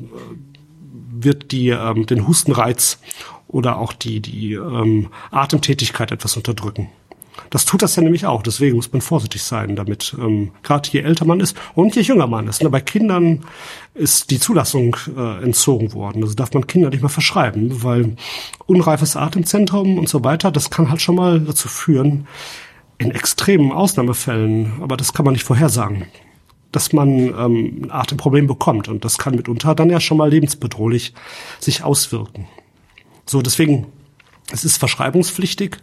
wird 1.11 1.51
die, 1.51 1.69
ähm, 1.69 2.05
den 2.05 2.27
Hustenreiz 2.27 2.99
oder 3.47 3.77
auch 3.77 3.93
die, 3.93 4.21
die 4.21 4.53
ähm, 4.53 5.09
Atemtätigkeit 5.31 6.11
etwas 6.11 6.37
unterdrücken. 6.37 6.89
Das 7.49 7.65
tut 7.65 7.81
das 7.81 7.95
ja 7.95 8.03
nämlich 8.03 8.25
auch. 8.25 8.43
Deswegen 8.43 8.75
muss 8.75 8.91
man 8.91 9.01
vorsichtig 9.01 9.43
sein 9.43 9.75
damit. 9.75 10.15
Ähm, 10.19 10.51
Gerade 10.63 10.89
je 10.91 11.01
älter 11.01 11.25
man 11.25 11.39
ist 11.39 11.55
und 11.73 11.95
je 11.95 12.01
jünger 12.01 12.27
man 12.27 12.47
ist. 12.47 12.63
Ne? 12.63 12.69
Bei 12.69 12.81
Kindern 12.81 13.45
ist 13.93 14.31
die 14.31 14.39
Zulassung 14.39 14.95
äh, 15.15 15.43
entzogen 15.43 15.93
worden. 15.93 16.23
Also 16.23 16.35
darf 16.35 16.53
man 16.53 16.67
Kinder 16.67 16.89
nicht 16.89 17.01
mehr 17.01 17.09
verschreiben, 17.09 17.83
weil 17.83 18.15
unreifes 18.65 19.15
Atemzentrum 19.15 19.97
und 19.97 20.09
so 20.09 20.23
weiter, 20.23 20.51
das 20.51 20.69
kann 20.69 20.89
halt 20.89 21.01
schon 21.01 21.15
mal 21.15 21.39
dazu 21.39 21.67
führen, 21.67 22.27
in 22.97 23.11
extremen 23.11 23.71
Ausnahmefällen, 23.71 24.73
aber 24.81 24.97
das 24.97 25.13
kann 25.13 25.25
man 25.25 25.33
nicht 25.33 25.43
vorhersagen, 25.43 26.05
dass 26.71 26.93
man 26.93 27.09
ähm, 27.09 27.81
ein 27.83 27.91
Atemproblem 27.91 28.47
bekommt. 28.47 28.87
Und 28.87 29.03
das 29.05 29.17
kann 29.17 29.35
mitunter 29.35 29.75
dann 29.75 29.89
ja 29.89 29.99
schon 29.99 30.17
mal 30.17 30.29
lebensbedrohlich 30.29 31.13
sich 31.59 31.83
auswirken. 31.83 32.47
So, 33.25 33.41
deswegen, 33.41 33.87
es 34.51 34.63
ist 34.63 34.77
verschreibungspflichtig. 34.77 35.77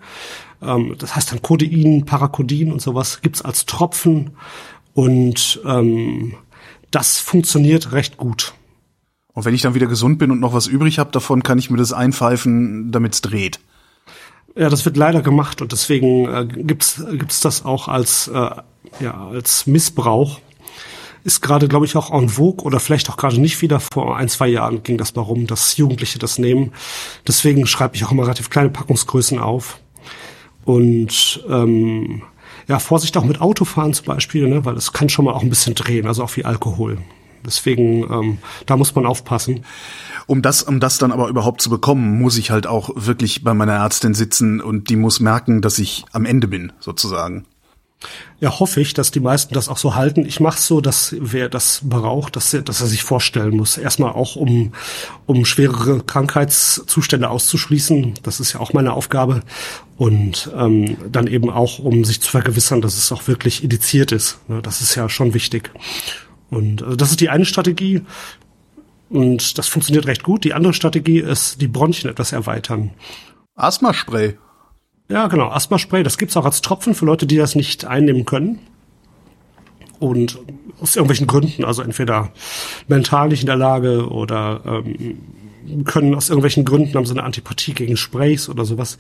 Ähm, 0.61 0.95
das 0.99 1.17
heißt 1.17 1.33
dann 1.33 1.43
Codein, 1.43 2.05
Paracodein 2.05 2.73
und 2.73 2.81
sowas 2.81 3.21
gibt's 3.23 3.43
als 3.43 3.67
Tropfen. 3.67 4.31
Und 4.95 5.61
ähm, 5.65 6.35
das 6.91 7.19
funktioniert 7.19 7.93
recht 7.93 8.17
gut. 8.17 8.55
Und 9.33 9.45
wenn 9.45 9.55
ich 9.55 9.63
dann 9.63 9.75
wieder 9.75 9.87
gesund 9.87 10.19
bin 10.19 10.31
und 10.31 10.41
noch 10.41 10.53
was 10.53 10.67
übrig 10.67 10.99
habe 10.99 11.11
davon, 11.11 11.43
kann 11.43 11.59
ich 11.59 11.71
mir 11.71 11.79
das 11.79 11.93
einpfeifen, 11.93 12.93
damit's 12.93 13.23
dreht. 13.23 13.61
Ja, 14.55 14.69
das 14.69 14.85
wird 14.85 14.99
leider 14.99 15.23
gemacht 15.23 15.63
und 15.63 15.73
deswegen 15.73 16.29
äh, 16.29 16.47
gibt's 16.47 17.03
gibt's 17.13 17.41
das 17.41 17.65
auch 17.65 17.89
als 17.89 18.29
äh, 18.29 18.51
ja 19.01 19.29
als 19.29 19.67
Missbrauch 19.67 20.41
ist 21.25 21.41
gerade, 21.41 21.69
glaube 21.69 21.87
ich, 21.87 21.97
auch 21.97 22.13
en 22.13 22.29
vogue 22.29 22.65
oder 22.65 22.81
vielleicht 22.81 23.09
auch 23.11 23.17
gerade 23.17 23.41
nicht 23.41 23.63
wieder. 23.63 23.81
Vor 23.81 24.17
ein, 24.17 24.29
zwei 24.29 24.49
Jahren 24.49 24.83
ging 24.83 24.99
das 24.99 25.15
mal 25.15 25.23
rum, 25.23 25.47
dass 25.47 25.77
Jugendliche 25.77 26.19
das 26.19 26.39
nehmen. 26.39 26.73
Deswegen 27.27 27.67
schreibe 27.67 27.97
ich 27.97 28.05
auch 28.05 28.13
immer 28.13 28.25
relativ 28.25 28.51
kleine 28.51 28.71
Packungsgrößen 28.71 29.39
auf. 29.39 29.79
Und 30.65 31.45
ähm, 31.49 32.23
ja, 32.69 32.79
Vorsicht 32.79 33.17
auch 33.17 33.25
mit 33.25 33.41
Autofahren 33.41 33.95
zum 33.95 34.07
Beispiel, 34.07 34.49
ne, 34.49 34.65
weil 34.65 34.77
es 34.77 34.93
kann 34.93 35.09
schon 35.09 35.25
mal 35.25 35.35
auch 35.35 35.43
ein 35.43 35.51
bisschen 35.51 35.75
drehen, 35.75 36.07
also 36.07 36.23
auch 36.23 36.37
wie 36.37 36.45
Alkohol. 36.45 36.99
Deswegen, 37.45 38.05
ähm, 38.05 38.39
da 38.67 38.77
muss 38.77 38.95
man 38.95 39.05
aufpassen. 39.05 39.65
Um 40.27 40.43
das, 40.43 40.63
um 40.63 40.79
das 40.79 40.99
dann 40.99 41.11
aber 41.11 41.29
überhaupt 41.29 41.61
zu 41.61 41.71
bekommen, 41.71 42.21
muss 42.21 42.39
ich 42.39 42.53
halt 42.53 42.69
auch 42.69 42.91
wirklich 42.95 43.43
bei 43.43 43.55
meiner 43.55 43.75
Ärztin 43.75 44.15
sitzen 44.15 44.61
und 44.61 44.89
die 44.89 44.97
muss 44.97 45.19
merken, 45.19 45.61
dass 45.61 45.79
ich 45.79 46.05
am 46.13 46.25
Ende 46.25 46.47
bin, 46.47 46.73
sozusagen 46.79 47.45
ja, 48.41 48.59
hoffe 48.59 48.81
ich, 48.81 48.93
dass 48.93 49.13
die 49.13 49.21
meisten 49.21 49.55
das 49.55 49.69
auch 49.69 49.79
so 49.79 49.95
halten. 49.95 50.27
Ich 50.27 50.41
mache 50.41 50.61
so, 50.61 50.81
dass 50.81 51.15
wer 51.19 51.49
das 51.49 51.81
braucht, 51.85 52.35
dass 52.35 52.53
er, 52.53 52.63
dass 52.63 52.81
er 52.81 52.89
sich 52.89 53.05
vorstellen 53.05 53.57
muss. 53.57 53.79
Erstmal 53.79 54.11
auch, 54.13 54.35
um, 54.35 54.73
um 55.27 55.45
schwerere 55.45 56.03
Krankheitszustände 56.03 57.31
auszuschließen. 57.31 58.15
Das 58.25 58.41
ist 58.41 58.53
ja 58.53 58.61
auch 58.61 58.73
meine 58.73 58.95
Aufgabe. 58.95 59.43
Und 59.97 60.51
ähm, 60.57 60.97
dann 61.11 61.29
eben 61.29 61.51
auch, 61.51 61.79
um 61.79 62.05
sich 62.05 62.21
zu 62.21 62.31
vergewissern, 62.31 62.81
dass 62.81 62.97
es 62.97 63.13
auch 63.13 63.29
wirklich 63.29 63.63
indiziert 63.63 64.11
ist. 64.11 64.41
Das 64.63 64.81
ist 64.81 64.97
ja 64.97 65.09
schon 65.09 65.35
wichtig. 65.35 65.71
Und 66.51 66.83
also 66.83 66.97
das 66.97 67.11
ist 67.11 67.21
die 67.21 67.31
eine 67.31 67.45
Strategie. 67.45 68.03
Und 69.09 69.59
das 69.59 69.69
funktioniert 69.69 70.07
recht 70.07 70.25
gut. 70.25 70.43
Die 70.43 70.55
andere 70.55 70.75
Strategie 70.75 71.21
ist, 71.21 71.61
die 71.61 71.69
Bronchien 71.69 72.11
etwas 72.11 72.33
erweitern. 72.33 72.91
Asthmaspray. 73.55 74.37
Ja, 75.09 75.27
genau. 75.27 75.49
Asthma-Spray, 75.49 76.03
das 76.03 76.19
gibt's 76.19 76.37
auch 76.37 76.45
als 76.45 76.61
Tropfen 76.61 76.95
für 76.95 77.05
Leute, 77.05 77.27
die 77.27 77.37
das 77.37 77.55
nicht 77.55 77.85
einnehmen 77.85 78.25
können. 78.25 78.61
Und 79.99 80.39
aus 80.81 80.97
irgendwelchen 80.97 81.27
Gründen, 81.27 81.65
also 81.65 81.83
entweder 81.83 82.33
mental 82.89 83.29
nicht 83.29 83.43
in 83.43 83.47
der 83.47 83.57
Lage 83.57 84.09
oder 84.09 84.63
ähm, 84.67 85.85
können 85.85 86.15
aus 86.15 86.29
irgendwelchen 86.29 86.65
Gründen 86.65 86.95
haben 86.95 87.07
sie 87.07 87.13
eine 87.13 87.23
Antipathie 87.23 87.73
gegen 87.73 87.97
Sprays 87.97 88.49
oder 88.49 88.65
sowas. 88.65 88.99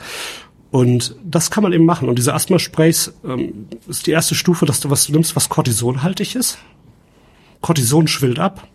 Und 0.70 1.16
das 1.24 1.50
kann 1.50 1.62
man 1.62 1.72
eben 1.72 1.84
machen. 1.84 2.08
Und 2.08 2.18
diese 2.18 2.34
Asthma-Sprays 2.34 3.14
ähm, 3.24 3.66
ist 3.88 4.06
die 4.06 4.12
erste 4.12 4.34
Stufe, 4.34 4.64
dass 4.64 4.80
du 4.80 4.90
was 4.90 5.08
nimmst, 5.08 5.34
was 5.34 5.48
kortisonhaltig 5.48 6.36
ist. 6.36 6.58
Cortison 7.60 8.06
schwillt 8.08 8.38
ab 8.38 8.68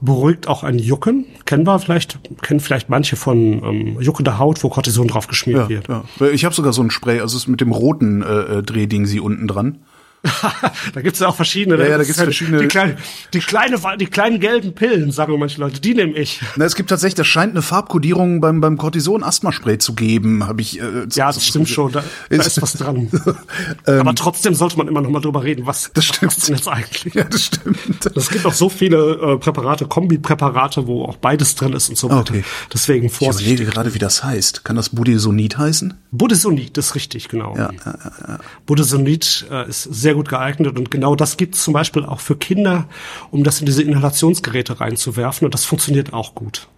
beruhigt 0.00 0.48
auch 0.48 0.62
ein 0.62 0.78
Jucken. 0.78 1.24
Kennen 1.44 1.66
wir 1.66 1.78
vielleicht, 1.78 2.18
kennen 2.42 2.60
vielleicht 2.60 2.88
manche 2.88 3.16
von 3.16 3.36
ähm, 3.36 4.00
juckender 4.00 4.38
Haut, 4.38 4.62
wo 4.62 4.68
Cortison 4.68 5.08
drauf 5.08 5.26
geschmiert 5.26 5.58
ja, 5.58 5.68
wird. 5.68 5.88
Ja. 5.88 6.04
Ich 6.32 6.44
habe 6.44 6.54
sogar 6.54 6.72
so 6.72 6.82
ein 6.82 6.90
Spray, 6.90 7.20
also 7.20 7.36
es 7.36 7.44
ist 7.44 7.48
mit 7.48 7.60
dem 7.60 7.72
roten 7.72 8.22
äh, 8.22 8.58
äh 8.58 8.62
Drehding 8.62 9.06
sie 9.06 9.20
unten 9.20 9.46
dran. 9.48 9.78
da 10.94 11.00
gibt's 11.00 11.20
ja 11.20 11.28
auch 11.28 11.36
verschiedene. 11.36 11.76
Ja, 11.78 11.90
ja 11.90 11.98
da 11.98 12.04
gibt's 12.04 12.18
halt 12.18 12.26
verschiedene. 12.26 12.58
Die, 12.58 12.68
kleine, 12.68 12.96
die, 13.32 13.40
kleine, 13.40 13.78
die 13.98 14.06
kleinen 14.06 14.40
gelben 14.40 14.74
Pillen, 14.74 15.12
sagen 15.12 15.38
manche 15.38 15.60
Leute, 15.60 15.80
die 15.80 15.94
nehme 15.94 16.12
ich. 16.14 16.40
Na, 16.56 16.64
es 16.64 16.74
gibt 16.74 16.90
tatsächlich, 16.90 17.14
das 17.14 17.26
scheint 17.26 17.52
eine 17.52 17.62
Farbkodierung 17.62 18.40
beim, 18.40 18.60
beim 18.60 18.76
Cortison-Asthma-Spray 18.76 19.78
zu 19.78 19.94
geben, 19.94 20.46
habe 20.46 20.60
ich. 20.62 20.80
Äh, 20.80 21.06
ja, 21.12 21.26
das 21.26 21.44
stimmt 21.44 21.68
schon, 21.68 21.92
da, 21.92 22.02
da 22.30 22.36
ist 22.36 22.60
was 22.60 22.74
dran. 22.74 23.08
Ähm, 23.86 24.00
Aber 24.00 24.14
trotzdem 24.14 24.54
sollte 24.54 24.76
man 24.76 24.88
immer 24.88 25.00
noch 25.00 25.10
mal 25.10 25.20
drüber 25.20 25.42
reden, 25.42 25.66
was, 25.66 25.90
das 25.94 26.04
stimmt. 26.04 26.36
was 26.36 26.46
denn 26.46 26.56
jetzt 26.56 26.68
eigentlich? 26.68 27.14
Ja, 27.14 27.24
das 27.24 27.44
stimmt. 27.44 28.06
Es 28.14 28.30
gibt 28.30 28.46
auch 28.46 28.52
so 28.52 28.68
viele 28.68 29.14
äh, 29.14 29.38
Präparate, 29.38 29.86
Kombipräparate, 29.86 30.86
wo 30.86 31.04
auch 31.04 31.16
beides 31.16 31.54
drin 31.54 31.72
ist 31.72 31.88
und 31.88 31.98
so 31.98 32.08
weiter. 32.08 32.32
Okay. 32.32 32.44
Deswegen 32.72 33.10
vorsichtig. 33.10 33.46
Ich 33.46 33.52
überlege 33.52 33.72
gerade, 33.72 33.94
wie 33.94 33.98
das 33.98 34.24
heißt. 34.24 34.64
Kann 34.64 34.76
das 34.76 34.90
Budesonid 34.90 35.58
heißen? 35.58 35.94
Budesonid, 36.10 36.76
das 36.76 36.86
ist 36.86 36.94
richtig, 36.94 37.28
genau. 37.28 37.56
Ja, 37.56 37.70
ja, 37.72 37.98
ja, 38.04 38.12
ja. 38.28 38.38
Budesonid 38.64 39.46
äh, 39.50 39.68
ist 39.68 39.82
sehr 39.82 40.15
gut 40.16 40.28
geeignet 40.28 40.78
und 40.78 40.90
genau 40.90 41.14
das 41.14 41.36
gibt 41.36 41.54
es 41.54 41.62
zum 41.62 41.74
Beispiel 41.74 42.04
auch 42.04 42.20
für 42.20 42.36
Kinder, 42.36 42.88
um 43.30 43.44
das 43.44 43.60
in 43.60 43.66
diese 43.66 43.82
Inhalationsgeräte 43.82 44.80
reinzuwerfen 44.80 45.44
und 45.44 45.54
das 45.54 45.64
funktioniert 45.64 46.12
auch 46.12 46.34
gut. 46.34 46.68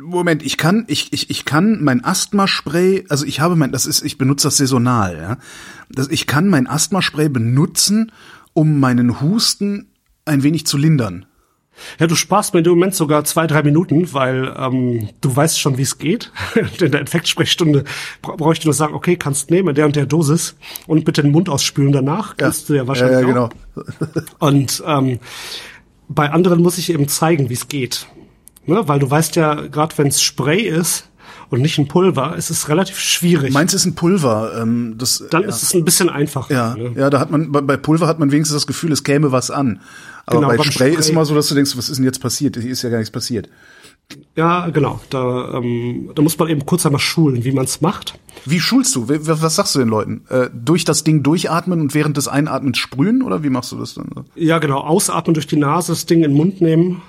Moment, 0.00 0.44
ich 0.44 0.56
kann, 0.56 0.84
ich, 0.86 1.12
ich, 1.12 1.28
ich 1.28 1.44
kann 1.44 1.82
mein 1.82 2.04
Asthmaspray, 2.04 3.06
also 3.08 3.24
ich 3.24 3.40
habe 3.40 3.56
mein, 3.56 3.72
das 3.72 3.84
ist, 3.84 4.02
ich 4.02 4.16
benutze 4.16 4.46
das 4.46 4.58
saisonal, 4.58 5.16
ja. 5.16 5.38
Das, 5.90 6.08
ich 6.08 6.26
kann 6.26 6.48
mein 6.48 6.68
Asthmaspray 6.68 7.28
benutzen, 7.28 8.12
um 8.52 8.78
meinen 8.78 9.20
Husten 9.20 9.90
ein 10.24 10.44
wenig 10.44 10.66
zu 10.66 10.76
lindern. 10.76 11.26
Ja, 11.98 12.06
du 12.06 12.14
sparst 12.14 12.54
mir 12.54 12.60
in 12.60 12.64
dem 12.64 12.74
Moment 12.74 12.94
sogar 12.94 13.24
zwei, 13.24 13.46
drei 13.46 13.62
Minuten, 13.62 14.12
weil 14.12 14.54
ähm, 14.56 15.08
du 15.20 15.34
weißt 15.34 15.60
schon, 15.60 15.78
wie 15.78 15.82
es 15.82 15.98
geht. 15.98 16.32
in 16.80 16.90
der 16.92 17.00
Infektsprechstunde 17.00 17.84
brauche 18.22 18.52
ich 18.52 18.64
nur 18.64 18.74
sagen, 18.74 18.94
okay, 18.94 19.16
kannst 19.16 19.50
nehmen, 19.50 19.74
der 19.74 19.86
und 19.86 19.96
der 19.96 20.06
Dosis 20.06 20.56
und 20.86 21.04
bitte 21.04 21.22
den 21.22 21.32
Mund 21.32 21.48
ausspülen 21.48 21.92
danach. 21.92 22.30
Ja. 22.30 22.34
Kannst 22.36 22.68
du 22.68 22.74
ja 22.74 22.86
wahrscheinlich 22.86 23.20
ja, 23.20 23.26
ja, 23.26 23.26
genau. 23.26 23.50
und 24.38 24.82
ähm, 24.86 25.18
bei 26.08 26.30
anderen 26.30 26.62
muss 26.62 26.78
ich 26.78 26.90
eben 26.92 27.08
zeigen, 27.08 27.50
wie 27.50 27.54
es 27.54 27.68
geht. 27.68 28.06
Ne? 28.66 28.86
Weil 28.86 28.98
du 28.98 29.10
weißt 29.10 29.36
ja, 29.36 29.54
gerade 29.54 29.96
wenn 29.98 30.08
es 30.08 30.22
Spray 30.22 30.60
ist, 30.62 31.08
und 31.50 31.62
nicht 31.62 31.78
ein 31.78 31.88
Pulver, 31.88 32.36
ist 32.36 32.50
es 32.50 32.68
relativ 32.68 32.98
schwierig. 32.98 33.52
Meins 33.52 33.72
ist 33.72 33.86
ein 33.86 33.94
Pulver. 33.94 34.52
Ähm, 34.60 34.96
das, 34.98 35.24
Dann 35.30 35.42
ja. 35.42 35.48
ist 35.48 35.62
es 35.62 35.74
ein 35.74 35.84
bisschen 35.84 36.10
einfacher. 36.10 36.52
Ja, 36.52 36.74
ne? 36.74 36.92
ja, 36.94 37.10
da 37.10 37.20
hat 37.20 37.30
man 37.30 37.50
bei 37.50 37.76
Pulver 37.76 38.06
hat 38.06 38.18
man 38.18 38.30
wenigstens 38.30 38.56
das 38.56 38.66
Gefühl, 38.66 38.92
es 38.92 39.02
käme 39.02 39.32
was 39.32 39.50
an. 39.50 39.80
Aber 40.28 40.40
genau, 40.40 40.48
bei 40.48 40.62
Spray, 40.64 40.72
Spray, 40.90 40.94
ist 40.94 41.08
immer 41.08 41.24
so, 41.24 41.34
dass 41.34 41.48
du 41.48 41.54
denkst, 41.54 41.76
was 41.76 41.88
ist 41.88 41.96
denn 41.96 42.04
jetzt 42.04 42.20
passiert? 42.20 42.56
Hier 42.56 42.70
ist 42.70 42.82
ja 42.82 42.90
gar 42.90 42.98
nichts 42.98 43.10
passiert. 43.10 43.48
Ja, 44.36 44.68
genau. 44.70 45.00
Da, 45.10 45.54
ähm, 45.54 46.10
da 46.14 46.22
muss 46.22 46.38
man 46.38 46.48
eben 46.48 46.64
kurz 46.64 46.86
einmal 46.86 47.00
schulen, 47.00 47.44
wie 47.44 47.52
man 47.52 47.64
es 47.64 47.80
macht. 47.80 48.18
Wie 48.44 48.60
schulst 48.60 48.94
du? 48.94 49.08
Was 49.08 49.56
sagst 49.56 49.74
du 49.74 49.80
den 49.80 49.88
Leuten? 49.88 50.22
Äh, 50.28 50.48
durch 50.54 50.84
das 50.84 51.04
Ding 51.04 51.22
durchatmen 51.22 51.80
und 51.80 51.94
während 51.94 52.16
des 52.16 52.28
Einatmens 52.28 52.78
sprühen 52.78 53.22
oder 53.22 53.42
wie 53.42 53.50
machst 53.50 53.72
du 53.72 53.76
das 53.76 53.94
dann? 53.94 54.08
Ja, 54.34 54.58
genau. 54.58 54.80
Ausatmen 54.80 55.34
durch 55.34 55.46
die 55.46 55.56
Nase, 55.56 55.92
das 55.92 56.06
Ding 56.06 56.18
in 56.18 56.30
den 56.30 56.36
Mund 56.36 56.60
nehmen 56.60 57.02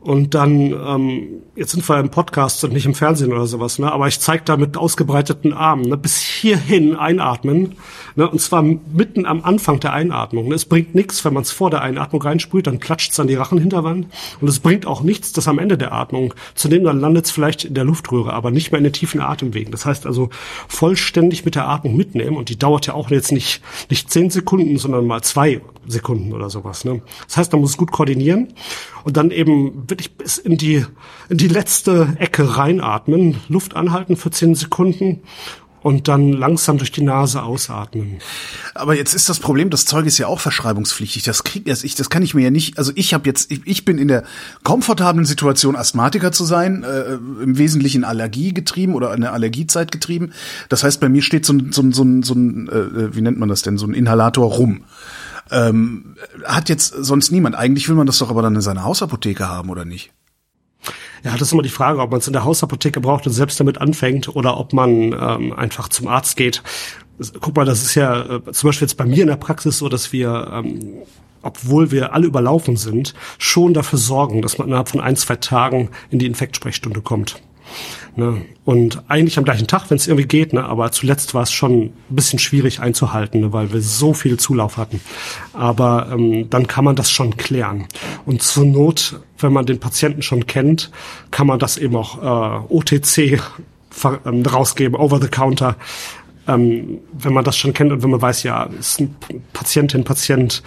und 0.00 0.34
dann, 0.34 0.72
ähm, 0.72 1.42
jetzt 1.56 1.72
sind 1.72 1.88
wir 1.88 1.98
im 1.98 2.10
Podcast 2.10 2.62
und 2.64 2.72
nicht 2.72 2.86
im 2.86 2.94
Fernsehen 2.94 3.32
oder 3.32 3.46
sowas, 3.46 3.78
ne? 3.78 3.90
aber 3.90 4.06
ich 4.06 4.20
zeige 4.20 4.44
da 4.44 4.56
mit 4.56 4.76
ausgebreiteten 4.76 5.52
Armen, 5.52 5.88
ne? 5.88 5.96
bis 5.96 6.18
hierhin 6.20 6.94
einatmen, 6.94 7.74
ne? 8.14 8.28
und 8.28 8.40
zwar 8.40 8.62
mitten 8.62 9.26
am 9.26 9.42
Anfang 9.42 9.80
der 9.80 9.92
Einatmung. 9.92 10.48
Ne? 10.48 10.54
Es 10.54 10.64
bringt 10.66 10.94
nichts, 10.94 11.24
wenn 11.24 11.34
man 11.34 11.42
es 11.42 11.50
vor 11.50 11.70
der 11.70 11.82
Einatmung 11.82 12.22
reinsprüht, 12.22 12.66
dann 12.66 12.78
klatscht 12.78 13.12
es 13.12 13.20
an 13.20 13.26
die 13.26 13.34
Rachenhinterwand 13.34 14.06
und 14.40 14.48
es 14.48 14.60
bringt 14.60 14.86
auch 14.86 15.02
nichts, 15.02 15.32
das 15.32 15.48
am 15.48 15.58
Ende 15.58 15.76
der 15.76 15.92
Atmung 15.92 16.32
zu 16.54 16.68
nehmen, 16.68 16.84
dann 16.84 17.00
landet 17.00 17.26
es 17.26 17.30
vielleicht 17.30 17.64
in 17.64 17.74
der 17.74 17.84
Luftröhre, 17.84 18.32
aber 18.32 18.50
nicht 18.50 18.70
mehr 18.70 18.78
in 18.78 18.84
den 18.84 18.92
tiefen 18.92 19.20
Atemwegen. 19.20 19.72
Das 19.72 19.84
heißt 19.84 20.06
also 20.06 20.30
vollständig 20.68 21.44
mit 21.44 21.54
der 21.54 21.68
Atmung 21.68 21.96
mitnehmen 21.96 22.36
und 22.36 22.48
die 22.48 22.58
dauert 22.58 22.86
ja 22.86 22.94
auch 22.94 23.10
jetzt 23.10 23.32
nicht, 23.32 23.62
nicht 23.90 24.10
zehn 24.10 24.30
Sekunden, 24.30 24.78
sondern 24.78 25.06
mal 25.06 25.22
zwei 25.22 25.60
Sekunden 25.86 26.32
oder 26.32 26.50
sowas. 26.50 26.84
Ne? 26.84 27.02
Das 27.26 27.36
heißt, 27.36 27.52
man 27.52 27.60
muss 27.60 27.76
gut 27.76 27.92
koordinieren 27.92 28.48
und 29.04 29.16
dann 29.16 29.30
eben 29.30 29.88
wirklich 29.88 30.16
bis 30.16 30.38
in 30.38 30.56
die, 30.56 30.84
in 31.28 31.38
die 31.38 31.48
letzte 31.48 32.16
Ecke 32.18 32.56
reinatmen, 32.56 33.36
Luft 33.48 33.76
anhalten 33.76 34.16
für 34.16 34.30
zehn 34.30 34.54
Sekunden 34.54 35.22
und 35.82 36.08
dann 36.08 36.32
langsam 36.32 36.78
durch 36.78 36.92
die 36.92 37.02
Nase 37.02 37.42
ausatmen. 37.42 38.18
Aber 38.74 38.96
jetzt 38.96 39.14
ist 39.14 39.28
das 39.28 39.38
Problem, 39.38 39.70
das 39.70 39.84
Zeug 39.84 40.06
ist 40.06 40.18
ja 40.18 40.26
auch 40.26 40.40
verschreibungspflichtig. 40.40 41.22
Das 41.22 41.44
krieg 41.44 41.68
ich, 41.68 41.94
das 41.94 42.10
kann 42.10 42.22
ich 42.22 42.34
mir 42.34 42.42
ja 42.42 42.50
nicht. 42.50 42.78
Also 42.78 42.92
ich 42.94 43.14
habe 43.14 43.26
jetzt, 43.26 43.50
ich, 43.50 43.60
ich, 43.64 43.84
bin 43.84 43.98
in 43.98 44.08
der 44.08 44.24
komfortablen 44.64 45.24
Situation, 45.24 45.76
Asthmatiker 45.76 46.32
zu 46.32 46.44
sein, 46.44 46.82
äh, 46.82 47.14
im 47.42 47.58
Wesentlichen 47.58 48.04
Allergie 48.04 48.52
getrieben 48.52 48.94
oder 48.94 49.10
eine 49.10 49.32
Allergiezeit 49.32 49.92
getrieben. 49.92 50.32
Das 50.68 50.84
heißt, 50.84 51.00
bei 51.00 51.08
mir 51.08 51.22
steht 51.22 51.46
so 51.46 51.52
ein, 51.52 51.72
so 51.72 51.82
ein, 51.82 51.92
so 51.92 52.02
ein, 52.02 52.22
so 52.22 52.34
ein 52.34 52.68
äh, 52.68 53.14
wie 53.14 53.20
nennt 53.20 53.38
man 53.38 53.48
das 53.48 53.62
denn, 53.62 53.78
so 53.78 53.86
ein 53.86 53.94
Inhalator 53.94 54.46
rum. 54.46 54.84
Ähm, 55.50 56.16
hat 56.44 56.68
jetzt 56.68 56.88
sonst 56.88 57.30
niemand. 57.30 57.56
Eigentlich 57.56 57.88
will 57.88 57.96
man 57.96 58.06
das 58.06 58.18
doch 58.18 58.30
aber 58.30 58.42
dann 58.42 58.54
in 58.54 58.60
seiner 58.60 58.84
Hausapotheke 58.84 59.48
haben, 59.48 59.70
oder 59.70 59.84
nicht? 59.84 60.12
Ja, 61.24 61.32
das 61.32 61.42
ist 61.42 61.52
immer 61.52 61.62
die 61.62 61.68
Frage, 61.68 62.00
ob 62.00 62.10
man 62.10 62.20
es 62.20 62.26
in 62.26 62.32
der 62.32 62.44
Hausapotheke 62.44 63.00
braucht 63.00 63.26
und 63.26 63.32
selbst 63.32 63.58
damit 63.58 63.78
anfängt 63.78 64.34
oder 64.34 64.58
ob 64.58 64.72
man 64.72 65.12
ähm, 65.12 65.52
einfach 65.52 65.88
zum 65.88 66.06
Arzt 66.06 66.36
geht. 66.36 66.62
Guck 67.40 67.56
mal, 67.56 67.64
das 67.64 67.82
ist 67.82 67.96
ja 67.96 68.36
äh, 68.36 68.52
zum 68.52 68.68
Beispiel 68.68 68.86
jetzt 68.86 68.96
bei 68.96 69.04
mir 69.04 69.22
in 69.22 69.26
der 69.26 69.36
Praxis 69.36 69.78
so, 69.78 69.88
dass 69.88 70.12
wir 70.12 70.50
ähm, 70.52 71.02
obwohl 71.42 71.90
wir 71.90 72.12
alle 72.12 72.26
überlaufen 72.26 72.76
sind, 72.76 73.14
schon 73.38 73.74
dafür 73.74 73.98
sorgen, 73.98 74.42
dass 74.42 74.58
man 74.58 74.68
innerhalb 74.68 74.88
von 74.88 75.00
ein, 75.00 75.16
zwei 75.16 75.36
Tagen 75.36 75.90
in 76.10 76.18
die 76.18 76.26
Infektsprechstunde 76.26 77.00
kommt. 77.00 77.40
Ne? 78.16 78.42
Und 78.64 79.04
eigentlich 79.08 79.38
am 79.38 79.44
gleichen 79.44 79.68
Tag, 79.68 79.88
wenn 79.90 79.96
es 79.96 80.08
irgendwie 80.08 80.26
geht, 80.26 80.52
ne? 80.52 80.64
aber 80.64 80.90
zuletzt 80.90 81.34
war 81.34 81.44
es 81.44 81.52
schon 81.52 81.82
ein 81.82 81.92
bisschen 82.08 82.40
schwierig 82.40 82.80
einzuhalten, 82.80 83.40
ne? 83.40 83.52
weil 83.52 83.72
wir 83.72 83.80
so 83.80 84.12
viel 84.12 84.38
Zulauf 84.38 84.76
hatten. 84.76 85.00
Aber 85.52 86.08
ähm, 86.12 86.50
dann 86.50 86.66
kann 86.66 86.84
man 86.84 86.96
das 86.96 87.10
schon 87.10 87.36
klären. 87.36 87.86
Und 88.26 88.42
zur 88.42 88.64
Not, 88.64 89.20
wenn 89.38 89.52
man 89.52 89.66
den 89.66 89.78
Patienten 89.78 90.22
schon 90.22 90.46
kennt, 90.46 90.90
kann 91.30 91.46
man 91.46 91.60
das 91.60 91.76
eben 91.76 91.94
auch 91.94 92.18
äh, 92.20 92.74
OTC 92.74 93.40
ähm, 94.26 94.42
rausgeben, 94.42 94.96
over 94.96 95.20
the 95.20 95.28
counter. 95.28 95.76
Ähm, 96.48 96.98
wenn 97.12 97.32
man 97.32 97.44
das 97.44 97.56
schon 97.56 97.72
kennt 97.72 97.92
und 97.92 98.02
wenn 98.02 98.10
man 98.10 98.22
weiß, 98.22 98.42
ja, 98.42 98.64
ist 98.64 99.00
ein 99.00 99.14
Patientin, 99.52 100.02
Patient, 100.02 100.62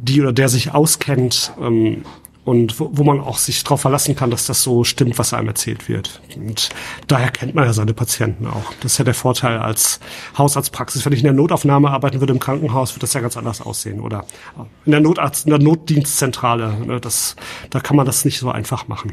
die 0.00 0.20
oder 0.20 0.32
der 0.32 0.48
sich 0.48 0.72
auskennt, 0.72 1.52
ähm, 1.60 2.02
und 2.48 2.80
wo, 2.80 2.88
wo 2.94 3.04
man 3.04 3.20
auch 3.20 3.36
sich 3.36 3.62
darauf 3.62 3.82
verlassen 3.82 4.16
kann, 4.16 4.30
dass 4.30 4.46
das 4.46 4.62
so 4.62 4.82
stimmt, 4.82 5.18
was 5.18 5.34
einem 5.34 5.48
erzählt 5.48 5.86
wird. 5.86 6.22
Und 6.34 6.70
daher 7.06 7.30
kennt 7.30 7.54
man 7.54 7.66
ja 7.66 7.74
seine 7.74 7.92
Patienten 7.92 8.46
auch. 8.46 8.72
Das 8.80 8.92
ist 8.92 8.98
ja 8.98 9.04
der 9.04 9.12
Vorteil 9.12 9.58
als 9.58 10.00
Hausarztpraxis. 10.38 11.04
Wenn 11.04 11.12
ich 11.12 11.18
in 11.18 11.24
der 11.24 11.34
Notaufnahme 11.34 11.90
arbeiten 11.90 12.20
würde 12.20 12.32
im 12.32 12.38
Krankenhaus, 12.38 12.92
würde 12.94 13.00
das 13.02 13.12
ja 13.12 13.20
ganz 13.20 13.36
anders 13.36 13.60
aussehen. 13.60 14.00
Oder 14.00 14.24
in 14.86 14.92
der 14.92 15.00
Notarzt, 15.00 15.44
in 15.44 15.50
der 15.50 15.58
Notdienstzentrale. 15.58 16.86
Ne, 16.86 17.00
das, 17.00 17.36
da 17.68 17.80
kann 17.80 17.96
man 17.96 18.06
das 18.06 18.24
nicht 18.24 18.38
so 18.38 18.50
einfach 18.50 18.88
machen. 18.88 19.12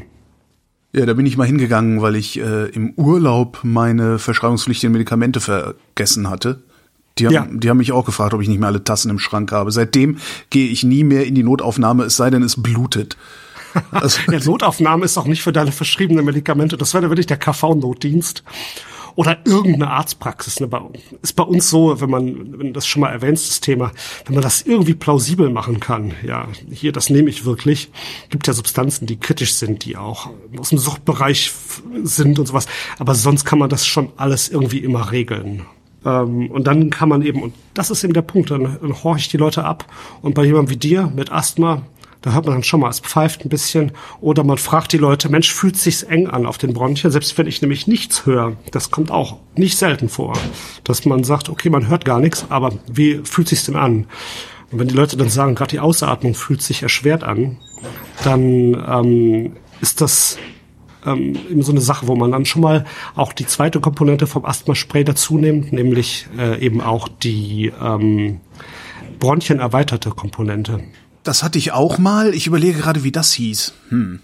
Ja, 0.94 1.04
da 1.04 1.12
bin 1.12 1.26
ich 1.26 1.36
mal 1.36 1.46
hingegangen, 1.46 2.00
weil 2.00 2.16
ich 2.16 2.40
äh, 2.40 2.70
im 2.70 2.94
Urlaub 2.96 3.60
meine 3.64 4.18
verschreibungspflichtigen 4.18 4.92
Medikamente 4.92 5.40
vergessen 5.40 6.30
hatte. 6.30 6.62
Die 7.18 7.26
haben, 7.26 7.34
ja. 7.34 7.46
die 7.50 7.70
haben 7.70 7.78
mich 7.78 7.92
auch 7.92 8.04
gefragt, 8.04 8.34
ob 8.34 8.42
ich 8.42 8.48
nicht 8.48 8.58
mehr 8.58 8.68
alle 8.68 8.84
Tassen 8.84 9.10
im 9.10 9.18
Schrank 9.18 9.52
habe. 9.52 9.70
Seitdem 9.70 10.18
gehe 10.50 10.68
ich 10.68 10.84
nie 10.84 11.04
mehr 11.04 11.26
in 11.26 11.34
die 11.34 11.42
Notaufnahme, 11.42 12.04
es 12.04 12.16
sei 12.16 12.30
denn, 12.30 12.42
es 12.42 12.60
blutet. 12.62 13.16
Also 13.90 14.20
ja, 14.32 14.38
Notaufnahme 14.42 15.04
ist 15.04 15.18
auch 15.18 15.26
nicht 15.26 15.42
für 15.42 15.52
deine 15.52 15.70
verschriebenen 15.70 16.24
Medikamente. 16.24 16.78
Das 16.78 16.94
wäre 16.94 17.10
wirklich 17.10 17.26
der 17.26 17.36
KV-Notdienst 17.36 18.42
oder 19.16 19.38
irgendeine 19.44 19.90
Arztpraxis. 19.90 20.60
Ne? 20.60 20.68
Ist 21.22 21.34
bei 21.34 21.42
uns 21.42 21.68
so, 21.68 22.00
wenn 22.00 22.10
man, 22.10 22.58
wenn 22.58 22.72
das 22.72 22.86
schon 22.86 23.00
mal 23.00 23.10
erwähnt, 23.10 23.38
das 23.38 23.60
Thema, 23.60 23.90
wenn 24.26 24.34
man 24.34 24.42
das 24.42 24.62
irgendwie 24.62 24.94
plausibel 24.94 25.50
machen 25.50 25.80
kann, 25.80 26.12
ja, 26.24 26.48
hier, 26.70 26.92
das 26.92 27.10
nehme 27.10 27.30
ich 27.30 27.44
wirklich. 27.44 27.90
Gibt 28.28 28.46
ja 28.46 28.52
Substanzen, 28.52 29.06
die 29.06 29.18
kritisch 29.18 29.54
sind, 29.54 29.84
die 29.84 29.96
auch 29.96 30.30
aus 30.58 30.68
dem 30.68 30.78
Suchtbereich 30.78 31.52
sind 32.04 32.38
und 32.38 32.46
sowas. 32.46 32.66
Aber 32.98 33.14
sonst 33.14 33.44
kann 33.44 33.58
man 33.58 33.70
das 33.70 33.86
schon 33.86 34.12
alles 34.16 34.48
irgendwie 34.48 34.78
immer 34.78 35.10
regeln. 35.10 35.66
Ähm, 36.06 36.50
und 36.50 36.66
dann 36.66 36.88
kann 36.90 37.08
man 37.08 37.20
eben, 37.22 37.42
und 37.42 37.54
das 37.74 37.90
ist 37.90 38.04
eben 38.04 38.14
der 38.14 38.22
Punkt, 38.22 38.50
dann, 38.50 38.78
dann 38.80 39.02
horche 39.02 39.20
ich 39.20 39.28
die 39.28 39.36
Leute 39.36 39.64
ab. 39.64 39.84
Und 40.22 40.34
bei 40.34 40.44
jemandem 40.44 40.70
wie 40.70 40.78
dir 40.78 41.12
mit 41.14 41.32
Asthma, 41.32 41.82
da 42.22 42.32
hört 42.32 42.46
man 42.46 42.54
dann 42.54 42.62
schon 42.62 42.80
mal, 42.80 42.88
es 42.88 43.00
pfeift 43.00 43.44
ein 43.44 43.48
bisschen. 43.48 43.92
Oder 44.20 44.44
man 44.44 44.56
fragt 44.56 44.92
die 44.92 44.98
Leute, 44.98 45.28
Mensch, 45.28 45.52
fühlt 45.52 45.76
sich's 45.76 46.02
eng 46.02 46.28
an 46.28 46.46
auf 46.46 46.58
den 46.58 46.72
Bronchien, 46.72 47.10
selbst 47.10 47.36
wenn 47.36 47.46
ich 47.46 47.60
nämlich 47.60 47.86
nichts 47.86 48.24
höre. 48.24 48.56
Das 48.70 48.90
kommt 48.90 49.10
auch 49.10 49.38
nicht 49.56 49.76
selten 49.76 50.08
vor, 50.08 50.32
dass 50.84 51.04
man 51.04 51.24
sagt, 51.24 51.48
okay, 51.48 51.70
man 51.70 51.88
hört 51.88 52.04
gar 52.04 52.20
nichts, 52.20 52.46
aber 52.48 52.72
wie 52.90 53.20
fühlt 53.24 53.48
sich's 53.48 53.66
denn 53.66 53.76
an? 53.76 54.06
Und 54.70 54.78
wenn 54.78 54.88
die 54.88 54.94
Leute 54.94 55.16
dann 55.16 55.28
sagen, 55.28 55.54
gerade 55.54 55.70
die 55.70 55.80
Ausatmung 55.80 56.34
fühlt 56.34 56.62
sich 56.62 56.82
erschwert 56.82 57.22
an, 57.22 57.58
dann 58.24 58.74
ähm, 58.88 59.52
ist 59.80 60.00
das 60.00 60.38
ähm, 61.06 61.36
eben 61.50 61.62
so 61.62 61.72
eine 61.72 61.80
Sache, 61.80 62.08
wo 62.08 62.16
man 62.16 62.32
dann 62.32 62.44
schon 62.44 62.62
mal 62.62 62.84
auch 63.14 63.32
die 63.32 63.46
zweite 63.46 63.80
Komponente 63.80 64.26
vom 64.26 64.44
Asthma-Spray 64.44 65.04
dazu 65.04 65.38
nimmt, 65.38 65.72
nämlich 65.72 66.26
äh, 66.38 66.64
eben 66.64 66.80
auch 66.80 67.08
die 67.08 67.72
ähm, 67.80 68.40
Bronchien 69.18 69.58
erweiterte 69.60 70.10
Komponente. 70.10 70.80
Das 71.22 71.42
hatte 71.42 71.58
ich 71.58 71.72
auch 71.72 71.98
mal. 71.98 72.34
Ich 72.34 72.46
überlege 72.46 72.78
gerade, 72.78 73.02
wie 73.02 73.12
das 73.12 73.32
hieß. 73.32 73.72
Hm. 73.88 74.20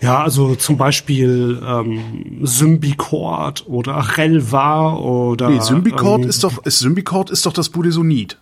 Ja, 0.00 0.22
also 0.22 0.54
zum 0.54 0.78
Beispiel 0.78 1.60
ähm, 1.62 2.38
Symbicort 2.42 3.66
oder 3.68 4.16
Relva 4.16 4.94
oder. 4.94 5.50
Nee, 5.50 5.60
Symbicort 5.60 6.22
ähm, 6.22 6.28
ist 6.28 6.42
doch, 6.42 6.64
ist 6.64 6.78
Symbicort 6.78 7.30
ist 7.30 7.44
doch 7.44 7.52
das 7.52 7.68
Budesonid. 7.68 8.38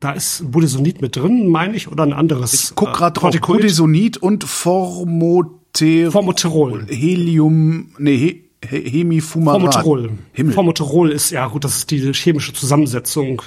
Da 0.00 0.12
ist 0.12 0.50
Budesonid 0.50 1.00
mit 1.00 1.16
drin, 1.16 1.48
meine 1.48 1.76
ich, 1.76 1.90
oder 1.90 2.02
ein 2.02 2.12
anderes. 2.12 2.52
Ich 2.52 2.74
guck 2.74 2.92
gerade 2.92 3.18
äh, 3.18 3.20
drauf. 3.20 3.40
Budesonid 3.40 4.18
und 4.18 4.44
Formot 4.44 5.61
Formoterol. 6.10 6.86
Helium, 6.88 7.92
nee, 7.98 8.16
He 8.16 8.52
Hemifumarat. 8.68 9.60
Formoterol. 9.60 10.10
Himmel. 10.32 10.54
Formoterol 10.54 11.10
ist, 11.10 11.30
ja 11.30 11.48
gut, 11.48 11.64
das 11.64 11.78
ist 11.78 11.90
die 11.90 12.12
chemische 12.12 12.52
Zusammensetzung, 12.52 13.42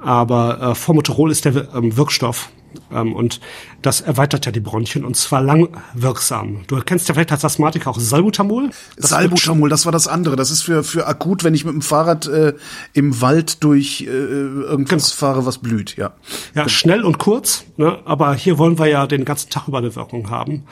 aber 0.00 0.60
äh, 0.60 0.74
Formoterol 0.74 1.30
ist 1.30 1.44
der 1.44 1.74
ähm, 1.74 1.96
Wirkstoff. 1.96 2.50
Ähm, 2.92 3.14
und 3.14 3.40
das 3.82 4.00
erweitert 4.00 4.46
ja 4.46 4.52
die 4.52 4.60
Bronchien 4.60 5.04
und 5.04 5.16
zwar 5.16 5.42
langwirksam. 5.42 6.62
Du 6.66 6.80
kennst 6.80 7.08
ja 7.08 7.14
vielleicht 7.14 7.32
als 7.32 7.44
Asthmatiker 7.44 7.90
auch 7.90 7.98
Salbutamol. 7.98 8.70
Das 8.96 9.10
Salbutamol, 9.10 9.68
das 9.68 9.84
war 9.84 9.92
das 9.92 10.08
andere. 10.08 10.36
Das 10.36 10.50
ist 10.50 10.62
für, 10.62 10.84
für 10.84 11.06
akut, 11.06 11.44
wenn 11.44 11.54
ich 11.54 11.64
mit 11.64 11.74
dem 11.74 11.82
Fahrrad 11.82 12.26
äh, 12.26 12.54
im 12.92 13.20
Wald 13.20 13.62
durch 13.62 14.02
äh, 14.02 14.06
irgendwas 14.06 15.10
genau. 15.10 15.16
fahre, 15.18 15.46
was 15.46 15.58
blüht, 15.58 15.96
ja. 15.96 16.12
Ja, 16.54 16.62
genau. 16.62 16.68
schnell 16.68 17.02
und 17.02 17.18
kurz, 17.18 17.64
ne? 17.76 17.98
aber 18.04 18.34
hier 18.34 18.58
wollen 18.58 18.78
wir 18.78 18.86
ja 18.86 19.06
den 19.06 19.24
ganzen 19.24 19.50
Tag 19.50 19.68
über 19.68 19.78
eine 19.78 19.94
Wirkung 19.94 20.30
haben. 20.30 20.64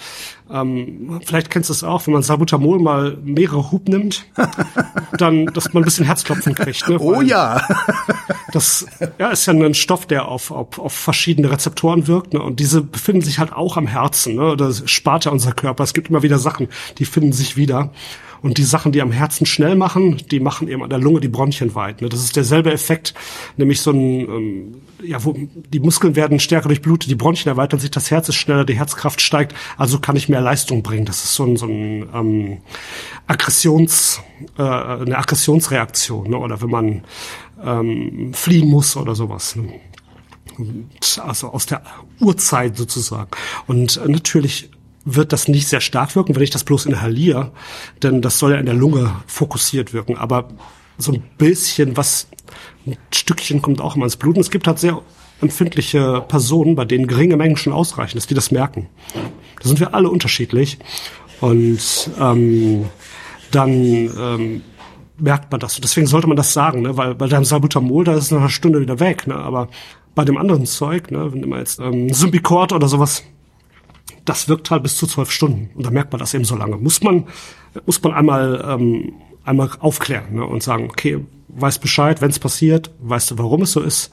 Ähm, 0.50 1.20
vielleicht 1.24 1.50
kennst 1.50 1.68
du 1.70 1.72
es 1.74 1.84
auch, 1.84 2.06
wenn 2.06 2.14
man 2.14 2.22
Salbutamol 2.22 2.78
mal 2.78 3.16
mehrere 3.22 3.72
Hub 3.72 3.88
nimmt, 3.88 4.26
dann, 5.18 5.46
dass 5.46 5.72
man 5.72 5.82
ein 5.82 5.84
bisschen 5.84 6.06
Herzklopfen 6.06 6.54
kriegt. 6.54 6.88
Ne? 6.88 6.98
Oh 6.98 7.20
ja. 7.20 7.66
das 8.52 8.86
ja, 9.18 9.30
ist 9.30 9.46
ja 9.46 9.52
ein 9.52 9.74
Stoff, 9.74 10.06
der 10.06 10.28
auf, 10.28 10.50
auf, 10.50 10.78
auf 10.78 10.92
verschiedene 10.92 11.50
Rezeptoren 11.50 11.91
wirkt. 12.06 12.34
Ne? 12.34 12.42
Und 12.42 12.60
diese 12.60 12.82
befinden 12.82 13.22
sich 13.22 13.38
halt 13.38 13.52
auch 13.52 13.76
am 13.76 13.86
Herzen. 13.86 14.36
Ne? 14.36 14.56
Das 14.56 14.82
spart 14.90 15.24
ja 15.24 15.30
unser 15.30 15.52
Körper. 15.52 15.84
Es 15.84 15.94
gibt 15.94 16.08
immer 16.08 16.22
wieder 16.22 16.38
Sachen, 16.38 16.68
die 16.98 17.04
finden 17.04 17.32
sich 17.32 17.56
wieder. 17.56 17.92
Und 18.42 18.58
die 18.58 18.64
Sachen, 18.64 18.90
die 18.90 19.00
am 19.00 19.12
Herzen 19.12 19.46
schnell 19.46 19.76
machen, 19.76 20.20
die 20.32 20.40
machen 20.40 20.66
eben 20.66 20.82
an 20.82 20.90
der 20.90 20.98
Lunge 20.98 21.20
die 21.20 21.28
Bronchien 21.28 21.76
weit. 21.76 22.02
Ne? 22.02 22.08
Das 22.08 22.24
ist 22.24 22.34
derselbe 22.34 22.72
Effekt, 22.72 23.14
nämlich 23.56 23.80
so 23.80 23.92
ein, 23.92 23.98
ähm, 23.98 24.74
ja, 25.00 25.24
wo 25.24 25.36
die 25.72 25.78
Muskeln 25.78 26.16
werden 26.16 26.40
stärker 26.40 26.66
durchblutet, 26.66 27.08
die 27.08 27.14
Bronchien 27.14 27.48
erweitern 27.48 27.78
sich, 27.78 27.92
das 27.92 28.10
Herz 28.10 28.28
ist 28.28 28.34
schneller, 28.34 28.64
die 28.64 28.74
Herzkraft 28.74 29.20
steigt, 29.20 29.54
also 29.78 30.00
kann 30.00 30.16
ich 30.16 30.28
mehr 30.28 30.40
Leistung 30.40 30.82
bringen. 30.82 31.04
Das 31.04 31.22
ist 31.22 31.34
so 31.34 31.44
ein, 31.44 31.56
so 31.56 31.66
ein 31.66 32.08
ähm, 32.12 32.58
Aggressions, 33.28 34.20
äh, 34.58 34.62
eine 34.62 35.18
Aggressionsreaktion, 35.18 36.30
ne? 36.30 36.36
oder 36.36 36.60
wenn 36.60 36.70
man 36.70 37.04
ähm, 37.64 38.34
fliehen 38.34 38.68
muss 38.68 38.96
oder 38.96 39.14
sowas. 39.14 39.54
Ne? 39.54 39.68
Also 41.22 41.48
aus 41.48 41.66
der 41.66 41.82
Urzeit 42.20 42.76
sozusagen. 42.76 43.30
Und 43.66 43.96
äh, 43.96 44.08
natürlich 44.08 44.70
wird 45.04 45.32
das 45.32 45.48
nicht 45.48 45.66
sehr 45.68 45.80
stark 45.80 46.14
wirken, 46.14 46.34
wenn 46.34 46.42
ich 46.42 46.50
das 46.50 46.64
bloß 46.64 46.86
inhaliere, 46.86 47.50
denn 48.02 48.22
das 48.22 48.38
soll 48.38 48.52
ja 48.52 48.58
in 48.58 48.66
der 48.66 48.74
Lunge 48.74 49.14
fokussiert 49.26 49.92
wirken. 49.92 50.16
Aber 50.16 50.48
so 50.98 51.12
ein 51.12 51.22
bisschen 51.38 51.96
was, 51.96 52.28
ein 52.86 52.96
Stückchen 53.12 53.62
kommt 53.62 53.80
auch 53.80 53.96
immer 53.96 54.04
ins 54.04 54.16
Blut. 54.16 54.36
Und 54.36 54.42
es 54.42 54.50
gibt 54.50 54.66
halt 54.66 54.78
sehr 54.78 55.00
empfindliche 55.40 56.24
Personen, 56.28 56.76
bei 56.76 56.84
denen 56.84 57.06
geringe 57.06 57.36
Mengen 57.36 57.56
schon 57.56 57.72
ausreichen, 57.72 58.16
dass 58.16 58.26
die 58.26 58.34
das 58.34 58.50
merken. 58.50 58.88
Da 59.60 59.68
sind 59.68 59.80
wir 59.80 59.94
alle 59.94 60.08
unterschiedlich. 60.08 60.78
Und 61.40 62.10
ähm, 62.20 62.86
dann 63.50 63.70
ähm, 63.72 64.62
merkt 65.18 65.50
man 65.50 65.60
das. 65.60 65.80
Deswegen 65.80 66.06
sollte 66.06 66.28
man 66.28 66.36
das 66.36 66.52
sagen, 66.52 66.82
ne? 66.82 66.96
weil 66.96 67.14
bei 67.14 67.26
deinem 67.26 67.44
Salbutamol, 67.44 68.04
da 68.04 68.14
ist 68.14 68.24
es 68.24 68.30
nach 68.30 68.40
einer 68.40 68.48
Stunde 68.48 68.80
wieder 68.80 69.00
weg. 69.00 69.26
Ne? 69.26 69.34
Aber 69.34 69.68
bei 70.14 70.24
dem 70.24 70.36
anderen 70.36 70.66
Zeug, 70.66 71.10
ne, 71.10 71.32
wenn 71.32 71.48
mal 71.48 71.60
jetzt 71.60 71.80
ähm, 71.80 72.12
Symbicort 72.12 72.72
oder 72.72 72.88
sowas 72.88 73.22
das 74.24 74.48
wirkt 74.48 74.70
halt 74.70 74.82
bis 74.82 74.96
zu 74.96 75.06
zwölf 75.06 75.30
Stunden. 75.30 75.70
Und 75.74 75.86
da 75.86 75.90
merkt 75.90 76.12
man 76.12 76.20
das 76.20 76.34
eben 76.34 76.44
so 76.44 76.56
lange. 76.56 76.76
Muss 76.76 77.02
man, 77.02 77.26
muss 77.86 78.02
man 78.02 78.12
einmal, 78.12 78.64
ähm, 78.66 79.12
einmal 79.44 79.70
aufklären 79.80 80.34
ne, 80.34 80.46
und 80.46 80.62
sagen, 80.62 80.88
okay, 80.90 81.24
weiß 81.48 81.78
Bescheid, 81.78 82.20
wenn 82.20 82.30
es 82.30 82.38
passiert, 82.38 82.90
weißt 83.00 83.32
du, 83.32 83.38
warum 83.38 83.62
es 83.62 83.72
so 83.72 83.80
ist. 83.80 84.10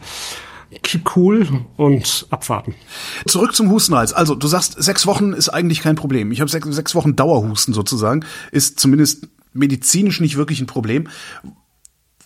Keep 0.83 1.15
cool 1.15 1.47
und 1.77 2.27
abwarten. 2.29 2.75
Zurück 3.25 3.55
zum 3.55 3.71
Hustenreiz. 3.71 4.13
Also 4.13 4.35
du 4.35 4.47
sagst, 4.47 4.81
sechs 4.81 5.07
Wochen 5.07 5.33
ist 5.33 5.49
eigentlich 5.49 5.81
kein 5.81 5.95
Problem. 5.95 6.31
Ich 6.31 6.41
habe 6.41 6.51
sechs, 6.51 6.67
sechs 6.69 6.93
Wochen 6.93 7.15
Dauerhusten 7.15 7.73
sozusagen. 7.73 8.23
Ist 8.51 8.79
zumindest 8.79 9.27
medizinisch 9.53 10.19
nicht 10.19 10.37
wirklich 10.37 10.61
ein 10.61 10.67
Problem. 10.67 11.07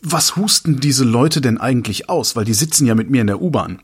Was 0.05 0.35
husten 0.35 0.81
diese 0.81 1.05
Leute 1.05 1.39
denn 1.39 1.57
eigentlich 1.57 2.09
aus? 2.09 2.35
Weil 2.35 2.43
die 2.43 2.53
sitzen 2.53 2.85
ja 2.85 2.93
mit 2.93 3.09
mir 3.09 3.21
in 3.21 3.27
der 3.27 3.41
U-Bahn. 3.41 3.79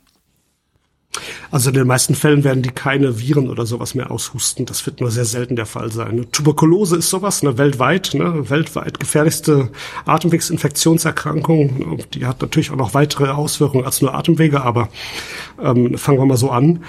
Also 1.49 1.69
in 1.69 1.75
den 1.75 1.87
meisten 1.87 2.13
Fällen 2.13 2.43
werden 2.43 2.61
die 2.61 2.69
keine 2.69 3.19
Viren 3.19 3.49
oder 3.49 3.65
sowas 3.65 3.95
mehr 3.95 4.11
aushusten. 4.11 4.65
Das 4.65 4.85
wird 4.85 5.01
nur 5.01 5.09
sehr 5.11 5.25
selten 5.25 5.55
der 5.55 5.65
Fall 5.65 5.91
sein. 5.91 6.27
Tuberkulose 6.31 6.97
ist 6.97 7.09
sowas, 7.09 7.41
ne, 7.41 7.57
weltweit, 7.57 8.13
ne, 8.13 8.49
weltweit 8.49 8.99
gefährlichste 8.99 9.71
Atemwegsinfektionserkrankung. 10.05 12.03
Die 12.13 12.25
hat 12.25 12.41
natürlich 12.41 12.69
auch 12.71 12.75
noch 12.75 12.93
weitere 12.93 13.29
Auswirkungen 13.29 13.85
als 13.85 14.01
nur 14.01 14.13
Atemwege, 14.13 14.61
aber 14.61 14.89
ähm, 15.61 15.97
fangen 15.97 16.19
wir 16.19 16.25
mal 16.25 16.37
so 16.37 16.51
an. 16.51 16.83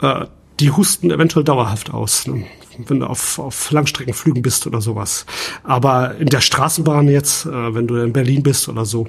Äh, 0.00 0.26
die 0.60 0.70
husten 0.70 1.10
eventuell 1.10 1.44
dauerhaft 1.44 1.92
aus, 1.92 2.26
ne? 2.26 2.44
Wenn 2.78 3.00
du 3.00 3.06
auf, 3.06 3.38
auf 3.38 3.70
Langstreckenflügen 3.70 4.42
bist 4.42 4.66
oder 4.66 4.80
sowas. 4.80 5.26
Aber 5.62 6.16
in 6.16 6.26
der 6.26 6.40
Straßenbahn 6.40 7.08
jetzt, 7.08 7.46
äh, 7.46 7.74
wenn 7.74 7.86
du 7.86 7.96
in 7.96 8.12
Berlin 8.12 8.42
bist 8.42 8.68
oder 8.68 8.84
so, 8.84 9.08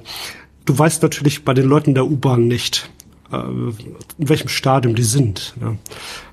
du 0.66 0.78
weißt 0.78 1.02
natürlich 1.04 1.46
bei 1.46 1.54
den 1.54 1.68
Leuten 1.68 1.94
der 1.94 2.06
U-Bahn 2.06 2.48
nicht, 2.48 2.90
äh, 3.32 3.38
in 3.38 3.96
welchem 4.18 4.50
Stadium 4.50 4.96
die 4.96 5.04
sind. 5.04 5.54
Ne? 5.60 5.78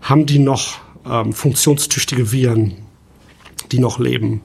Haben 0.03 0.26
die 0.26 0.39
noch 0.39 0.78
ähm, 1.07 1.33
funktionstüchtige 1.33 2.33
Viren, 2.33 2.74
die 3.72 3.78
noch 3.78 3.99
leben? 3.99 4.43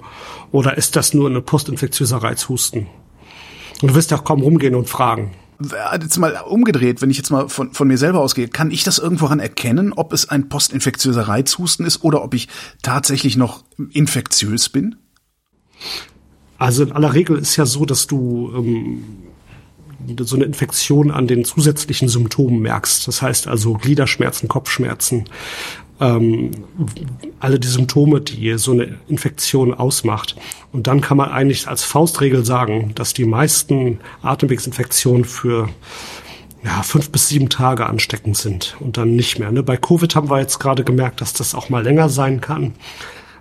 Oder 0.51 0.77
ist 0.77 0.95
das 0.95 1.13
nur 1.13 1.29
eine 1.29 1.41
postinfektiöser 1.41 2.17
Reizhusten? 2.17 2.87
Und 3.81 3.89
du 3.89 3.95
wirst 3.95 4.11
ja 4.11 4.17
kaum 4.17 4.41
rumgehen 4.41 4.75
und 4.75 4.89
fragen. 4.89 5.31
Jetzt 5.59 6.17
mal 6.17 6.35
umgedreht, 6.47 7.01
wenn 7.01 7.09
ich 7.09 7.17
jetzt 7.17 7.29
mal 7.29 7.47
von, 7.47 7.73
von 7.73 7.87
mir 7.87 7.97
selber 7.97 8.19
ausgehe, 8.19 8.47
kann 8.47 8.71
ich 8.71 8.83
das 8.83 8.99
irgendworan 8.99 9.39
erkennen, 9.39 9.93
ob 9.93 10.11
es 10.11 10.27
ein 10.27 10.49
postinfektiöser 10.49 11.27
Reizhusten 11.27 11.85
ist 11.85 12.03
oder 12.03 12.23
ob 12.23 12.33
ich 12.33 12.49
tatsächlich 12.81 13.37
noch 13.37 13.63
infektiös 13.91 14.69
bin? 14.69 14.97
Also 16.57 16.83
in 16.83 16.91
aller 16.91 17.13
Regel 17.13 17.37
ist 17.37 17.55
ja 17.55 17.65
so, 17.65 17.85
dass 17.85 18.07
du 18.07 18.51
ähm, 18.55 19.03
so 20.21 20.35
eine 20.35 20.45
Infektion 20.45 21.11
an 21.11 21.27
den 21.27 21.45
zusätzlichen 21.45 22.09
Symptomen 22.09 22.59
merkst. 22.59 23.07
Das 23.07 23.21
heißt 23.21 23.47
also 23.47 23.73
Gliederschmerzen, 23.73 24.47
Kopfschmerzen, 24.47 25.25
ähm, 25.99 26.51
alle 27.39 27.59
die 27.59 27.67
Symptome, 27.67 28.21
die 28.21 28.57
so 28.57 28.71
eine 28.71 28.97
Infektion 29.07 29.73
ausmacht. 29.73 30.35
Und 30.71 30.87
dann 30.87 31.01
kann 31.01 31.17
man 31.17 31.31
eigentlich 31.31 31.67
als 31.67 31.83
Faustregel 31.83 32.45
sagen, 32.45 32.91
dass 32.95 33.13
die 33.13 33.25
meisten 33.25 33.99
Atemwegsinfektionen 34.21 35.25
für 35.25 35.69
ja, 36.63 36.81
fünf 36.81 37.11
bis 37.11 37.29
sieben 37.29 37.49
Tage 37.49 37.85
ansteckend 37.85 38.35
sind 38.35 38.75
und 38.79 38.97
dann 38.97 39.15
nicht 39.15 39.39
mehr. 39.39 39.51
Ne? 39.51 39.63
Bei 39.63 39.77
Covid 39.77 40.15
haben 40.15 40.29
wir 40.29 40.39
jetzt 40.39 40.59
gerade 40.59 40.83
gemerkt, 40.83 41.21
dass 41.21 41.33
das 41.33 41.53
auch 41.53 41.69
mal 41.69 41.83
länger 41.83 42.09
sein 42.09 42.41
kann. 42.41 42.73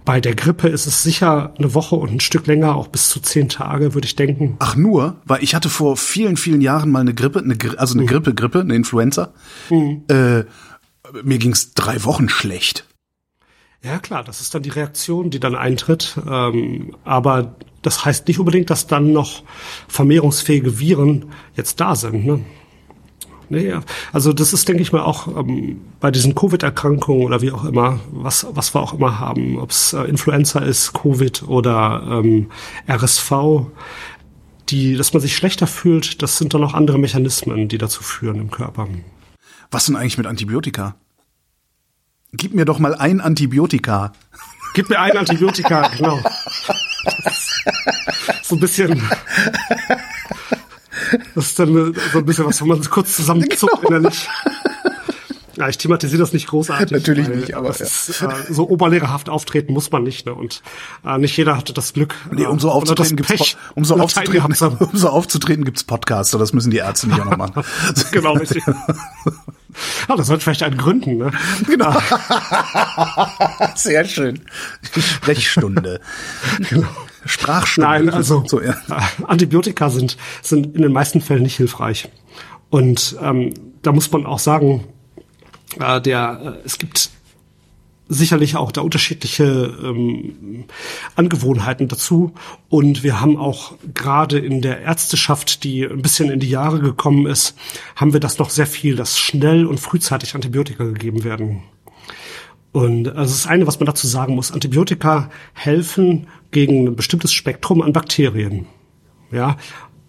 Bei 0.05 0.21
der 0.21 0.35
Grippe 0.35 0.69
ist 0.69 0.87
es 0.87 1.03
sicher 1.03 1.55
eine 1.57 1.73
Woche 1.73 1.97
und 1.97 2.13
ein 2.13 2.21
Stück 2.21 2.47
länger, 2.47 2.77
auch 2.77 2.89
bis 2.89 3.09
zu 3.09 3.21
zehn 3.21 3.49
Tage, 3.49 3.95
würde 3.95 4.07
ich 4.07 4.17
denken. 4.17 4.57
Ach 4.59 4.77
nur, 4.77 5.17
weil 5.25 5.43
ich 5.43 5.55
hatte 5.55 5.71
vor 5.71 5.97
vielen, 5.97 6.37
vielen 6.37 6.61
Jahren 6.61 6.91
mal 6.91 7.01
eine 7.01 7.15
Grippe, 7.15 7.39
eine, 7.39 7.57
also 7.79 7.95
eine 7.95 8.03
mhm. 8.03 8.09
Grippe, 8.09 8.35
Grippe, 8.35 8.61
eine 8.61 8.75
Influenza. 8.75 9.33
Mhm. 9.71 10.03
Äh, 10.09 10.45
mir 11.23 11.39
ging's 11.39 11.75
drei 11.75 12.05
Wochen 12.05 12.29
schlecht. 12.29 12.87
Ja 13.83 13.99
klar, 13.99 14.25
das 14.25 14.41
ist 14.41 14.55
dann 14.55 14.63
die 14.63 14.71
Reaktion, 14.71 15.31
die 15.31 15.41
dann 15.41 15.55
eintritt. 15.55 16.19
Ähm, 16.27 16.97
aber 17.05 17.55
das 17.83 18.05
heißt 18.05 18.27
nicht 18.29 18.39
unbedingt, 18.39 18.71
dass 18.71 18.87
dann 18.87 19.13
noch 19.13 19.43
vermehrungsfähige 19.89 20.79
Viren 20.79 21.27
jetzt 21.55 21.81
da 21.81 21.95
sind. 21.95 22.25
Ne? 22.25 22.41
Nee, 23.51 23.75
also 24.13 24.33
das 24.33 24.55
ist, 24.55 24.69
denke 24.69 24.83
ich 24.83 24.93
mal, 24.93 25.03
auch 25.03 25.27
ähm, 25.29 25.83
bei 26.01 26.11
diesen 26.11 26.35
Covid-Erkrankungen 26.35 27.23
oder 27.23 27.43
wie 27.43 27.53
auch 27.53 27.65
immer, 27.65 28.01
was, 28.11 28.47
was 28.51 28.75
wir 28.75 28.81
auch 28.81 28.95
immer 28.95 29.19
haben, 29.19 29.59
ob 29.59 29.71
es 29.71 29.93
äh, 29.93 30.03
Influenza 30.05 30.61
ist, 30.61 30.95
Covid 30.95 31.43
oder 31.43 32.23
ähm, 32.25 32.51
RSV, 32.89 33.67
die, 34.71 34.97
dass 34.97 35.13
man 35.13 35.21
sich 35.21 35.37
schlechter 35.37 35.67
fühlt, 35.67 36.23
das 36.23 36.39
sind 36.39 36.55
dann 36.55 36.63
noch 36.63 36.73
andere 36.73 36.99
Mechanismen, 36.99 37.69
die 37.69 37.77
dazu 37.77 38.03
führen 38.03 38.37
im 38.37 38.51
Körper. 38.51 38.89
Was 39.71 39.87
denn 39.87 39.97
eigentlich 39.97 40.19
mit 40.19 40.27
Antibiotika? 40.27 40.97
Gib 42.33 42.55
mir 42.55 42.65
doch 42.65 42.79
mal 42.79 42.95
ein 42.95 43.21
Antibiotika. 43.21 44.13
Gib 44.75 44.89
mir 44.89 45.01
ein 45.01 45.17
Antibiotika, 45.17 45.89
genau. 45.97 46.21
So 48.43 48.57
ein 48.57 48.61
bisschen 48.61 49.03
das 51.35 51.47
ist 51.47 51.59
dann 51.59 51.95
so 52.13 52.19
ein 52.19 52.27
bisschen 52.27 52.47
was, 52.47 52.61
wo 52.61 52.67
man 52.67 52.83
kurz 52.83 53.17
zusammenzuckt 53.17 53.83
genau. 53.83 53.99
innerlich. 53.99 54.29
Ja, 55.57 55.69
ich 55.69 55.79
thematisiere 55.79 56.21
das 56.21 56.33
nicht 56.33 56.49
großartig. 56.49 56.91
Natürlich 56.91 57.29
nicht, 57.29 57.55
aber 57.55 57.69
ja. 57.69 57.75
ist, 57.75 58.23
äh, 58.23 58.29
so 58.53 58.69
oberlehrerhaft 58.69 59.29
auftreten 59.29 59.73
muss 59.73 59.91
man 59.91 60.03
nicht. 60.03 60.27
Ne? 60.27 60.35
Und 60.35 60.63
äh, 61.05 61.19
nicht 61.19 61.37
jeder 61.37 61.57
hatte 61.57 61.73
das 61.73 61.93
Glück. 61.93 62.15
Nee, 62.31 62.47
um 62.47 62.59
so 62.59 62.71
aufzutreten 62.71 63.17
gibt's 63.17 63.33
Pech, 63.33 63.57
um 63.75 63.85
so 63.85 63.97
aufzutreten, 63.97 64.55
um 64.81 64.97
so 64.97 65.09
aufzutreten 65.09 65.65
gibt's 65.65 65.85
Podcaster. 65.85 66.39
Das 66.39 66.53
müssen 66.53 66.71
die 66.71 66.79
Ärzte 66.79 67.09
nicht 67.09 67.21
auch 67.21 67.25
noch 67.25 67.37
machen. 67.37 67.63
genau, 68.13 68.35
richtig. 68.35 68.63
Ah, 70.07 70.15
das 70.17 70.29
sollte 70.29 70.45
vielleicht 70.45 70.63
einen 70.63 70.77
gründen, 70.77 71.17
ne? 71.17 71.33
Genau. 71.67 71.93
Sehr 73.75 74.05
schön. 74.05 74.41
Sprechstunde. 74.97 76.01
genau. 76.71 76.87
Sprachstunde. 77.27 77.89
Nein, 77.89 78.09
also 78.11 78.45
so, 78.47 78.61
ja. 78.61 78.77
Antibiotika 79.27 79.91
sind, 79.91 80.17
sind 80.43 80.77
in 80.77 80.83
den 80.83 80.93
meisten 80.93 81.21
Fällen 81.21 81.43
nicht 81.43 81.57
hilfreich. 81.57 82.09
Und 82.71 83.17
ähm, 83.21 83.53
da 83.83 83.93
muss 83.93 84.11
man 84.13 84.27
auch 84.27 84.39
sagen, 84.39 84.85
äh, 85.81 86.01
der, 86.01 86.59
äh, 86.63 86.67
es 86.67 86.79
gibt 86.79 87.11
sicherlich 88.09 88.57
auch 88.57 88.71
da 88.71 88.83
unterschiedliche 88.83 89.45
ähm, 89.83 90.65
Angewohnheiten 91.17 91.89
dazu. 91.89 92.33
Und 92.69 93.03
wir 93.03 93.21
haben 93.21 93.37
auch 93.37 93.75
gerade 93.95 94.39
in 94.39 94.61
der 94.61 94.83
Ärzteschaft, 94.83 95.65
die 95.65 95.85
ein 95.85 96.03
bisschen 96.03 96.31
in 96.31 96.41
die 96.41 96.51
Jahre 96.51 96.81
gekommen 96.81 97.27
ist, 97.27 97.57
haben 97.97 98.13
wir 98.13 98.21
das 98.21 98.39
noch 98.39 98.51
sehr 98.51 98.67
viel, 98.67 98.97
dass 98.97 99.19
schnell 99.19 99.67
und 99.67 99.81
frühzeitig 99.81 100.35
Antibiotika 100.35 100.85
gegeben 100.85 101.25
werden. 101.25 101.63
Und 102.73 103.09
also 103.09 103.33
das 103.33 103.47
eine, 103.47 103.67
was 103.67 103.79
man 103.79 103.87
dazu 103.87 104.07
sagen 104.07 104.35
muss, 104.35 104.51
Antibiotika 104.51 105.31
helfen 105.53 106.27
gegen 106.51 106.89
ein 106.89 106.97
bestimmtes 106.97 107.33
Spektrum 107.33 107.81
an 107.83 107.93
Bakterien. 107.93 108.67
Ja, 109.31 109.57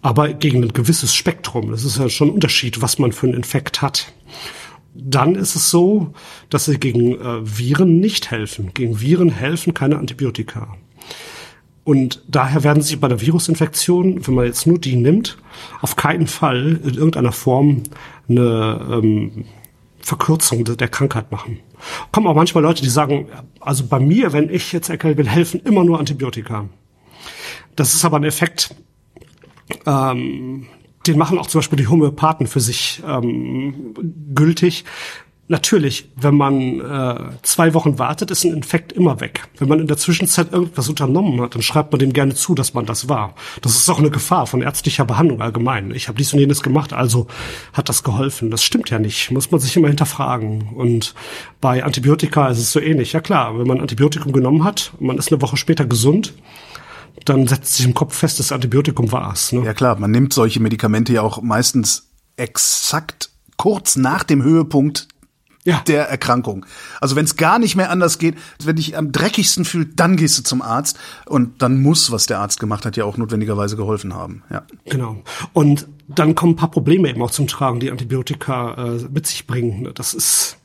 aber 0.02 0.32
gegen 0.34 0.62
ein 0.62 0.72
gewisses 0.72 1.14
Spektrum. 1.14 1.70
Das 1.70 1.84
ist 1.84 1.98
ja 1.98 2.08
schon 2.08 2.28
ein 2.28 2.34
Unterschied, 2.34 2.82
was 2.82 2.98
man 2.98 3.12
für 3.12 3.26
einen 3.26 3.34
Infekt 3.34 3.82
hat. 3.82 4.12
Dann 4.98 5.34
ist 5.34 5.56
es 5.56 5.70
so, 5.70 6.14
dass 6.50 6.64
sie 6.64 6.78
gegen 6.78 7.20
äh, 7.20 7.58
Viren 7.58 8.00
nicht 8.00 8.30
helfen. 8.30 8.72
Gegen 8.74 9.00
Viren 9.00 9.30
helfen 9.30 9.74
keine 9.74 9.98
Antibiotika. 9.98 10.76
Und 11.84 12.24
daher 12.26 12.64
werden 12.64 12.82
sie 12.82 12.96
bei 12.96 13.06
der 13.06 13.20
Virusinfektion, 13.20 14.26
wenn 14.26 14.34
man 14.34 14.46
jetzt 14.46 14.66
nur 14.66 14.78
die 14.78 14.96
nimmt, 14.96 15.38
auf 15.82 15.94
keinen 15.94 16.26
Fall 16.26 16.80
in 16.82 16.94
irgendeiner 16.94 17.30
Form 17.30 17.84
eine 18.28 18.88
ähm, 18.90 19.44
Verkürzung 20.00 20.64
der 20.64 20.88
Krankheit 20.88 21.30
machen. 21.30 21.60
Kommen 22.10 22.26
auch 22.26 22.34
manchmal 22.34 22.64
Leute, 22.64 22.82
die 22.82 22.88
sagen, 22.88 23.28
also 23.60 23.86
bei 23.86 24.00
mir, 24.00 24.32
wenn 24.32 24.50
ich 24.50 24.72
jetzt 24.72 24.88
erkältet 24.88 25.18
bin, 25.18 25.26
helfen 25.26 25.60
immer 25.64 25.84
nur 25.84 26.00
Antibiotika. 26.00 26.68
Das 27.76 27.94
ist 27.94 28.04
aber 28.04 28.16
ein 28.16 28.24
Effekt, 28.24 28.74
ähm, 29.86 30.66
den 31.06 31.18
machen 31.18 31.38
auch 31.38 31.46
zum 31.46 31.60
Beispiel 31.60 31.78
die 31.78 31.88
Homöopathen 31.88 32.46
für 32.46 32.60
sich 32.60 33.02
ähm, 33.06 33.94
gültig. 34.34 34.84
Natürlich, 35.48 36.10
wenn 36.16 36.34
man 36.34 36.80
äh, 36.80 37.36
zwei 37.42 37.72
Wochen 37.72 38.00
wartet, 38.00 38.32
ist 38.32 38.42
ein 38.42 38.52
Infekt 38.52 38.92
immer 38.92 39.20
weg. 39.20 39.44
Wenn 39.58 39.68
man 39.68 39.78
in 39.78 39.86
der 39.86 39.96
Zwischenzeit 39.96 40.52
irgendwas 40.52 40.88
unternommen 40.88 41.40
hat, 41.40 41.54
dann 41.54 41.62
schreibt 41.62 41.92
man 41.92 42.00
dem 42.00 42.12
gerne 42.12 42.34
zu, 42.34 42.56
dass 42.56 42.74
man 42.74 42.84
das 42.84 43.08
war. 43.08 43.36
Das 43.62 43.76
ist 43.76 43.88
auch 43.88 44.00
eine 44.00 44.10
Gefahr 44.10 44.48
von 44.48 44.60
ärztlicher 44.60 45.04
Behandlung 45.04 45.40
allgemein. 45.40 45.92
Ich 45.92 46.08
habe 46.08 46.18
dies 46.18 46.32
und 46.32 46.40
jenes 46.40 46.64
gemacht, 46.64 46.92
also 46.92 47.28
hat 47.72 47.88
das 47.88 48.02
geholfen. 48.02 48.50
Das 48.50 48.64
stimmt 48.64 48.90
ja 48.90 48.98
nicht. 48.98 49.30
Muss 49.30 49.52
man 49.52 49.60
sich 49.60 49.76
immer 49.76 49.86
hinterfragen. 49.86 50.70
Und 50.74 51.14
bei 51.60 51.84
Antibiotika 51.84 52.48
ist 52.48 52.58
es 52.58 52.72
so 52.72 52.80
ähnlich. 52.80 53.12
Ja 53.12 53.20
klar, 53.20 53.56
wenn 53.56 53.68
man 53.68 53.80
Antibiotikum 53.80 54.32
genommen 54.32 54.64
hat, 54.64 54.94
man 54.98 55.16
ist 55.16 55.30
eine 55.30 55.40
Woche 55.40 55.56
später 55.56 55.86
gesund, 55.86 56.34
dann 57.24 57.46
setzt 57.46 57.74
sich 57.74 57.86
im 57.86 57.94
Kopf 57.94 58.16
fest, 58.16 58.38
das 58.38 58.52
Antibiotikum 58.52 59.10
war 59.12 59.32
es. 59.32 59.52
Ne? 59.52 59.64
Ja 59.64 59.74
klar, 59.74 59.98
man 59.98 60.10
nimmt 60.10 60.32
solche 60.32 60.60
Medikamente 60.60 61.12
ja 61.12 61.22
auch 61.22 61.42
meistens 61.42 62.10
exakt 62.36 63.30
kurz 63.56 63.96
nach 63.96 64.22
dem 64.22 64.42
Höhepunkt 64.42 65.08
ja. 65.66 65.82
der 65.86 66.08
Erkrankung. 66.08 66.64
Also 67.00 67.16
wenn 67.16 67.24
es 67.24 67.36
gar 67.36 67.58
nicht 67.58 67.76
mehr 67.76 67.90
anders 67.90 68.18
geht, 68.18 68.36
wenn 68.62 68.76
dich 68.76 68.96
am 68.96 69.12
dreckigsten 69.12 69.64
fühlt, 69.64 69.98
dann 69.98 70.16
gehst 70.16 70.38
du 70.38 70.42
zum 70.42 70.62
Arzt 70.62 70.98
und 71.26 71.60
dann 71.62 71.82
muss, 71.82 72.10
was 72.10 72.26
der 72.26 72.38
Arzt 72.38 72.60
gemacht 72.60 72.86
hat, 72.86 72.96
ja 72.96 73.04
auch 73.04 73.16
notwendigerweise 73.16 73.76
geholfen 73.76 74.14
haben. 74.14 74.42
Ja. 74.50 74.62
Genau. 74.84 75.22
Und 75.52 75.88
dann 76.08 76.34
kommen 76.34 76.52
ein 76.52 76.56
paar 76.56 76.70
Probleme 76.70 77.08
eben 77.08 77.20
auch 77.22 77.32
zum 77.32 77.48
Tragen, 77.48 77.80
die 77.80 77.90
Antibiotika 77.90 78.74
äh, 78.74 79.08
mit 79.10 79.26
sich 79.26 79.46
bringen. 79.46 79.90
Das 79.94 80.14
ist 80.14 80.58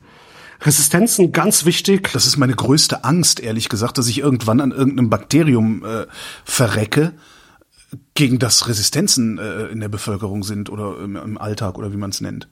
Resistenzen 0.62 1.32
ganz 1.32 1.64
wichtig. 1.64 2.10
Das 2.12 2.26
ist 2.26 2.36
meine 2.36 2.54
größte 2.54 3.04
Angst, 3.04 3.40
ehrlich 3.40 3.68
gesagt, 3.68 3.98
dass 3.98 4.08
ich 4.08 4.18
irgendwann 4.18 4.60
an 4.60 4.70
irgendeinem 4.70 5.10
Bakterium 5.10 5.84
äh, 5.84 6.06
verrecke 6.44 7.12
gegen 8.14 8.38
das 8.38 8.68
Resistenzen 8.68 9.38
äh, 9.38 9.66
in 9.66 9.80
der 9.80 9.88
Bevölkerung 9.88 10.42
sind 10.42 10.70
oder 10.70 10.98
im, 11.02 11.16
im 11.16 11.38
Alltag 11.38 11.78
oder 11.78 11.92
wie 11.92 11.96
man 11.96 12.10
es 12.10 12.20
nennt. 12.20 12.48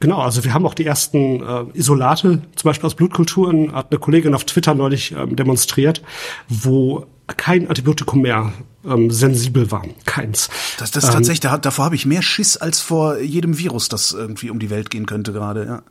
Genau, 0.00 0.20
also 0.20 0.44
wir 0.44 0.54
haben 0.54 0.66
auch 0.66 0.74
die 0.74 0.86
ersten 0.86 1.42
äh, 1.42 1.64
Isolate, 1.74 2.42
zum 2.54 2.68
Beispiel 2.68 2.86
aus 2.86 2.94
Blutkulturen, 2.94 3.72
hat 3.72 3.90
eine 3.90 3.98
Kollegin 3.98 4.34
auf 4.34 4.44
Twitter 4.44 4.74
neulich 4.74 5.12
ähm, 5.12 5.36
demonstriert, 5.36 6.02
wo 6.48 7.06
kein 7.26 7.68
Antibiotikum 7.68 8.22
mehr 8.22 8.52
ähm, 8.84 9.10
sensibel 9.10 9.70
war. 9.70 9.84
Keins. 10.04 10.50
Das, 10.78 10.90
das 10.90 11.04
ist 11.04 11.10
ähm, 11.10 11.16
tatsächlich, 11.16 11.40
da, 11.40 11.58
davor 11.58 11.86
habe 11.86 11.94
ich 11.94 12.06
mehr 12.06 12.22
Schiss 12.22 12.56
als 12.56 12.80
vor 12.80 13.18
jedem 13.18 13.58
Virus, 13.58 13.88
das 13.88 14.12
irgendwie 14.12 14.50
um 14.50 14.58
die 14.58 14.70
Welt 14.70 14.90
gehen 14.90 15.06
könnte 15.06 15.32
gerade, 15.32 15.64
ja. 15.66 15.82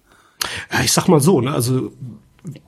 Ja, 0.71 0.81
ich 0.83 0.91
sag 0.91 1.07
mal 1.07 1.21
so, 1.21 1.41
ne, 1.41 1.53
also 1.53 1.91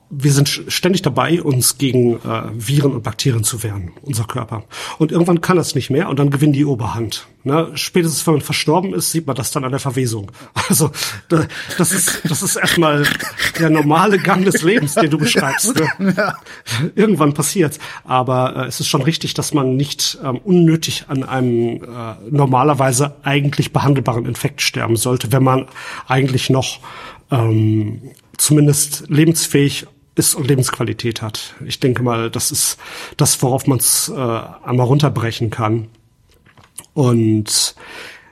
wir 0.08 0.32
sind 0.32 0.48
ständig 0.48 1.02
dabei, 1.02 1.42
uns 1.42 1.78
gegen 1.78 2.14
äh, 2.16 2.42
Viren 2.54 2.92
und 2.92 3.02
Bakterien 3.02 3.42
zu 3.42 3.62
wehren, 3.62 3.90
unser 4.02 4.24
Körper. 4.24 4.64
Und 4.98 5.10
irgendwann 5.10 5.40
kann 5.40 5.56
das 5.56 5.74
nicht 5.74 5.90
mehr 5.90 6.08
und 6.08 6.18
dann 6.18 6.30
gewinnen 6.30 6.52
die 6.52 6.64
Oberhand. 6.64 7.26
Ne? 7.42 7.72
Spätestens, 7.74 8.26
wenn 8.26 8.34
man 8.34 8.40
verstorben 8.40 8.94
ist, 8.94 9.10
sieht 9.10 9.26
man 9.26 9.34
das 9.34 9.50
dann 9.50 9.64
an 9.64 9.72
der 9.72 9.80
Verwesung. 9.80 10.30
Also 10.68 10.90
das 11.28 11.92
ist, 11.92 12.22
das 12.28 12.42
ist 12.42 12.56
erstmal 12.56 13.06
der 13.58 13.70
normale 13.70 14.18
Gang 14.18 14.44
des 14.44 14.62
Lebens, 14.62 14.94
den 14.94 15.10
du 15.10 15.18
beschreibst. 15.18 15.74
Ne? 15.98 16.14
Ja. 16.16 16.34
Irgendwann 16.94 17.34
passiert's. 17.34 17.78
Aber 18.04 18.56
äh, 18.56 18.66
es 18.66 18.80
ist 18.80 18.88
schon 18.88 19.02
richtig, 19.02 19.34
dass 19.34 19.52
man 19.52 19.76
nicht 19.76 20.18
ähm, 20.24 20.38
unnötig 20.38 21.04
an 21.08 21.24
einem 21.24 21.82
äh, 21.82 22.14
normalerweise 22.30 23.16
eigentlich 23.22 23.72
behandelbaren 23.72 24.24
Infekt 24.24 24.62
sterben 24.62 24.96
sollte, 24.96 25.32
wenn 25.32 25.42
man 25.42 25.66
eigentlich 26.06 26.48
noch 26.48 26.78
ähm, 27.30 28.02
zumindest 28.36 29.04
lebensfähig 29.08 29.86
ist 30.14 30.34
und 30.34 30.48
Lebensqualität 30.48 31.22
hat. 31.22 31.54
Ich 31.64 31.80
denke 31.80 32.02
mal, 32.02 32.30
das 32.30 32.50
ist 32.50 32.78
das, 33.16 33.40
worauf 33.42 33.66
man 33.66 33.78
es 33.78 34.08
äh, 34.08 34.14
einmal 34.14 34.86
runterbrechen 34.86 35.50
kann. 35.50 35.88
Und 36.94 37.74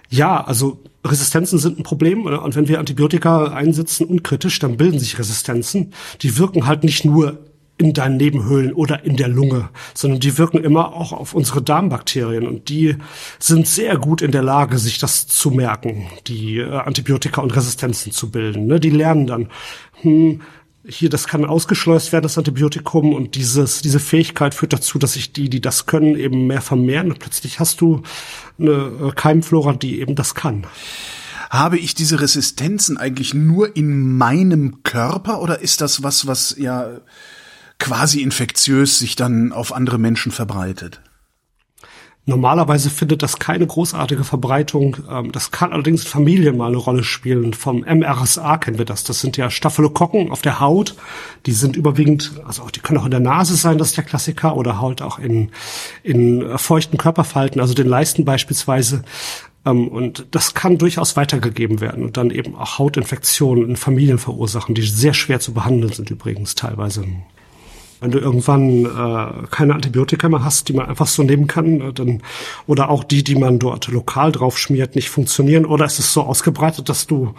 ja, 0.09 0.43
also 0.43 0.81
Resistenzen 1.05 1.59
sind 1.59 1.79
ein 1.79 1.83
Problem. 1.83 2.25
Und 2.25 2.57
wenn 2.57 2.69
wir 2.69 2.79
Antibiotika 2.79 3.49
einsetzen 3.49 4.07
unkritisch, 4.07 4.59
dann 4.59 4.79
bilden 4.79 4.99
sich 4.99 5.19
Resistenzen. 5.19 5.93
Die 6.23 6.39
wirken 6.39 6.67
halt 6.67 6.83
nicht 6.83 7.05
nur 7.05 7.39
in 7.85 7.93
deinen 7.93 8.17
Nebenhöhlen 8.17 8.73
oder 8.73 9.05
in 9.05 9.17
der 9.17 9.29
Lunge, 9.29 9.69
sondern 9.93 10.21
die 10.21 10.39
wirken 10.39 10.65
immer 10.65 10.95
auch 10.95 11.13
auf 11.13 11.35
unsere 11.35 11.63
Darmbakterien 11.63 12.47
und 12.47 12.69
die 12.69 12.97
sind 13.39 13.67
sehr 13.67 13.99
gut 13.99 14.23
in 14.23 14.33
der 14.33 14.43
Lage, 14.43 14.79
sich 14.79 14.99
das 14.99 15.27
zu 15.27 15.51
merken, 15.51 16.07
die 16.27 16.59
äh, 16.59 16.71
Antibiotika 16.71 17.41
und 17.43 17.55
Resistenzen 17.55 18.13
zu 18.13 18.31
bilden. 18.31 18.67
Ne? 18.67 18.81
Die 18.81 18.91
lernen 18.91 19.27
dann, 19.27 19.49
hm, 20.01 20.41
hier, 20.87 21.09
das 21.09 21.27
kann 21.27 21.45
ausgeschleust 21.45 22.13
werden, 22.13 22.25
das 22.25 22.37
Antibiotikum, 22.37 23.15
und 23.15 23.37
dieses, 23.37 23.81
diese 23.81 24.01
Fähigkeit 24.01 24.55
führt 24.55 24.73
dazu, 24.73 24.99
dass 24.99 25.15
sich 25.15 25.33
die, 25.33 25.49
die 25.49 25.61
das 25.61 25.87
können, 25.87 26.17
eben 26.17 26.47
mehr 26.47 26.61
vermehren. 26.61 27.11
Und 27.11 27.21
plötzlich 27.21 27.59
hast 27.59 27.81
du 27.81 28.03
eine 28.59 28.71
äh, 28.71 29.11
Keimflora, 29.15 29.75
die 29.75 30.01
eben 30.01 30.15
das 30.15 30.35
kann. 30.35 30.67
Habe 31.49 31.79
ich 31.79 31.95
diese 31.95 32.21
Resistenzen 32.21 32.97
eigentlich 32.97 33.33
nur 33.33 33.77
in 33.77 34.17
meinem 34.17 34.83
Körper 34.83 35.41
oder 35.41 35.61
ist 35.61 35.81
das 35.81 36.03
was, 36.03 36.27
was 36.27 36.57
ja 36.59 37.01
quasi 37.79 38.21
infektiös 38.21 38.99
sich 38.99 39.17
dann 39.17 39.53
auf 39.53 39.73
andere 39.73 39.99
Menschen 39.99 40.33
verbreitet? 40.33 41.01
Normalerweise 42.27 42.89
findet 42.89 43.23
das 43.23 43.39
keine 43.39 43.67
großartige 43.67 44.25
Verbreitung. 44.25 44.97
Ähm, 45.11 45.31
das 45.31 45.51
kann 45.51 45.73
allerdings 45.73 46.05
in 46.05 46.09
Familien 46.09 46.57
mal 46.57 46.69
eine 46.69 46.79
Rolle 46.79 47.05
spielen. 47.05 47.53
Vom 47.53 47.81
MRSA 47.81 48.57
kennen 48.57 48.79
wir 48.79 48.87
das. 48.87 49.05
Das 49.05 49.21
sind 49.21 49.37
ja 49.37 49.51
Staphylokokken 49.51 50.31
auf 50.31 50.41
der 50.41 50.59
Haut. 50.59 50.95
Die 51.45 51.53
sind 51.53 51.77
überwiegend, 51.77 52.41
also 52.47 52.67
die 52.75 52.81
können 52.81 52.99
auch 52.99 53.05
in 53.05 53.11
der 53.11 53.21
Nase 53.21 53.57
sein, 53.57 53.77
das 53.77 53.89
ist 53.89 53.99
der 53.99 54.05
Klassiker, 54.05 54.57
oder 54.57 54.81
halt 54.81 55.03
auch 55.03 55.19
in, 55.19 55.51
in 56.03 56.57
feuchten 56.57 56.97
Körperfalten, 56.97 57.61
also 57.61 57.75
den 57.75 57.89
Leisten 57.89 58.25
beispielsweise. 58.25 59.03
Ähm, 59.67 59.89
und 59.89 60.27
das 60.31 60.55
kann 60.55 60.79
durchaus 60.79 61.17
weitergegeben 61.17 61.83
werden 61.83 62.05
und 62.05 62.17
dann 62.17 62.31
eben 62.31 62.55
auch 62.55 62.79
Hautinfektionen 62.79 63.69
in 63.69 63.77
Familien 63.77 64.19
verursachen, 64.19 64.75
die 64.75 64.83
sehr 64.83 65.13
schwer 65.13 65.41
zu 65.41 65.53
behandeln 65.53 65.93
sind 65.93 66.11
übrigens 66.11 66.55
teilweise. 66.55 67.05
Wenn 68.01 68.11
du 68.11 68.19
irgendwann 68.19 68.85
äh, 68.85 69.47
keine 69.51 69.75
Antibiotika 69.75 70.29
mehr 70.29 70.45
hast, 70.45 70.69
die 70.69 70.73
man 70.73 70.87
einfach 70.87 71.07
so 71.07 71.23
nehmen 71.23 71.47
kann, 71.47 71.81
äh, 71.81 71.93
dann 71.93 72.23
oder 72.67 72.91
auch 72.91 73.05
die, 73.05 73.25
die 73.25 73.37
man 73.37 73.59
dort 73.59 73.89
lokal 73.89 74.33
drauf 74.33 74.59
schmiert, 74.59 74.95
nicht 74.95 75.11
funktionieren, 75.11 75.65
oder 75.65 75.85
ist 75.85 75.99
es 75.99 76.13
so 76.13 76.23
ausgebreitet, 76.23 76.89
dass 76.89 77.07
du 77.07 77.35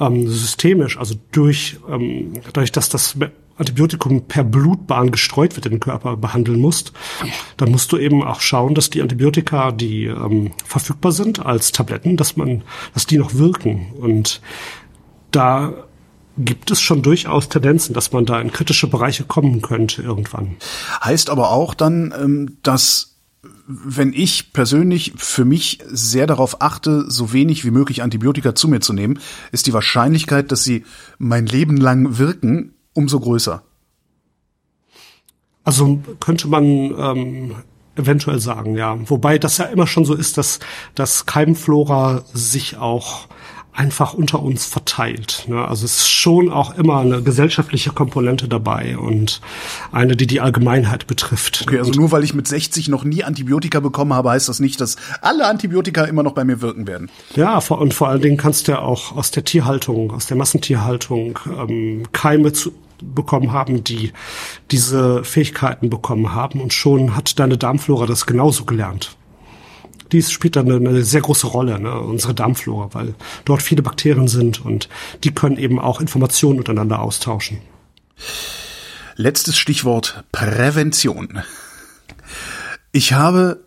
ähm, 0.00 0.28
systemisch, 0.28 0.98
also 0.98 1.14
durch, 1.32 1.78
ähm, 1.88 2.32
dadurch, 2.46 2.72
dass 2.72 2.88
das 2.88 3.16
Antibiotikum 3.56 4.22
per 4.22 4.42
Blutbahn 4.42 5.12
gestreut 5.12 5.54
wird 5.54 5.66
in 5.66 5.72
den 5.72 5.80
Körper 5.80 6.16
behandeln 6.16 6.60
musst, 6.60 6.92
dann 7.56 7.70
musst 7.70 7.92
du 7.92 7.98
eben 7.98 8.24
auch 8.24 8.40
schauen, 8.40 8.74
dass 8.74 8.90
die 8.90 9.00
Antibiotika, 9.00 9.70
die 9.70 10.06
ähm, 10.06 10.50
verfügbar 10.64 11.12
sind 11.12 11.44
als 11.44 11.70
Tabletten, 11.70 12.16
dass 12.16 12.36
man, 12.36 12.62
dass 12.94 13.06
die 13.06 13.18
noch 13.18 13.34
wirken. 13.34 13.92
Und 14.00 14.40
da 15.30 15.72
gibt 16.36 16.70
es 16.70 16.80
schon 16.80 17.02
durchaus 17.02 17.48
Tendenzen, 17.48 17.94
dass 17.94 18.12
man 18.12 18.26
da 18.26 18.40
in 18.40 18.50
kritische 18.50 18.88
Bereiche 18.88 19.24
kommen 19.24 19.62
könnte 19.62 20.02
irgendwann. 20.02 20.56
Heißt 21.02 21.30
aber 21.30 21.50
auch 21.50 21.74
dann, 21.74 22.12
ähm, 22.18 22.58
dass 22.62 23.14
wenn 23.66 24.12
ich 24.12 24.52
persönlich 24.52 25.14
für 25.16 25.44
mich 25.44 25.78
sehr 25.86 26.26
darauf 26.26 26.60
achte, 26.60 27.10
so 27.10 27.32
wenig 27.32 27.64
wie 27.64 27.70
möglich 27.70 28.02
Antibiotika 28.02 28.54
zu 28.54 28.68
mir 28.68 28.80
zu 28.80 28.92
nehmen, 28.92 29.18
ist 29.52 29.66
die 29.66 29.72
Wahrscheinlichkeit, 29.72 30.52
dass 30.52 30.64
sie 30.64 30.84
mein 31.18 31.46
Leben 31.46 31.76
lang 31.76 32.18
wirken, 32.18 32.74
umso 32.92 33.20
größer. 33.20 33.62
Also 35.62 36.02
könnte 36.20 36.48
man 36.48 36.64
ähm, 36.64 37.54
eventuell 37.96 38.38
sagen, 38.38 38.76
ja. 38.76 38.98
Wobei 39.08 39.38
das 39.38 39.58
ja 39.58 39.64
immer 39.66 39.86
schon 39.86 40.04
so 40.04 40.14
ist, 40.14 40.36
dass, 40.36 40.60
dass 40.94 41.24
Keimflora 41.24 42.24
sich 42.32 42.76
auch 42.76 43.28
einfach 43.74 44.14
unter 44.14 44.40
uns 44.42 44.64
verteilt. 44.64 45.44
Ne? 45.48 45.66
Also 45.66 45.84
es 45.84 45.96
ist 45.96 46.10
schon 46.10 46.50
auch 46.50 46.76
immer 46.76 47.00
eine 47.00 47.22
gesellschaftliche 47.22 47.90
Komponente 47.90 48.48
dabei 48.48 48.96
und 48.96 49.40
eine, 49.90 50.16
die 50.16 50.26
die 50.26 50.40
Allgemeinheit 50.40 51.06
betrifft. 51.06 51.62
Okay, 51.66 51.78
also 51.78 51.92
nur 51.92 52.12
weil 52.12 52.22
ich 52.22 52.34
mit 52.34 52.46
60 52.46 52.88
noch 52.88 53.04
nie 53.04 53.24
Antibiotika 53.24 53.80
bekommen 53.80 54.14
habe, 54.14 54.30
heißt 54.30 54.48
das 54.48 54.60
nicht, 54.60 54.80
dass 54.80 54.96
alle 55.20 55.46
Antibiotika 55.46 56.04
immer 56.04 56.22
noch 56.22 56.32
bei 56.32 56.44
mir 56.44 56.60
wirken 56.60 56.86
werden. 56.86 57.10
Ja, 57.34 57.58
und 57.58 57.94
vor 57.94 58.08
allen 58.08 58.22
Dingen 58.22 58.36
kannst 58.36 58.68
du 58.68 58.72
ja 58.72 58.78
auch 58.78 59.16
aus 59.16 59.32
der 59.32 59.44
Tierhaltung, 59.44 60.12
aus 60.12 60.26
der 60.26 60.36
Massentierhaltung 60.36 61.38
ähm, 61.46 62.04
Keime 62.12 62.52
zu, 62.52 62.72
bekommen 63.02 63.52
haben, 63.52 63.82
die 63.82 64.12
diese 64.70 65.24
Fähigkeiten 65.24 65.90
bekommen 65.90 66.32
haben 66.32 66.60
und 66.60 66.72
schon 66.72 67.16
hat 67.16 67.38
deine 67.38 67.58
Darmflora 67.58 68.06
das 68.06 68.24
genauso 68.24 68.64
gelernt 68.64 69.16
dies 70.12 70.30
spielt 70.30 70.56
dann 70.56 70.70
eine, 70.70 71.04
sehr 71.04 71.20
große 71.20 71.46
Rolle, 71.46 71.78
ne, 71.78 71.98
unsere 71.98 72.34
Darmflora, 72.34 72.90
weil 72.92 73.14
dort 73.44 73.62
viele 73.62 73.82
Bakterien 73.82 74.28
sind 74.28 74.64
und 74.64 74.88
die 75.24 75.32
können 75.32 75.56
eben 75.56 75.78
auch 75.78 76.00
Informationen 76.00 76.58
untereinander 76.58 77.00
austauschen. 77.00 77.58
Letztes 79.16 79.56
Stichwort 79.56 80.24
Prävention. 80.32 81.42
Ich 82.92 83.12
habe 83.12 83.64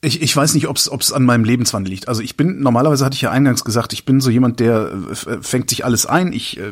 ich, 0.00 0.22
ich 0.22 0.36
weiß 0.36 0.54
nicht, 0.54 0.68
ob 0.68 0.76
es 0.76 1.12
an 1.12 1.24
meinem 1.24 1.42
Lebenswandel 1.42 1.92
liegt. 1.92 2.06
Also 2.06 2.22
ich 2.22 2.36
bin, 2.36 2.60
normalerweise 2.60 3.04
hatte 3.04 3.16
ich 3.16 3.22
ja 3.22 3.32
eingangs 3.32 3.64
gesagt, 3.64 3.92
ich 3.92 4.04
bin 4.04 4.20
so 4.20 4.30
jemand, 4.30 4.60
der 4.60 4.92
äh, 4.92 5.38
fängt 5.40 5.70
sich 5.70 5.84
alles 5.84 6.06
ein. 6.06 6.32
Ich 6.32 6.58
äh, 6.58 6.70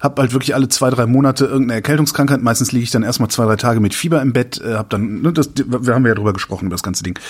habe 0.00 0.22
halt 0.22 0.32
wirklich 0.32 0.54
alle 0.54 0.66
zwei, 0.66 0.90
drei 0.90 1.06
Monate 1.06 1.44
irgendeine 1.44 1.74
Erkältungskrankheit. 1.74 2.42
Meistens 2.42 2.72
liege 2.72 2.82
ich 2.82 2.90
dann 2.90 3.04
erstmal 3.04 3.30
zwei, 3.30 3.44
drei 3.44 3.54
Tage 3.54 3.78
mit 3.78 3.94
Fieber 3.94 4.20
im 4.20 4.32
Bett. 4.32 4.60
Äh, 4.60 4.74
hab 4.74 4.90
dann, 4.90 5.22
ne, 5.22 5.32
das, 5.32 5.50
wir 5.54 5.94
haben 5.94 6.06
ja 6.06 6.14
drüber 6.14 6.32
gesprochen, 6.32 6.66
über 6.66 6.74
das 6.74 6.82
ganze 6.82 7.04
Ding 7.04 7.20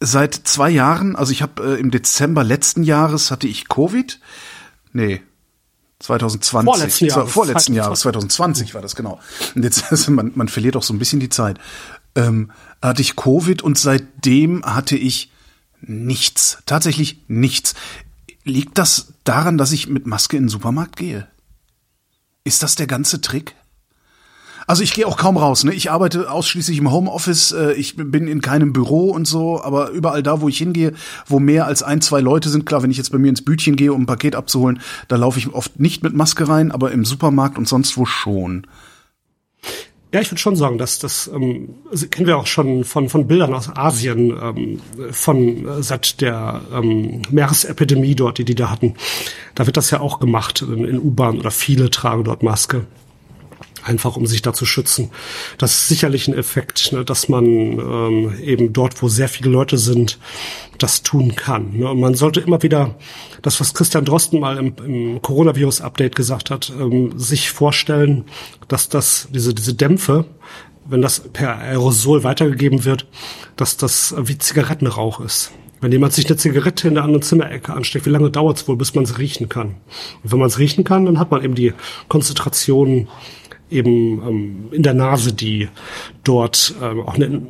seit 0.00 0.34
zwei 0.34 0.70
Jahren, 0.70 1.16
also 1.16 1.32
ich 1.32 1.42
habe 1.42 1.76
äh, 1.76 1.80
im 1.80 1.90
Dezember 1.90 2.44
letzten 2.44 2.82
Jahres 2.82 3.30
hatte 3.30 3.48
ich 3.48 3.68
Covid. 3.68 4.20
Nee. 4.92 5.22
2020. 6.00 6.64
Vorletzten 6.72 7.06
Jahres. 7.06 7.32
Vorletzten 7.32 7.74
Jahres, 7.74 8.00
2020 8.00 8.74
war 8.74 8.82
das, 8.82 8.94
genau. 8.94 9.18
Und 9.54 9.64
jetzt, 9.64 9.84
also 9.90 10.12
man, 10.12 10.32
man 10.34 10.48
verliert 10.48 10.76
auch 10.76 10.82
so 10.82 10.94
ein 10.94 10.98
bisschen 10.98 11.20
die 11.20 11.28
Zeit. 11.28 11.58
Ähm, 12.14 12.52
hatte 12.80 13.02
ich 13.02 13.16
Covid 13.16 13.62
und 13.62 13.78
seitdem 13.78 14.64
hatte 14.64 14.96
ich 14.96 15.32
nichts. 15.80 16.58
Tatsächlich 16.66 17.24
nichts. 17.26 17.74
Liegt 18.44 18.78
das 18.78 19.14
daran, 19.24 19.58
dass 19.58 19.72
ich 19.72 19.88
mit 19.88 20.06
Maske 20.06 20.36
in 20.36 20.44
den 20.44 20.48
Supermarkt 20.48 20.96
gehe? 20.96 21.26
Ist 22.44 22.62
das 22.62 22.76
der 22.76 22.86
ganze 22.86 23.20
Trick? 23.20 23.54
Also 24.68 24.82
ich 24.82 24.92
gehe 24.92 25.06
auch 25.06 25.16
kaum 25.16 25.38
raus. 25.38 25.64
Ne? 25.64 25.72
Ich 25.72 25.90
arbeite 25.90 26.30
ausschließlich 26.30 26.76
im 26.76 26.92
Homeoffice. 26.92 27.52
Äh, 27.52 27.72
ich 27.72 27.96
bin 27.96 28.28
in 28.28 28.42
keinem 28.42 28.74
Büro 28.74 29.10
und 29.10 29.26
so. 29.26 29.62
Aber 29.62 29.88
überall 29.90 30.22
da, 30.22 30.42
wo 30.42 30.48
ich 30.50 30.58
hingehe, 30.58 30.92
wo 31.26 31.40
mehr 31.40 31.64
als 31.64 31.82
ein, 31.82 32.02
zwei 32.02 32.20
Leute 32.20 32.50
sind, 32.50 32.66
klar, 32.66 32.82
wenn 32.82 32.90
ich 32.90 32.98
jetzt 32.98 33.10
bei 33.10 33.16
mir 33.16 33.30
ins 33.30 33.42
Bütchen 33.42 33.76
gehe, 33.76 33.94
um 33.94 34.02
ein 34.02 34.06
Paket 34.06 34.36
abzuholen, 34.36 34.80
da 35.08 35.16
laufe 35.16 35.38
ich 35.38 35.48
oft 35.54 35.80
nicht 35.80 36.02
mit 36.02 36.14
Maske 36.14 36.48
rein, 36.48 36.70
aber 36.70 36.92
im 36.92 37.06
Supermarkt 37.06 37.56
und 37.56 37.66
sonst 37.66 37.96
wo 37.96 38.04
schon. 38.04 38.66
Ja, 40.12 40.20
ich 40.20 40.30
würde 40.30 40.40
schon 40.40 40.56
sagen, 40.56 40.76
dass 40.76 40.98
das 40.98 41.30
ähm, 41.34 41.70
kennen 42.10 42.26
wir 42.26 42.36
auch 42.36 42.46
schon 42.46 42.84
von 42.84 43.08
von 43.08 43.26
Bildern 43.26 43.54
aus 43.54 43.74
Asien 43.74 44.36
ähm, 44.42 44.80
von 45.10 45.66
äh, 45.66 45.82
seit 45.82 46.20
der 46.20 46.60
ähm, 46.74 47.22
Meeresepidemie 47.30 48.14
dort, 48.14 48.36
die 48.36 48.44
die 48.44 48.54
da 48.54 48.70
hatten. 48.70 48.94
Da 49.54 49.64
wird 49.64 49.78
das 49.78 49.90
ja 49.90 50.00
auch 50.00 50.20
gemacht 50.20 50.62
in, 50.62 50.84
in 50.84 50.98
U-Bahn 50.98 51.38
oder 51.38 51.50
viele 51.50 51.88
tragen 51.90 52.24
dort 52.24 52.42
Maske 52.42 52.86
einfach 53.88 54.16
um 54.16 54.26
sich 54.26 54.42
da 54.42 54.52
zu 54.52 54.66
schützen. 54.66 55.10
Das 55.56 55.72
ist 55.72 55.88
sicherlich 55.88 56.28
ein 56.28 56.34
Effekt, 56.34 56.92
ne, 56.92 57.04
dass 57.04 57.28
man 57.28 57.44
ähm, 57.46 58.34
eben 58.42 58.72
dort, 58.72 59.02
wo 59.02 59.08
sehr 59.08 59.28
viele 59.28 59.50
Leute 59.50 59.78
sind, 59.78 60.18
das 60.78 61.02
tun 61.02 61.34
kann. 61.34 61.78
Ne? 61.78 61.90
Und 61.90 61.98
man 61.98 62.14
sollte 62.14 62.40
immer 62.40 62.62
wieder 62.62 62.96
das, 63.42 63.60
was 63.60 63.74
Christian 63.74 64.04
Drosten 64.04 64.40
mal 64.40 64.58
im, 64.58 64.74
im 64.84 65.22
Coronavirus-Update 65.22 66.14
gesagt 66.14 66.50
hat, 66.50 66.72
ähm, 66.78 67.18
sich 67.18 67.50
vorstellen, 67.50 68.26
dass 68.68 68.88
das 68.88 69.28
diese 69.32 69.54
diese 69.54 69.74
Dämpfe 69.74 70.26
wenn 70.90 71.02
das 71.02 71.20
per 71.20 71.58
Aerosol 71.58 72.24
weitergegeben 72.24 72.86
wird, 72.86 73.06
dass 73.56 73.76
das 73.76 74.14
wie 74.18 74.38
Zigarettenrauch 74.38 75.20
ist. 75.20 75.52
Wenn 75.80 75.92
jemand 75.92 76.12
sich 76.12 76.26
eine 76.26 76.36
Zigarette 76.36 76.88
in 76.88 76.94
der 76.94 77.04
anderen 77.04 77.22
Zimmerecke 77.22 77.72
ansteckt, 77.72 78.06
wie 78.06 78.10
lange 78.10 78.30
dauert 78.30 78.56
es 78.56 78.66
wohl, 78.66 78.76
bis 78.76 78.94
man 78.94 79.04
es 79.04 79.18
riechen 79.18 79.48
kann? 79.48 79.76
Und 80.24 80.32
wenn 80.32 80.38
man 80.38 80.48
es 80.48 80.58
riechen 80.58 80.82
kann, 80.82 81.04
dann 81.04 81.20
hat 81.20 81.30
man 81.30 81.44
eben 81.44 81.54
die 81.54 81.72
Konzentration 82.08 83.06
eben 83.70 84.22
ähm, 84.26 84.68
in 84.72 84.82
der 84.82 84.94
Nase, 84.94 85.32
die 85.32 85.68
dort 86.24 86.74
ähm, 86.82 87.00
auch 87.00 87.14
eine, 87.14 87.42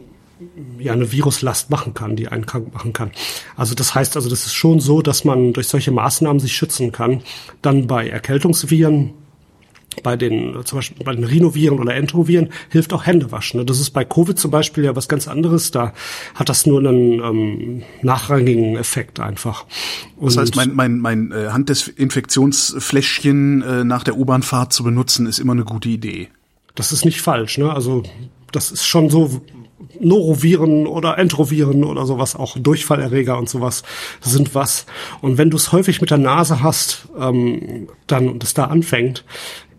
ja, 0.78 0.92
eine 0.92 1.12
Viruslast 1.12 1.70
machen 1.70 1.94
kann, 1.94 2.16
die 2.16 2.28
einen 2.28 2.46
krank 2.46 2.72
machen 2.72 2.92
kann. 2.92 3.10
Also 3.56 3.74
das 3.74 3.94
heißt 3.94 4.16
also, 4.16 4.28
das 4.28 4.46
ist 4.46 4.54
schon 4.54 4.80
so, 4.80 5.02
dass 5.02 5.24
man 5.24 5.52
durch 5.52 5.68
solche 5.68 5.90
Maßnahmen 5.90 6.40
sich 6.40 6.54
schützen 6.54 6.92
kann. 6.92 7.22
Dann 7.62 7.86
bei 7.86 8.08
Erkältungsviren 8.08 9.14
bei 10.03 10.16
den, 10.16 10.57
zum 10.64 10.78
Beispiel 10.78 11.05
bei 11.05 11.14
den 11.14 11.24
Rhinoviren 11.24 11.78
oder 11.78 11.94
Entroviren 11.94 12.49
hilft 12.70 12.92
auch 12.92 13.07
Händewaschen. 13.07 13.64
Das 13.66 13.78
ist 13.80 13.90
bei 13.90 14.05
Covid 14.05 14.36
zum 14.38 14.51
Beispiel 14.51 14.84
ja 14.84 14.96
was 14.96 15.09
ganz 15.09 15.28
anderes. 15.28 15.70
Da 15.70 15.92
hat 16.34 16.49
das 16.49 16.66
nur 16.66 16.80
einen 16.80 17.20
ähm, 17.20 17.82
nachrangigen 18.03 18.76
Effekt 18.76 19.20
einfach. 19.20 19.66
Und 20.16 20.26
das 20.26 20.36
heißt, 20.36 20.57
mein, 20.57 20.74
mein, 20.74 20.99
mein 20.99 21.32
äh, 21.32 21.49
Handdesinfektionsfläschchen 21.51 23.62
äh, 23.62 23.84
nach 23.84 24.05
der 24.05 24.16
U-Bahnfahrt 24.16 24.72
zu 24.72 24.84
benutzen, 24.84 25.26
ist 25.26 25.38
immer 25.38 25.53
eine 25.53 25.64
gute 25.64 25.88
Idee. 25.88 26.28
Das 26.74 26.92
ist 26.92 27.05
nicht 27.05 27.20
falsch, 27.20 27.59
ne? 27.59 27.72
Also 27.72 28.05
das 28.53 28.70
ist 28.70 28.86
schon 28.86 29.11
so, 29.11 29.42
Noroviren 30.01 30.86
oder 30.86 31.18
Entroviren 31.18 31.84
oder 31.84 32.07
sowas, 32.07 32.36
auch 32.36 32.57
Durchfallerreger 32.59 33.38
und 33.38 33.49
sowas 33.49 33.82
sind 34.20 34.55
was. 34.55 34.86
Und 35.20 35.38
wenn 35.38 35.51
du 35.51 35.57
es 35.57 35.72
häufig 35.72 36.01
mit 36.01 36.11
der 36.11 36.18
Nase 36.18 36.62
hast, 36.62 37.09
ähm, 37.18 37.88
dann 38.07 38.28
und 38.28 38.44
es 38.44 38.55
da 38.55 38.64
anfängt, 38.64 39.24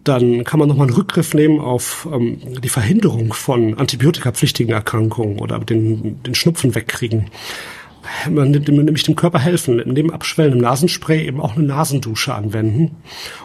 dann 0.04 0.43
kann 0.43 0.60
man 0.60 0.70
nochmal 0.70 0.88
einen 0.88 0.95
Rückgriff 0.95 1.34
nehmen 1.34 1.60
auf 1.60 2.08
ähm, 2.12 2.39
die 2.62 2.70
Verhinderung 2.70 3.34
von 3.34 3.78
antibiotikapflichtigen 3.78 4.74
Erkrankungen 4.74 5.39
oder 5.39 5.60
den, 5.60 6.22
den 6.24 6.36
Schnupfen 6.36 6.76
wegkriegen. 6.76 7.30
Man 8.30 8.52
nimmt 8.52 8.68
nämlich 8.68 9.04
dem 9.04 9.16
Körper 9.16 9.39
helfen, 9.39 9.80
in 9.80 9.93
dem 9.93 10.10
abschwellenden 10.10 10.62
Nasenspray 10.62 11.28
eben 11.28 11.41
auch 11.41 11.56
eine 11.56 11.66
Nasendusche 11.66 12.34
anwenden. 12.34 12.95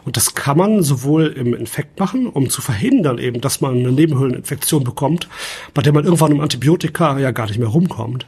Und 0.05 0.17
das 0.17 0.35
kann 0.35 0.57
man 0.57 0.83
sowohl 0.83 1.27
im 1.27 1.55
Infekt 1.55 1.99
machen, 1.99 2.29
um 2.29 2.49
zu 2.49 2.63
verhindern 2.63 3.19
eben, 3.19 3.41
dass 3.41 3.61
man 3.61 3.77
eine 3.77 3.93
Nebenhöhleninfektion 3.93 4.85
bekommt, 4.85 5.29
bei 5.75 5.83
der 5.83 5.93
man 5.93 6.05
irgendwann 6.05 6.33
im 6.33 6.41
Antibiotika 6.41 7.19
ja 7.19 7.33
gar 7.33 7.47
nicht 7.47 7.59
mehr 7.59 7.69
rumkommt. 7.69 8.27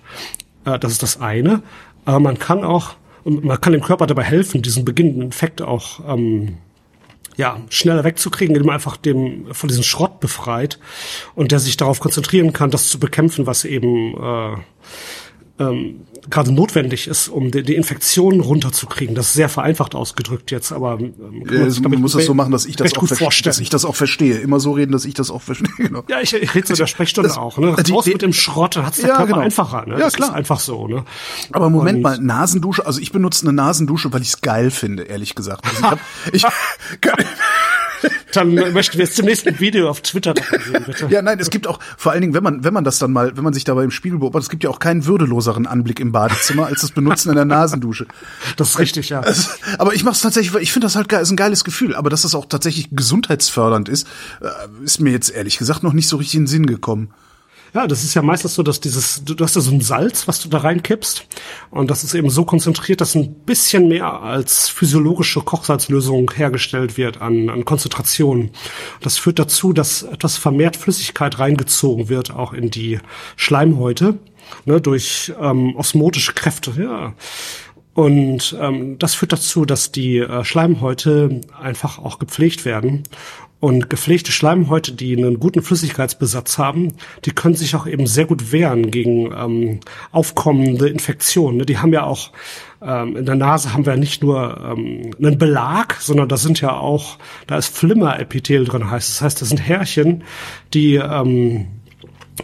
Äh, 0.64 0.78
das 0.78 0.92
ist 0.92 1.02
das 1.02 1.20
eine. 1.20 1.62
Aber 2.04 2.20
man 2.20 2.38
kann 2.38 2.64
auch, 2.64 2.94
man 3.24 3.60
kann 3.60 3.72
dem 3.72 3.82
Körper 3.82 4.06
dabei 4.06 4.24
helfen, 4.24 4.62
diesen 4.62 4.84
beginnenden 4.84 5.22
Infekt 5.22 5.62
auch 5.62 6.00
ähm, 6.08 6.58
ja, 7.36 7.60
schneller 7.68 8.04
wegzukriegen, 8.04 8.54
indem 8.54 8.66
man 8.66 8.76
einfach 8.76 8.96
dem 8.96 9.46
von 9.52 9.68
diesem 9.68 9.84
Schrott 9.84 10.20
befreit 10.20 10.78
und 11.34 11.52
der 11.52 11.60
sich 11.60 11.76
darauf 11.76 12.00
konzentrieren 12.00 12.52
kann, 12.52 12.70
das 12.70 12.88
zu 12.88 12.98
bekämpfen, 12.98 13.46
was 13.46 13.64
eben 13.64 14.14
äh, 14.14 14.56
ähm, 15.58 16.00
gerade 16.28 16.52
notwendig 16.52 17.06
ist, 17.06 17.28
um 17.28 17.50
die, 17.50 17.62
die 17.62 17.74
Infektion 17.74 18.40
runterzukriegen. 18.40 19.14
Das 19.14 19.28
ist 19.28 19.34
sehr 19.34 19.48
vereinfacht 19.48 19.94
ausgedrückt 19.94 20.50
jetzt, 20.50 20.72
aber 20.72 20.98
ähm, 21.00 21.14
man, 21.18 21.62
also, 21.62 21.82
man 21.82 22.00
muss 22.00 22.12
das 22.12 22.26
so 22.26 22.34
machen, 22.34 22.52
dass 22.52 22.66
ich 22.66 22.76
das 22.76 22.96
auch 22.96 23.06
verstehe, 23.06 23.44
dass 23.44 23.58
ich 23.60 23.70
das 23.70 23.84
auch 23.84 23.94
verstehe. 23.94 24.38
Immer 24.38 24.60
so 24.60 24.72
reden, 24.72 24.92
dass 24.92 25.04
ich 25.04 25.14
das 25.14 25.30
auch 25.30 25.42
verstehe. 25.42 25.66
Genau. 25.76 26.02
Ja, 26.08 26.20
ich, 26.20 26.34
ich 26.34 26.54
rede 26.54 26.66
zu 26.66 26.74
der 26.74 26.86
Sprechstunde 26.86 27.28
das, 27.28 27.38
auch. 27.38 27.58
Ne? 27.58 27.68
Raus 27.68 28.04
die, 28.04 28.12
mit 28.12 28.22
dem 28.22 28.32
Schrott, 28.32 28.76
hat's 28.76 28.98
der 28.98 29.10
ja, 29.10 29.16
Körper 29.16 29.32
genau. 29.34 29.44
einfacher. 29.44 29.86
Ne? 29.86 29.94
Ja, 29.94 30.00
das 30.00 30.14
klar. 30.14 30.34
einfach 30.34 30.58
so. 30.58 30.88
Ne? 30.88 31.04
Aber 31.52 31.70
Moment 31.70 31.98
Und, 31.98 32.02
mal, 32.02 32.18
Nasendusche. 32.18 32.84
Also 32.84 33.00
ich 33.00 33.12
benutze 33.12 33.46
eine 33.46 33.52
Nasendusche, 33.52 34.12
weil 34.12 34.22
ich 34.22 34.28
es 34.28 34.40
geil 34.40 34.70
finde, 34.70 35.04
ehrlich 35.04 35.34
gesagt. 35.34 35.64
Also 35.64 35.96
ich 36.32 36.44
hab, 36.44 36.52
ich, 36.52 37.10
dann 38.32 38.54
möchten 38.54 38.98
wir 38.98 39.04
jetzt 39.04 39.16
zum 39.16 39.26
nächsten 39.26 39.58
Video 39.60 39.88
auf 39.88 40.00
Twitter 40.00 40.34
sehen, 40.64 40.84
bitte. 40.84 41.06
Ja, 41.10 41.22
nein, 41.22 41.38
es 41.40 41.50
gibt 41.50 41.66
auch, 41.66 41.78
vor 41.96 42.12
allen 42.12 42.20
Dingen, 42.20 42.34
wenn 42.34 42.42
man, 42.42 42.64
wenn 42.64 42.74
man 42.74 42.84
das 42.84 42.98
dann 42.98 43.12
mal, 43.12 43.36
wenn 43.36 43.44
man 43.44 43.52
sich 43.52 43.64
dabei 43.64 43.84
im 43.84 43.90
Spiegel 43.90 44.18
beobachtet, 44.18 44.44
es 44.44 44.50
gibt 44.50 44.64
ja 44.64 44.70
auch 44.70 44.78
keinen 44.78 45.06
würdeloseren 45.06 45.66
Anblick 45.66 46.00
im 46.00 46.12
Badezimmer 46.12 46.66
als 46.66 46.82
das 46.82 46.92
Benutzen 46.92 47.30
in 47.30 47.36
der 47.36 47.44
Nasendusche. 47.44 48.06
Das 48.56 48.70
ist 48.70 48.78
richtig, 48.78 49.10
ja. 49.10 49.22
Aber 49.78 49.94
ich 49.94 50.04
mache 50.04 50.14
es 50.14 50.20
tatsächlich, 50.20 50.54
weil 50.54 50.62
ich 50.62 50.72
finde 50.72 50.86
das 50.86 50.96
halt 50.96 51.08
geil, 51.08 51.20
ist 51.20 51.30
ein 51.30 51.36
geiles 51.36 51.64
Gefühl. 51.64 51.94
Aber 51.94 52.10
dass 52.10 52.22
das 52.22 52.34
auch 52.34 52.46
tatsächlich 52.46 52.88
gesundheitsfördernd 52.90 53.88
ist, 53.88 54.06
äh, 54.40 54.48
ist 54.84 55.00
mir 55.00 55.10
jetzt 55.10 55.30
ehrlich 55.30 55.58
gesagt 55.58 55.82
noch 55.82 55.92
nicht 55.92 56.08
so 56.08 56.16
richtig 56.16 56.36
in 56.36 56.42
den 56.42 56.46
Sinn 56.46 56.66
gekommen. 56.66 57.10
Ja, 57.76 57.86
das 57.86 58.04
ist 58.04 58.14
ja 58.14 58.22
meistens 58.22 58.54
so, 58.54 58.62
dass 58.62 58.80
dieses, 58.80 59.22
du 59.22 59.36
hast 59.44 59.54
ja 59.54 59.60
so 59.60 59.70
ein 59.70 59.82
Salz, 59.82 60.26
was 60.26 60.40
du 60.40 60.48
da 60.48 60.56
reinkippst. 60.60 61.26
Und 61.70 61.90
das 61.90 62.04
ist 62.04 62.14
eben 62.14 62.30
so 62.30 62.46
konzentriert, 62.46 63.02
dass 63.02 63.14
ein 63.14 63.34
bisschen 63.34 63.88
mehr 63.88 64.22
als 64.22 64.70
physiologische 64.70 65.42
Kochsalzlösung 65.42 66.30
hergestellt 66.34 66.96
wird 66.96 67.20
an, 67.20 67.50
an 67.50 67.66
Konzentration. 67.66 68.50
Das 69.02 69.18
führt 69.18 69.38
dazu, 69.38 69.74
dass 69.74 70.04
etwas 70.04 70.38
vermehrt 70.38 70.78
Flüssigkeit 70.78 71.38
reingezogen 71.38 72.08
wird, 72.08 72.30
auch 72.30 72.54
in 72.54 72.70
die 72.70 72.98
Schleimhäute, 73.36 74.20
ne, 74.64 74.80
durch 74.80 75.34
ähm, 75.38 75.76
osmotische 75.76 76.32
Kräfte, 76.32 76.72
ja. 76.78 77.12
Und 77.92 78.56
ähm, 78.58 78.98
das 78.98 79.14
führt 79.14 79.32
dazu, 79.32 79.64
dass 79.66 79.92
die 79.92 80.18
äh, 80.18 80.44
Schleimhäute 80.44 81.42
einfach 81.58 81.98
auch 81.98 82.18
gepflegt 82.18 82.64
werden 82.64 83.04
und 83.58 83.88
gepflegte 83.88 84.32
Schleimhäute, 84.32 84.92
die 84.92 85.16
einen 85.16 85.40
guten 85.40 85.62
Flüssigkeitsbesatz 85.62 86.58
haben, 86.58 86.92
die 87.24 87.30
können 87.30 87.54
sich 87.54 87.74
auch 87.74 87.86
eben 87.86 88.06
sehr 88.06 88.26
gut 88.26 88.52
wehren 88.52 88.90
gegen 88.90 89.32
ähm, 89.32 89.80
aufkommende 90.12 90.88
Infektionen. 90.88 91.64
Die 91.64 91.78
haben 91.78 91.92
ja 91.92 92.04
auch 92.04 92.32
ähm, 92.82 93.16
in 93.16 93.24
der 93.24 93.36
Nase 93.36 93.72
haben 93.72 93.86
wir 93.86 93.96
nicht 93.96 94.22
nur 94.22 94.60
ähm, 94.62 95.10
einen 95.18 95.38
Belag, 95.38 95.96
sondern 96.00 96.28
da 96.28 96.36
sind 96.36 96.60
ja 96.60 96.76
auch, 96.76 97.18
da 97.46 97.56
ist 97.56 97.74
Flimmerepithel 97.74 98.64
drin, 98.66 98.90
heißt. 98.90 99.08
Das 99.08 99.22
heißt, 99.22 99.42
das 99.42 99.48
sind 99.48 99.60
Härchen, 99.60 100.24
die 100.74 100.96
ähm, 100.96 101.68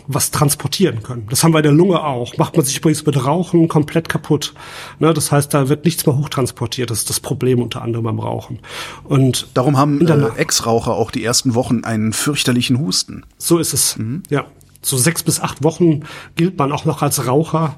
was 0.06 0.30
transportieren 0.30 1.02
können. 1.02 1.26
Das 1.30 1.44
haben 1.44 1.52
wir 1.52 1.58
in 1.58 1.64
der 1.64 1.72
Lunge 1.72 2.02
auch. 2.02 2.36
Macht 2.38 2.56
man 2.56 2.64
sich 2.64 2.76
übrigens 2.78 3.04
mit 3.04 3.24
Rauchen 3.24 3.68
komplett 3.68 4.08
kaputt. 4.08 4.54
Ne, 4.98 5.12
das 5.12 5.32
heißt, 5.32 5.52
da 5.52 5.68
wird 5.68 5.84
nichts 5.84 6.06
mehr 6.06 6.16
hochtransportiert. 6.16 6.90
Das 6.90 6.98
ist 6.98 7.10
das 7.10 7.20
Problem 7.20 7.60
unter 7.62 7.82
anderem 7.82 8.04
beim 8.04 8.18
Rauchen. 8.18 8.60
Und 9.04 9.48
darum 9.54 9.76
haben 9.76 10.06
äh, 10.06 10.28
Ex-Raucher 10.36 10.92
auch 10.92 11.10
die 11.10 11.24
ersten 11.24 11.54
Wochen 11.54 11.84
einen 11.84 12.12
fürchterlichen 12.12 12.78
Husten. 12.78 13.24
So 13.38 13.58
ist 13.58 13.72
es. 13.72 13.96
Mhm. 13.98 14.22
Ja. 14.30 14.46
So 14.84 14.96
sechs 14.96 15.22
bis 15.22 15.38
acht 15.38 15.62
Wochen 15.62 16.02
gilt 16.34 16.58
man 16.58 16.72
auch 16.72 16.84
noch 16.84 17.02
als 17.02 17.28
Raucher 17.28 17.76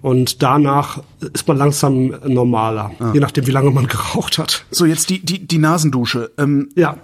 und 0.00 0.42
danach 0.42 1.00
ist 1.32 1.46
man 1.46 1.56
langsam 1.56 2.16
normaler, 2.26 2.90
ah. 2.98 3.12
je 3.14 3.20
nachdem, 3.20 3.46
wie 3.46 3.52
lange 3.52 3.70
man 3.70 3.86
geraucht 3.88 4.38
hat. 4.38 4.64
So, 4.72 4.84
jetzt 4.84 5.08
die, 5.08 5.24
die, 5.24 5.46
die 5.46 5.58
Nasendusche. 5.58 6.32
Ähm, 6.38 6.68
ja. 6.74 6.96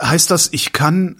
Heißt 0.00 0.30
das, 0.30 0.50
ich 0.52 0.72
kann 0.72 1.16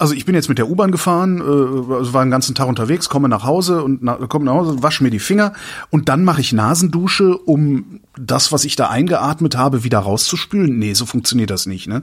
also 0.00 0.14
ich 0.14 0.24
bin 0.24 0.34
jetzt 0.34 0.48
mit 0.48 0.58
der 0.58 0.68
U-Bahn 0.68 0.90
gefahren, 0.90 1.40
äh, 1.40 1.94
also 1.94 2.12
war 2.12 2.24
den 2.24 2.30
ganzen 2.30 2.54
Tag 2.54 2.68
unterwegs, 2.68 3.08
komme 3.08 3.28
nach 3.28 3.44
Hause 3.44 3.84
und 3.84 4.02
na, 4.02 4.14
komme 4.14 4.46
nach 4.46 4.54
Hause, 4.54 4.82
wasche 4.82 5.02
mir 5.04 5.10
die 5.10 5.18
Finger 5.18 5.52
und 5.90 6.08
dann 6.08 6.24
mache 6.24 6.40
ich 6.40 6.52
Nasendusche, 6.52 7.36
um 7.36 8.00
das, 8.18 8.50
was 8.50 8.64
ich 8.64 8.76
da 8.76 8.88
eingeatmet 8.88 9.56
habe, 9.56 9.84
wieder 9.84 9.98
rauszuspülen. 9.98 10.78
Nee, 10.78 10.94
so 10.94 11.04
funktioniert 11.04 11.50
das 11.50 11.66
nicht, 11.66 11.86
ne? 11.86 12.02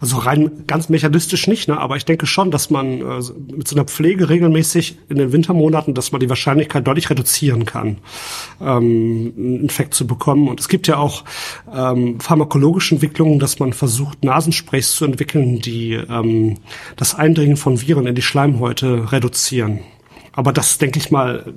Also 0.00 0.18
rein 0.18 0.64
ganz 0.66 0.88
mechanistisch 0.88 1.46
nicht, 1.46 1.68
ne? 1.68 1.78
aber 1.78 1.96
ich 1.96 2.04
denke 2.04 2.26
schon, 2.26 2.50
dass 2.50 2.70
man 2.70 3.00
äh, 3.00 3.22
mit 3.54 3.68
so 3.68 3.76
einer 3.76 3.84
Pflege 3.84 4.28
regelmäßig 4.28 4.98
in 5.08 5.16
den 5.16 5.32
Wintermonaten, 5.32 5.94
dass 5.94 6.12
man 6.12 6.20
die 6.20 6.28
Wahrscheinlichkeit 6.28 6.86
deutlich 6.86 7.08
reduzieren 7.08 7.64
kann, 7.64 7.98
ähm, 8.60 9.32
einen 9.36 9.60
Infekt 9.62 9.94
zu 9.94 10.06
bekommen. 10.06 10.48
Und 10.48 10.60
es 10.60 10.68
gibt 10.68 10.88
ja 10.88 10.98
auch 10.98 11.24
ähm, 11.74 12.20
pharmakologische 12.20 12.96
Entwicklungen, 12.96 13.38
dass 13.38 13.58
man 13.58 13.72
versucht, 13.72 14.24
Nasensprays 14.24 14.92
zu 14.92 15.04
entwickeln, 15.04 15.60
die 15.60 15.92
ähm, 15.92 16.58
das 16.96 17.14
Eindringen 17.14 17.56
von 17.56 17.80
Viren 17.80 18.06
in 18.06 18.14
die 18.14 18.22
Schleimhäute 18.22 19.12
reduzieren. 19.12 19.80
Aber 20.32 20.52
das, 20.52 20.78
denke 20.78 20.98
ich 20.98 21.10
mal, 21.10 21.54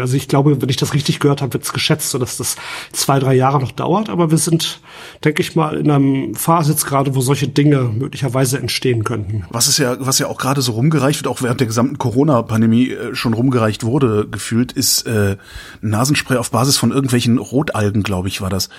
also 0.00 0.16
ich 0.16 0.28
glaube, 0.28 0.60
wenn 0.60 0.68
ich 0.68 0.76
das 0.76 0.94
richtig 0.94 1.20
gehört 1.20 1.42
habe, 1.42 1.52
wird 1.52 1.64
es 1.64 1.72
geschätzt, 1.72 2.10
so 2.10 2.18
dass 2.18 2.38
das 2.38 2.56
zwei, 2.92 3.18
drei 3.18 3.34
Jahre 3.34 3.60
noch 3.60 3.72
dauert. 3.72 4.08
Aber 4.08 4.30
wir 4.30 4.38
sind, 4.38 4.80
denke 5.24 5.42
ich 5.42 5.54
mal, 5.54 5.76
in 5.76 5.90
einem 5.90 6.34
Phase 6.34 6.72
jetzt 6.72 6.86
gerade, 6.86 7.14
wo 7.14 7.20
solche 7.20 7.48
Dinge 7.48 7.82
möglicherweise 7.82 8.58
entstehen 8.58 9.04
könnten. 9.04 9.44
Was 9.50 9.68
ist 9.68 9.78
ja, 9.78 9.96
was 10.00 10.18
ja 10.18 10.28
auch 10.28 10.38
gerade 10.38 10.62
so 10.62 10.72
rumgereicht 10.72 11.20
wird, 11.20 11.28
auch 11.28 11.42
während 11.42 11.60
der 11.60 11.66
gesamten 11.66 11.98
Corona-Pandemie 11.98 12.90
äh, 12.90 13.14
schon 13.14 13.34
rumgereicht 13.34 13.84
wurde, 13.84 14.26
gefühlt, 14.28 14.72
ist 14.72 15.06
äh, 15.06 15.36
Nasenspray 15.82 16.38
auf 16.38 16.50
Basis 16.50 16.78
von 16.78 16.90
irgendwelchen 16.90 17.38
Rotalgen, 17.38 18.02
glaube 18.02 18.28
ich, 18.28 18.40
war 18.40 18.50
das. 18.50 18.70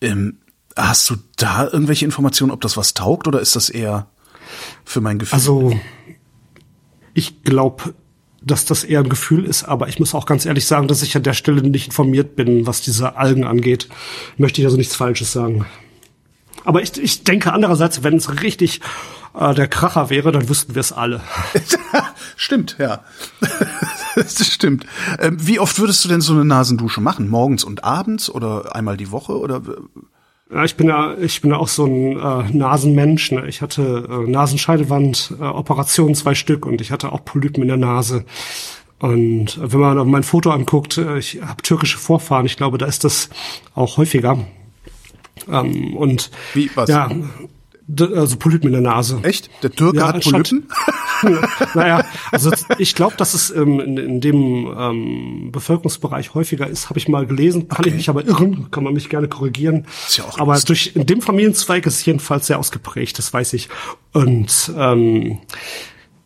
Ähm, 0.00 0.38
hast 0.76 1.08
du 1.10 1.16
da 1.36 1.64
irgendwelche 1.64 2.04
Informationen, 2.04 2.52
ob 2.52 2.60
das 2.60 2.76
was 2.76 2.94
taugt 2.94 3.26
oder 3.26 3.40
ist 3.40 3.56
das 3.56 3.68
eher 3.68 4.08
für 4.84 5.00
mein 5.00 5.18
Gefühl? 5.18 5.34
Also 5.34 5.72
ich 7.14 7.42
glaube 7.42 7.94
dass 8.48 8.64
das 8.64 8.84
eher 8.84 9.00
ein 9.00 9.08
Gefühl 9.08 9.44
ist, 9.44 9.64
aber 9.64 9.88
ich 9.88 9.98
muss 9.98 10.14
auch 10.14 10.26
ganz 10.26 10.44
ehrlich 10.44 10.66
sagen, 10.66 10.88
dass 10.88 11.02
ich 11.02 11.16
an 11.16 11.22
der 11.22 11.34
Stelle 11.34 11.62
nicht 11.62 11.86
informiert 11.86 12.34
bin, 12.34 12.66
was 12.66 12.80
diese 12.80 13.16
Algen 13.16 13.44
angeht. 13.44 13.88
Möchte 14.36 14.60
ich 14.60 14.66
also 14.66 14.76
nichts 14.76 14.96
Falsches 14.96 15.32
sagen. 15.32 15.66
Aber 16.64 16.82
ich, 16.82 16.98
ich 16.98 17.24
denke 17.24 17.52
andererseits, 17.52 18.02
wenn 18.02 18.16
es 18.16 18.42
richtig 18.42 18.80
äh, 19.34 19.54
der 19.54 19.68
Kracher 19.68 20.10
wäre, 20.10 20.32
dann 20.32 20.48
wüssten 20.48 20.74
wir 20.74 20.80
es 20.80 20.92
alle. 20.92 21.20
stimmt, 22.36 22.76
ja. 22.78 23.04
das 24.14 24.46
stimmt. 24.46 24.84
Ähm, 25.18 25.38
wie 25.40 25.60
oft 25.60 25.78
würdest 25.78 26.04
du 26.04 26.08
denn 26.08 26.20
so 26.20 26.32
eine 26.32 26.44
Nasendusche 26.44 27.00
machen? 27.00 27.28
Morgens 27.28 27.64
und 27.64 27.84
abends 27.84 28.28
oder 28.28 28.74
einmal 28.74 28.96
die 28.96 29.10
Woche 29.10 29.38
oder? 29.38 29.62
Ja, 30.50 30.64
ich 30.64 30.76
bin 30.76 30.88
ja, 30.88 31.14
ich 31.18 31.42
bin 31.42 31.50
ja 31.50 31.58
auch 31.58 31.68
so 31.68 31.84
ein 31.84 32.18
äh, 32.18 32.56
Nasenmensch. 32.56 33.32
Ne? 33.32 33.46
Ich 33.48 33.60
hatte 33.60 34.08
äh, 34.10 34.30
Nasenscheidewand, 34.30 35.34
äh, 35.38 35.44
Operationen 35.44 36.14
zwei 36.14 36.34
Stück 36.34 36.64
und 36.64 36.80
ich 36.80 36.90
hatte 36.90 37.12
auch 37.12 37.24
Polypen 37.24 37.62
in 37.62 37.68
der 37.68 37.76
Nase. 37.76 38.24
Und 38.98 39.58
äh, 39.58 39.72
wenn 39.72 39.80
man 39.80 40.08
mein 40.10 40.22
Foto 40.22 40.50
anguckt, 40.50 40.96
äh, 40.96 41.18
ich 41.18 41.42
habe 41.42 41.62
türkische 41.62 41.98
Vorfahren. 41.98 42.46
Ich 42.46 42.56
glaube, 42.56 42.78
da 42.78 42.86
ist 42.86 43.04
das 43.04 43.28
auch 43.74 43.98
häufiger. 43.98 44.38
Ähm, 45.50 45.96
und 45.96 46.30
Wie, 46.54 46.70
was? 46.74 46.88
ja, 46.88 47.10
also 47.98 48.36
Polypen 48.38 48.68
in 48.68 48.72
der 48.72 48.82
Nase. 48.82 49.20
Echt? 49.22 49.50
Der 49.62 49.70
Türke 49.70 49.98
Ja, 49.98 50.08
hat 50.08 50.24
Polypen? 50.24 50.66
naja, 51.74 52.04
also 52.30 52.50
ich 52.78 52.94
glaube, 52.94 53.16
dass 53.16 53.34
es 53.34 53.50
ähm, 53.50 53.80
in, 53.80 53.96
in 53.96 54.20
dem 54.20 54.72
ähm, 54.76 55.52
Bevölkerungsbereich 55.52 56.34
häufiger 56.34 56.66
ist, 56.66 56.88
habe 56.90 56.98
ich 56.98 57.08
mal 57.08 57.26
gelesen. 57.26 57.68
Kann 57.68 57.80
Okay. 57.80 57.90
ich 57.90 57.94
mich 57.96 58.08
aber 58.08 58.24
irren, 58.26 58.70
kann 58.70 58.84
man 58.84 58.94
mich 58.94 59.08
gerne 59.08 59.28
korrigieren. 59.28 59.86
Ist 60.06 60.18
ja 60.18 60.24
auch 60.24 60.38
aber 60.38 60.54
lustig. 60.54 60.92
durch 60.92 60.96
in 60.96 61.06
dem 61.06 61.20
Familienzweig 61.22 61.86
ist 61.86 61.94
es 61.96 62.04
jedenfalls 62.04 62.46
sehr 62.46 62.58
ausgeprägt, 62.58 63.18
das 63.18 63.32
weiß 63.32 63.52
ich. 63.54 63.68
Und 64.12 64.72
ähm, 64.76 65.38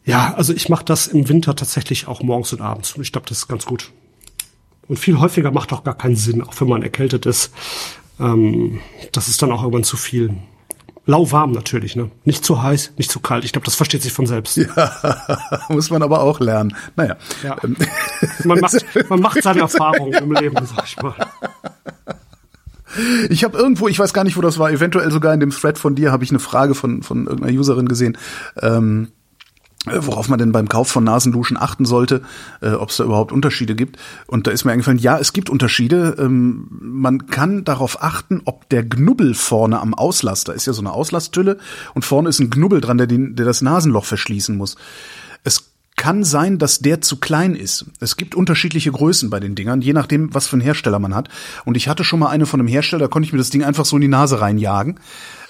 ja, 0.04 0.34
also 0.34 0.52
ich 0.52 0.68
mache 0.68 0.84
das 0.84 1.06
im 1.06 1.28
Winter 1.28 1.54
tatsächlich 1.54 2.08
auch 2.08 2.22
morgens 2.22 2.52
und 2.52 2.60
abends. 2.60 2.92
Und 2.96 3.02
ich 3.02 3.12
glaube, 3.12 3.28
das 3.28 3.38
ist 3.38 3.48
ganz 3.48 3.66
gut. 3.66 3.90
Und 4.88 4.98
viel 4.98 5.18
häufiger 5.20 5.52
macht 5.52 5.72
auch 5.72 5.84
gar 5.84 5.96
keinen 5.96 6.16
Sinn, 6.16 6.42
auch 6.42 6.60
wenn 6.60 6.68
man 6.68 6.82
erkältet 6.82 7.24
ist. 7.26 7.52
Ähm, 8.18 8.80
das 9.12 9.28
ist 9.28 9.40
dann 9.42 9.52
auch 9.52 9.62
irgendwann 9.62 9.84
zu 9.84 9.96
viel. 9.96 10.34
Lauwarm 11.04 11.50
natürlich, 11.50 11.96
ne? 11.96 12.10
Nicht 12.24 12.44
zu 12.44 12.62
heiß, 12.62 12.92
nicht 12.96 13.10
zu 13.10 13.18
kalt. 13.18 13.44
Ich 13.44 13.52
glaube, 13.52 13.64
das 13.64 13.74
versteht 13.74 14.02
sich 14.02 14.12
von 14.12 14.26
selbst. 14.26 14.60
Muss 15.68 15.90
man 15.90 16.02
aber 16.02 16.20
auch 16.20 16.38
lernen. 16.38 16.76
Naja. 16.94 17.16
Ja. 17.42 17.56
Ähm, 17.64 17.76
Man 18.44 18.60
macht, 18.60 18.74
man 19.08 19.20
macht 19.20 19.42
seine 19.42 19.60
Erfahrungen 19.60 20.14
im 20.14 20.32
Leben, 20.32 20.56
sag 20.64 20.84
ich 20.86 20.96
mal. 21.02 21.14
Ich 23.30 23.42
habe 23.42 23.56
irgendwo, 23.56 23.88
ich 23.88 23.98
weiß 23.98 24.12
gar 24.12 24.24
nicht, 24.24 24.36
wo 24.36 24.40
das 24.42 24.58
war, 24.58 24.70
eventuell 24.70 25.10
sogar 25.10 25.32
in 25.34 25.40
dem 25.40 25.50
Thread 25.50 25.78
von 25.78 25.94
dir 25.94 26.12
habe 26.12 26.24
ich 26.24 26.30
eine 26.30 26.38
Frage 26.38 26.74
von, 26.74 27.02
von 27.02 27.26
irgendeiner 27.26 27.58
Userin 27.58 27.88
gesehen, 27.88 28.18
ähm, 28.60 29.08
äh, 29.08 29.21
worauf 29.86 30.28
man 30.28 30.38
denn 30.38 30.52
beim 30.52 30.68
Kauf 30.68 30.88
von 30.88 31.04
Nasenduschen 31.04 31.56
achten 31.56 31.84
sollte, 31.84 32.22
äh, 32.60 32.70
ob 32.70 32.90
es 32.90 32.98
da 32.98 33.04
überhaupt 33.04 33.32
Unterschiede 33.32 33.74
gibt. 33.74 33.98
Und 34.26 34.46
da 34.46 34.50
ist 34.52 34.64
mir 34.64 34.72
eingefallen, 34.72 34.98
ja, 34.98 35.18
es 35.18 35.32
gibt 35.32 35.50
Unterschiede. 35.50 36.16
Ähm, 36.18 36.68
man 36.70 37.26
kann 37.26 37.64
darauf 37.64 38.02
achten, 38.02 38.42
ob 38.44 38.68
der 38.68 38.88
Knubbel 38.88 39.34
vorne 39.34 39.80
am 39.80 39.94
Auslass, 39.94 40.44
da 40.44 40.52
ist 40.52 40.66
ja 40.66 40.72
so 40.72 40.82
eine 40.82 40.92
Auslasstülle 40.92 41.58
und 41.94 42.04
vorne 42.04 42.28
ist 42.28 42.38
ein 42.38 42.50
Knubbel 42.50 42.80
dran, 42.80 42.98
der, 42.98 43.06
den, 43.06 43.34
der 43.34 43.46
das 43.46 43.62
Nasenloch 43.62 44.04
verschließen 44.04 44.56
muss. 44.56 44.76
Es 45.42 45.72
kann 45.96 46.24
sein, 46.24 46.58
dass 46.58 46.80
der 46.80 47.00
zu 47.00 47.18
klein 47.18 47.54
ist. 47.54 47.86
Es 48.00 48.16
gibt 48.16 48.34
unterschiedliche 48.34 48.90
Größen 48.90 49.30
bei 49.30 49.40
den 49.40 49.54
Dingern, 49.54 49.82
je 49.82 49.92
nachdem, 49.92 50.34
was 50.34 50.46
für 50.46 50.54
einen 50.54 50.62
Hersteller 50.62 50.98
man 50.98 51.14
hat. 51.14 51.28
Und 51.64 51.76
ich 51.76 51.88
hatte 51.88 52.02
schon 52.02 52.18
mal 52.18 52.28
eine 52.28 52.46
von 52.46 52.60
einem 52.60 52.68
Hersteller, 52.68 53.04
da 53.04 53.08
konnte 53.08 53.26
ich 53.26 53.32
mir 53.32 53.38
das 53.38 53.50
Ding 53.50 53.62
einfach 53.62 53.84
so 53.84 53.96
in 53.96 54.02
die 54.02 54.08
Nase 54.08 54.40
reinjagen. 54.40 54.98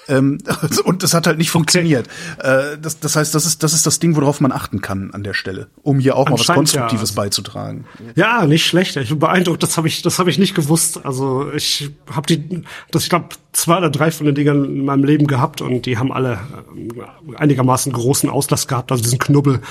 Ähm, 0.07 0.39
und 0.83 1.03
das 1.03 1.13
hat 1.13 1.27
halt 1.27 1.37
nicht 1.37 1.51
funktioniert. 1.51 2.07
Äh, 2.39 2.77
das, 2.81 2.99
das 2.99 3.15
heißt, 3.15 3.33
das 3.33 3.45
ist, 3.45 3.63
das 3.63 3.73
ist 3.73 3.85
das 3.85 3.99
Ding, 3.99 4.15
worauf 4.15 4.41
man 4.41 4.51
achten 4.51 4.81
kann 4.81 5.11
an 5.11 5.23
der 5.23 5.33
Stelle, 5.33 5.67
um 5.81 5.99
hier 5.99 6.15
auch 6.15 6.25
mal 6.25 6.33
was 6.33 6.41
Anscheinend 6.41 6.73
ja. 6.73 6.81
Konstruktives 6.81 7.11
beizutragen. 7.13 7.85
Ja, 8.15 8.45
nicht 8.45 8.65
schlecht. 8.65 8.95
Ich 8.97 9.09
bin 9.09 9.19
beeindruckt. 9.19 9.63
Das 9.63 9.77
habe 9.77 9.87
ich, 9.87 10.01
das 10.01 10.19
habe 10.19 10.29
ich 10.29 10.37
nicht 10.37 10.55
gewusst. 10.55 11.05
Also 11.05 11.51
ich 11.51 11.91
habe 12.11 12.27
die, 12.27 12.63
das 12.91 13.03
ich 13.03 13.09
glaube 13.09 13.29
zwei 13.53 13.77
oder 13.77 13.89
drei 13.89 14.11
von 14.11 14.25
den 14.25 14.35
Dingern 14.35 14.65
in 14.65 14.85
meinem 14.85 15.03
Leben 15.03 15.27
gehabt 15.27 15.61
und 15.61 15.85
die 15.85 15.97
haben 15.97 16.11
alle 16.11 16.33
äh, 16.33 17.35
einigermaßen 17.35 17.93
großen 17.93 18.29
Auslass 18.29 18.67
gehabt. 18.67 18.91
Also 18.91 19.03
diesen 19.03 19.19
Knubbel, 19.19 19.61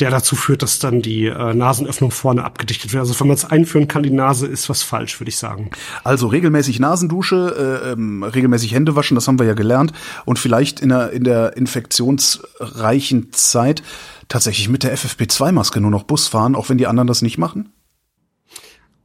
der 0.00 0.10
dazu 0.10 0.36
führt, 0.36 0.62
dass 0.62 0.78
dann 0.80 1.00
die 1.00 1.26
äh, 1.26 1.54
Nasenöffnung 1.54 2.10
vorne 2.10 2.44
abgedichtet 2.44 2.92
wird. 2.92 3.00
Also 3.00 3.18
wenn 3.18 3.28
man 3.28 3.36
es 3.36 3.44
einführen 3.44 3.88
kann, 3.88 4.02
die 4.02 4.10
Nase 4.10 4.46
ist 4.46 4.68
was 4.68 4.82
falsch, 4.82 5.20
würde 5.20 5.30
ich 5.30 5.38
sagen. 5.38 5.70
Also 6.04 6.26
regelmäßig 6.26 6.80
Nasendusche, 6.80 7.80
äh, 7.86 7.92
ähm, 7.92 8.22
regelmäßig 8.24 8.74
Hände 8.74 8.96
waschen, 8.96 9.14
das 9.14 9.28
haben 9.28 9.38
wir 9.38 9.46
ja 9.46 9.54
gelernt. 9.54 9.92
Und 10.24 10.38
vielleicht 10.38 10.80
in 10.80 10.90
der, 10.90 11.12
in 11.12 11.24
der 11.24 11.56
infektionsreichen 11.56 13.32
Zeit 13.32 13.82
tatsächlich 14.28 14.68
mit 14.68 14.82
der 14.82 14.96
FFP2-Maske 14.96 15.80
nur 15.80 15.90
noch 15.90 16.02
Bus 16.02 16.28
fahren, 16.28 16.54
auch 16.54 16.68
wenn 16.68 16.78
die 16.78 16.86
anderen 16.86 17.06
das 17.06 17.22
nicht 17.22 17.38
machen? 17.38 17.72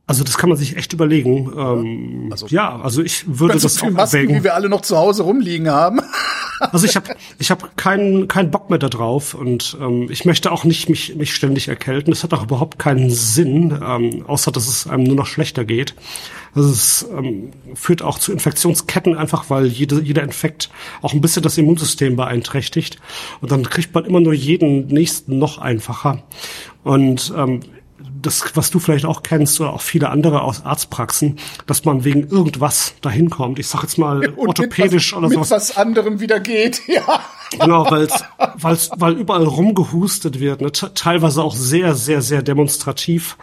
Also 0.05 0.25
das 0.25 0.37
kann 0.37 0.49
man 0.49 0.57
sich 0.57 0.75
echt 0.75 0.91
überlegen. 0.91 1.49
Ähm, 1.57 2.27
Also- 2.31 2.47
ja, 2.47 2.77
also 2.81 3.01
ich 3.01 3.23
würde 3.25 3.53
Ganz 3.53 3.61
so 3.61 3.67
das 3.69 3.79
viele 3.79 3.91
auch 3.93 3.95
Masken, 3.97 4.15
erwägen. 4.17 4.35
wie 4.39 4.43
wir 4.43 4.53
alle 4.53 4.67
noch 4.67 4.81
zu 4.81 4.97
Hause 4.97 5.23
rumliegen 5.23 5.69
haben. 5.69 6.01
Also 6.71 6.85
ich 6.85 6.95
habe 6.95 7.13
ich 7.39 7.51
hab 7.51 7.75
keinen 7.75 8.29
keinen 8.29 8.49
Bock 8.49 8.69
mehr 8.69 8.79
da 8.79 8.87
drauf 8.87 9.33
und 9.33 9.75
ähm, 9.81 10.07
ich 10.09 10.23
möchte 10.23 10.49
auch 10.49 10.63
nicht 10.63 10.87
mich, 10.87 11.13
mich 11.15 11.33
ständig 11.35 11.67
erkälten. 11.67 12.11
Das 12.11 12.23
hat 12.23 12.31
auch 12.33 12.43
überhaupt 12.43 12.79
keinen 12.79 13.09
Sinn, 13.09 13.77
ähm, 13.85 14.23
außer 14.27 14.49
dass 14.49 14.69
es 14.69 14.87
einem 14.87 15.03
nur 15.03 15.15
noch 15.17 15.25
schlechter 15.25 15.65
geht. 15.65 15.93
Also 16.55 16.69
es 16.69 17.05
ähm, 17.17 17.51
führt 17.73 18.01
auch 18.01 18.17
zu 18.17 18.31
Infektionsketten 18.31 19.17
einfach, 19.17 19.49
weil 19.49 19.65
jede, 19.65 19.99
jeder 20.01 20.23
Infekt 20.23 20.69
auch 21.01 21.11
ein 21.13 21.19
bisschen 21.19 21.43
das 21.43 21.57
Immunsystem 21.57 22.15
beeinträchtigt. 22.15 22.97
Und 23.41 23.51
dann 23.51 23.63
kriegt 23.69 23.93
man 23.93 24.05
immer 24.05 24.21
nur 24.21 24.33
jeden 24.33 24.87
nächsten 24.87 25.39
noch 25.39 25.57
einfacher. 25.57 26.23
Und 26.83 27.33
ähm, 27.35 27.59
das, 28.25 28.55
was 28.55 28.71
du 28.71 28.79
vielleicht 28.79 29.05
auch 29.05 29.23
kennst 29.23 29.59
oder 29.61 29.73
auch 29.73 29.81
viele 29.81 30.09
andere 30.09 30.41
aus 30.41 30.65
Arztpraxen, 30.65 31.37
dass 31.65 31.85
man 31.85 32.03
wegen 32.03 32.27
irgendwas 32.27 32.95
dahin 33.01 33.29
kommt. 33.29 33.59
Ich 33.59 33.67
sag 33.67 33.83
jetzt 33.83 33.97
mal 33.97 34.33
orthopädisch 34.37 35.13
mit 35.13 35.13
was, 35.13 35.17
oder 35.17 35.27
mit 35.29 35.35
sowas. 35.35 35.51
was 35.51 35.77
anderem 35.77 36.19
wieder 36.19 36.39
geht, 36.39 36.81
ja. 36.87 37.21
Genau, 37.59 37.89
weil's, 37.89 38.23
weil's, 38.55 38.89
weil 38.97 39.13
überall 39.13 39.43
rumgehustet 39.45 40.39
wird, 40.39 40.61
ne? 40.61 40.71
te- 40.71 40.91
teilweise 40.93 41.41
auch 41.43 41.55
sehr, 41.55 41.95
sehr, 41.95 42.21
sehr 42.21 42.41
demonstrativ. 42.41 43.37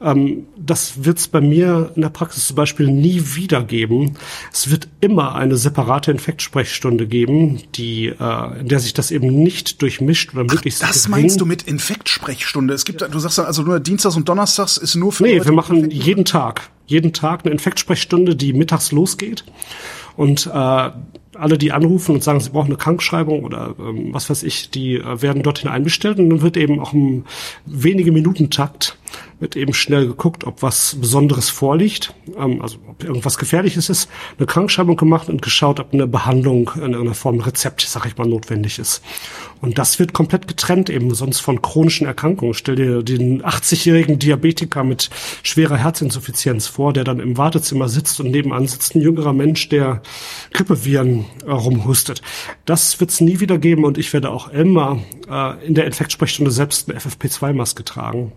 Ähm, 0.00 0.46
das 0.56 1.04
wird's 1.04 1.28
bei 1.28 1.40
mir 1.40 1.92
in 1.94 2.02
der 2.02 2.08
Praxis 2.08 2.46
zum 2.48 2.56
Beispiel 2.56 2.88
nie 2.88 3.22
wieder 3.36 3.62
geben. 3.62 4.14
Es 4.52 4.70
wird 4.70 4.88
immer 5.00 5.34
eine 5.34 5.56
separate 5.56 6.10
Infektsprechstunde 6.10 7.06
geben, 7.06 7.62
die, 7.74 8.06
äh, 8.08 8.60
in 8.60 8.68
der 8.68 8.80
sich 8.80 8.92
das 8.94 9.10
eben 9.10 9.28
nicht 9.42 9.80
durchmischt 9.82 10.34
oder 10.34 10.44
möglichst 10.44 10.82
Das 10.82 11.06
gering- 11.06 11.10
meinst 11.10 11.40
du 11.40 11.46
mit 11.46 11.62
Infektsprechstunde? 11.62 12.74
Es 12.74 12.84
gibt, 12.84 13.00
du 13.02 13.18
sagst 13.18 13.38
dann 13.38 13.46
also 13.46 13.62
nur 13.62 13.80
Dienstags 13.80 14.16
und 14.16 14.28
Donnerstags 14.28 14.76
ist 14.76 14.94
nur 14.96 15.12
für 15.12 15.22
Nee, 15.22 15.34
Leute 15.38 15.46
wir 15.46 15.52
machen 15.54 15.90
jeden 15.90 16.24
Tag, 16.24 16.70
jeden 16.86 17.12
Tag 17.12 17.44
eine 17.44 17.52
Infektsprechstunde, 17.52 18.36
die 18.36 18.52
mittags 18.52 18.92
losgeht. 18.92 19.44
Und 20.16 20.46
äh, 20.52 20.90
alle, 21.36 21.58
die 21.58 21.72
anrufen 21.72 22.14
und 22.14 22.24
sagen, 22.24 22.40
sie 22.40 22.50
brauchen 22.50 22.68
eine 22.68 22.76
Krankschreibung 22.76 23.44
oder 23.44 23.74
ähm, 23.78 24.08
was 24.12 24.30
weiß 24.30 24.42
ich, 24.42 24.70
die 24.70 24.94
äh, 24.96 25.22
werden 25.22 25.42
dorthin 25.42 25.70
einbestellt 25.70 26.18
und 26.18 26.30
dann 26.30 26.42
wird 26.42 26.56
eben 26.56 26.80
auch 26.80 26.92
im 26.92 27.24
wenige 27.66 28.12
Minuten 28.12 28.50
Takt 28.50 28.98
wird 29.40 29.56
eben 29.56 29.74
schnell 29.74 30.06
geguckt, 30.06 30.44
ob 30.44 30.62
was 30.62 30.96
Besonderes 31.00 31.50
vorliegt, 31.50 32.14
ähm, 32.38 32.62
also 32.62 32.78
ob 32.88 33.04
irgendwas 33.04 33.38
Gefährliches 33.38 33.88
ist, 33.88 34.08
eine 34.38 34.46
Krankschreibung 34.46 34.96
gemacht 34.96 35.28
und 35.28 35.42
geschaut, 35.42 35.80
ob 35.80 35.92
eine 35.92 36.06
Behandlung 36.06 36.70
in 36.76 36.82
irgendeiner 36.82 37.14
Form 37.14 37.40
Rezept, 37.40 37.82
sag 37.82 38.06
ich 38.06 38.16
mal, 38.16 38.26
notwendig 38.26 38.78
ist. 38.78 39.02
Und 39.60 39.78
das 39.78 39.98
wird 39.98 40.12
komplett 40.12 40.46
getrennt 40.46 40.90
eben 40.90 41.14
sonst 41.14 41.40
von 41.40 41.62
chronischen 41.62 42.06
Erkrankungen. 42.06 42.54
Stell 42.54 42.76
dir 42.76 43.02
den 43.02 43.42
80-jährigen 43.42 44.18
Diabetiker 44.18 44.84
mit 44.84 45.10
schwerer 45.42 45.76
Herzinsuffizienz 45.76 46.66
vor, 46.66 46.92
der 46.92 47.04
dann 47.04 47.20
im 47.20 47.38
Wartezimmer 47.38 47.88
sitzt 47.88 48.20
und 48.20 48.30
nebenan 48.30 48.66
sitzt 48.66 48.94
ein 48.94 49.00
jüngerer 49.00 49.32
Mensch, 49.32 49.68
der 49.68 50.02
Grippeviren 50.52 51.24
äh, 51.46 51.50
rumhustet. 51.50 52.22
Das 52.64 53.00
wird 53.00 53.10
es 53.10 53.20
nie 53.20 53.40
wieder 53.40 53.58
geben 53.58 53.84
und 53.84 53.98
ich 53.98 54.12
werde 54.12 54.30
auch 54.30 54.48
immer 54.48 55.00
äh, 55.30 55.66
in 55.66 55.74
der 55.74 55.86
Infektsprechstunde 55.86 56.50
selbst 56.50 56.90
eine 56.90 56.98
FFP2-Maske 56.98 57.84
tragen. 57.84 58.32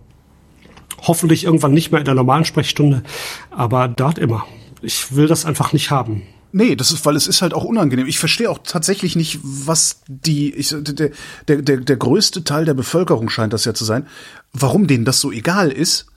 Hoffentlich 1.01 1.43
irgendwann 1.43 1.73
nicht 1.73 1.91
mehr 1.91 1.99
in 1.99 2.05
der 2.05 2.15
normalen 2.15 2.45
Sprechstunde, 2.45 3.03
aber 3.51 3.87
dort 3.87 4.17
immer. 4.17 4.45
Ich 4.81 5.15
will 5.15 5.27
das 5.27 5.45
einfach 5.45 5.73
nicht 5.73 5.91
haben. 5.91 6.23
Nee, 6.51 6.75
das 6.75 6.91
ist, 6.91 7.05
weil 7.05 7.15
es 7.15 7.27
ist 7.27 7.41
halt 7.41 7.53
auch 7.53 7.65
unangenehm. 7.65 8.07
Ich 8.07 8.19
verstehe 8.19 8.49
auch 8.49 8.59
tatsächlich 8.63 9.15
nicht, 9.15 9.39
was 9.43 10.01
die, 10.07 10.53
ich, 10.53 10.69
der, 10.69 11.11
der, 11.47 11.61
der, 11.61 11.77
der 11.77 11.97
größte 11.97 12.43
Teil 12.43 12.65
der 12.65 12.73
Bevölkerung 12.73 13.29
scheint 13.29 13.53
das 13.53 13.65
ja 13.65 13.73
zu 13.73 13.85
sein, 13.85 14.07
warum 14.53 14.87
denen 14.87 15.05
das 15.05 15.19
so 15.19 15.31
egal 15.31 15.71
ist, 15.71 16.07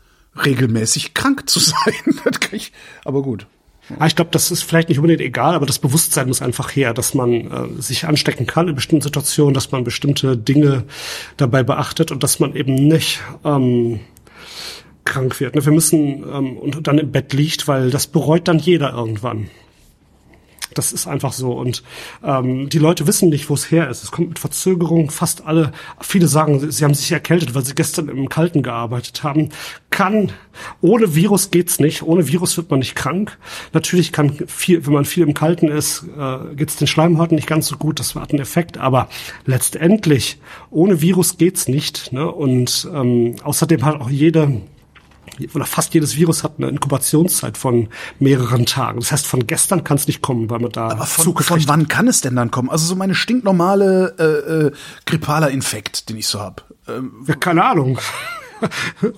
regelmäßig 0.45 1.15
krank 1.15 1.49
zu 1.51 1.59
sein. 1.61 1.95
ich, 2.53 2.73
aber 3.05 3.23
gut. 3.23 3.47
Ich 4.07 4.15
glaube, 4.15 4.31
das 4.31 4.53
ist 4.53 4.63
vielleicht 4.63 4.89
nicht 4.89 4.99
unbedingt 4.99 5.21
egal, 5.21 5.55
aber 5.57 5.67
das 5.67 5.81
Bewusstsein 5.81 6.29
muss 6.29 6.43
einfach 6.43 6.77
her, 6.77 6.95
dass 6.95 7.13
man 7.13 7.33
äh, 7.33 7.83
sich 7.83 8.07
anstecken 8.07 8.47
kann 8.47 8.69
in 8.69 8.77
bestimmten 8.77 9.03
Situationen, 9.03 9.53
dass 9.53 9.73
man 9.73 9.83
bestimmte 9.83 10.37
Dinge 10.37 10.85
dabei 11.37 11.65
beachtet 11.65 12.13
und 12.13 12.23
dass 12.23 12.39
man 12.39 12.55
eben 12.55 12.75
nicht 12.75 13.21
ähm, 13.45 13.99
krank 15.05 15.41
wird. 15.41 15.55
Ne? 15.55 15.65
Wir 15.65 15.73
müssen 15.73 16.25
ähm, 16.33 16.57
und 16.57 16.87
dann 16.87 16.99
im 16.99 17.13
Bett 17.13 17.33
liegt, 17.33 17.69
weil 17.69 17.91
das 17.91 18.07
bereut 18.07 18.49
dann 18.49 18.59
jeder 18.59 18.93
irgendwann. 18.93 19.49
Das 20.75 20.93
ist 20.93 21.07
einfach 21.07 21.33
so. 21.33 21.53
Und 21.53 21.83
ähm, 22.23 22.69
die 22.69 22.79
Leute 22.79 23.07
wissen 23.07 23.29
nicht, 23.29 23.51
wo 23.51 23.55
es 23.55 23.71
her 23.71 23.91
ist. 23.91 24.05
Es 24.05 24.13
kommt 24.13 24.29
mit 24.29 24.39
Verzögerung. 24.39 25.11
Fast 25.11 25.45
alle, 25.47 25.73
viele 26.01 26.29
sagen, 26.29 26.71
sie 26.71 26.85
haben 26.85 26.95
sich 26.95 27.11
erkältet, 27.11 27.55
weil 27.55 27.65
sie 27.65 27.75
gestern 27.75 28.09
im 28.09 28.29
Kalten 28.29 28.63
gearbeitet 28.63 29.23
haben. 29.23 29.49
Kann, 29.91 30.31
ohne 30.81 31.15
Virus 31.15 31.51
geht's 31.51 31.81
nicht. 31.81 32.03
Ohne 32.03 32.29
Virus 32.29 32.57
wird 32.57 32.71
man 32.71 32.79
nicht 32.79 32.95
krank. 32.95 33.37
Natürlich 33.73 34.13
kann 34.13 34.33
viel, 34.47 34.87
wenn 34.87 34.93
man 34.93 35.05
viel 35.05 35.25
im 35.25 35.35
Kalten 35.35 35.69
ist, 35.69 36.05
äh, 36.17 36.55
geht's 36.55 36.77
den 36.77 36.87
Schleimhäuten 36.87 37.35
nicht 37.35 37.49
ganz 37.49 37.67
so 37.67 37.77
gut. 37.77 37.99
Das 37.99 38.15
hat 38.15 38.31
einen 38.31 38.41
Effekt. 38.41 38.79
Aber 38.79 39.09
letztendlich, 39.47 40.39
ohne 40.71 41.01
Virus 41.01 41.37
geht's 41.37 41.67
nicht. 41.67 42.13
Ne? 42.13 42.31
Und 42.31 42.89
ähm, 42.95 43.35
außerdem 43.43 43.85
hat 43.85 44.01
auch 44.01 44.11
jede 44.11 44.61
oder 45.55 45.65
fast 45.65 45.95
jedes 45.95 46.17
Virus 46.17 46.45
hat 46.45 46.55
eine 46.59 46.69
Inkubationszeit 46.69 47.57
von 47.57 47.89
mehreren 48.19 48.67
Tagen. 48.67 49.01
Das 49.01 49.13
heißt, 49.13 49.27
von 49.27 49.47
gestern 49.47 49.85
kann 49.85 49.97
es 49.97 50.07
nicht 50.07 50.23
kommen, 50.23 50.51
weil 50.51 50.61
man 50.61 50.73
da 50.73 50.91
Aber 50.91 51.07
von, 51.07 51.37
von 51.37 51.69
wann 51.69 51.89
kann 51.89 52.09
es 52.09 52.21
denn 52.21 52.37
dann 52.37 52.51
kommen? 52.51 52.71
Also 52.71 52.87
so 52.87 52.95
meine 52.95 53.15
stinknormale 53.15 54.15
äh, 54.19 54.67
äh, 54.67 54.73
grippaler 55.07 55.51
Infekt, 55.51 56.09
den 56.09 56.17
ich 56.17 56.27
so 56.27 56.41
hab. 56.41 56.65
Ähm, 56.89 57.13
ja, 57.27 57.35
keine 57.35 57.65
Ahnung. 57.65 57.99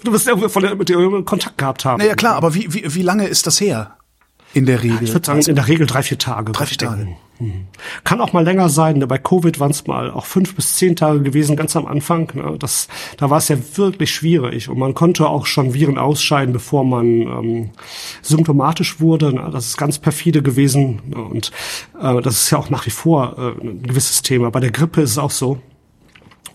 du 0.05 0.13
wirst 0.13 0.27
irgendwie 0.29 0.49
von 0.49 0.63
der, 0.63 0.75
mit 0.75 0.89
dir 0.89 1.23
Kontakt 1.25 1.59
gehabt 1.59 1.85
haben. 1.85 1.99
Naja, 1.99 2.15
klar, 2.15 2.37
aber 2.37 2.55
wie, 2.55 2.73
wie, 2.73 2.95
wie 2.95 3.03
lange 3.03 3.27
ist 3.27 3.47
das 3.47 3.61
her? 3.61 3.97
In 4.55 4.67
der 4.67 4.83
Regel. 4.83 5.03
Ich 5.03 5.13
würde 5.15 5.27
sagen, 5.27 5.41
in 5.41 5.55
der 5.55 5.67
Regel 5.67 5.87
drei, 5.87 6.03
vier 6.03 6.19
Tage. 6.19 6.53
Drei, 6.53 6.67
vier 6.67 6.79
Tage. 6.79 7.17
Mhm. 7.43 7.67
Kann 8.05 8.21
auch 8.21 8.33
mal 8.33 8.45
länger 8.45 8.69
sein. 8.69 9.01
Bei 9.09 9.19
Covid 9.19 9.59
waren 9.59 9.73
es 9.73 9.87
mal 9.87 10.11
auch 10.11 10.27
fünf 10.27 10.55
bis 10.55 10.77
zehn 10.77 10.95
Tage 10.95 11.23
gewesen, 11.23 11.57
ganz 11.57 11.75
am 11.77 11.87
Anfang. 11.87 12.31
Ne? 12.35 12.57
Das, 12.59 12.89
da 13.17 13.31
war 13.31 13.39
es 13.39 13.49
ja 13.49 13.57
wirklich 13.77 14.15
schwierig. 14.15 14.69
Und 14.69 14.79
man 14.79 14.95
konnte 14.95 15.29
auch 15.29 15.47
schon 15.47 15.75
Viren 15.75 15.99
ausscheiden, 15.99 16.53
bevor 16.53 16.85
man 16.85 17.07
ähm, 17.07 17.71
symptomatisch 18.23 19.01
wurde. 19.01 19.35
Ne? 19.35 19.51
Das 19.53 19.67
ist 19.67 19.77
ganz 19.77 19.99
perfide 19.99 20.43
gewesen. 20.43 21.03
Ne? 21.07 21.23
Und 21.23 21.51
äh, 22.01 22.21
das 22.23 22.43
ist 22.43 22.51
ja 22.51 22.59
auch 22.59 22.71
nach 22.71 22.87
wie 22.87 22.91
vor 22.91 23.37
äh, 23.39 23.67
ein 23.67 23.83
gewisses 23.83 24.23
Thema. 24.23 24.51
Bei 24.51 24.61
der 24.61 24.71
Grippe 24.71 25.03
ist 25.03 25.11
es 25.11 25.19
auch 25.19 25.31
so. 25.31 25.59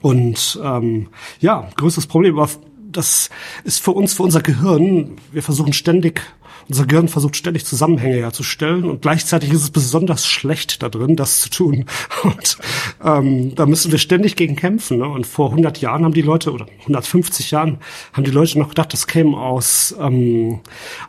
Und 0.01 0.59
ähm, 0.63 1.09
ja, 1.39 1.67
größtes 1.75 2.07
Problem, 2.07 2.37
aber 2.37 2.49
das 2.91 3.29
ist 3.63 3.83
für 3.83 3.91
uns, 3.91 4.13
für 4.13 4.23
unser 4.23 4.41
Gehirn, 4.41 5.17
wir 5.31 5.43
versuchen 5.43 5.73
ständig 5.73 6.21
unser 6.69 6.85
Gehirn 6.85 7.07
versucht 7.07 7.35
ständig 7.35 7.65
Zusammenhänge 7.65 8.17
herzustellen 8.17 8.83
und 8.85 9.01
gleichzeitig 9.01 9.51
ist 9.51 9.63
es 9.63 9.69
besonders 9.69 10.25
schlecht 10.25 10.83
da 10.83 10.89
drin, 10.89 11.15
das 11.15 11.39
zu 11.41 11.49
tun. 11.49 11.85
Und 12.23 12.57
ähm, 13.03 13.55
da 13.55 13.65
müssen 13.65 13.91
wir 13.91 13.99
ständig 13.99 14.35
gegen 14.35 14.55
kämpfen. 14.55 14.97
Ne? 14.97 15.07
Und 15.07 15.25
vor 15.25 15.49
100 15.49 15.79
Jahren 15.79 16.03
haben 16.03 16.13
die 16.13 16.21
Leute, 16.21 16.51
oder 16.51 16.67
150 16.81 17.51
Jahren, 17.51 17.77
haben 18.13 18.23
die 18.23 18.31
Leute 18.31 18.59
noch 18.59 18.69
gedacht, 18.69 18.91
das 18.93 19.07
käme 19.07 19.37
aus, 19.37 19.95
ähm, 19.99 20.59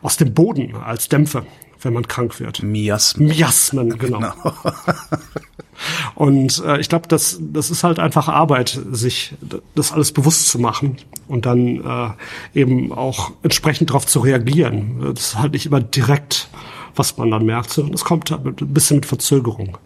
aus 0.01 0.17
dem 0.17 0.33
Boden 0.33 0.75
als 0.75 1.09
Dämpfe 1.09 1.45
wenn 1.81 1.93
man 1.93 2.07
krank 2.07 2.39
wird. 2.39 2.63
Miasmen. 2.63 3.27
Miasmen, 3.27 3.89
genau. 3.97 4.19
genau. 4.19 4.33
Und 6.15 6.61
äh, 6.65 6.79
ich 6.79 6.89
glaube, 6.89 7.07
das, 7.07 7.37
das 7.39 7.71
ist 7.71 7.83
halt 7.83 7.99
einfach 7.99 8.27
Arbeit, 8.27 8.79
sich 8.91 9.35
das 9.75 9.91
alles 9.91 10.11
bewusst 10.11 10.49
zu 10.49 10.59
machen 10.59 10.97
und 11.27 11.45
dann 11.45 12.17
äh, 12.53 12.59
eben 12.59 12.91
auch 12.91 13.31
entsprechend 13.43 13.89
darauf 13.89 14.05
zu 14.05 14.19
reagieren. 14.19 15.13
Das 15.13 15.27
ist 15.27 15.39
halt 15.39 15.53
nicht 15.53 15.65
immer 15.65 15.79
direkt, 15.79 16.49
was 16.95 17.17
man 17.17 17.31
dann 17.31 17.45
merkt, 17.45 17.71
sondern 17.71 17.93
es 17.93 18.03
kommt 18.03 18.29
halt 18.31 18.61
ein 18.61 18.73
bisschen 18.73 18.97
mit 18.97 19.05
Verzögerung. 19.05 19.77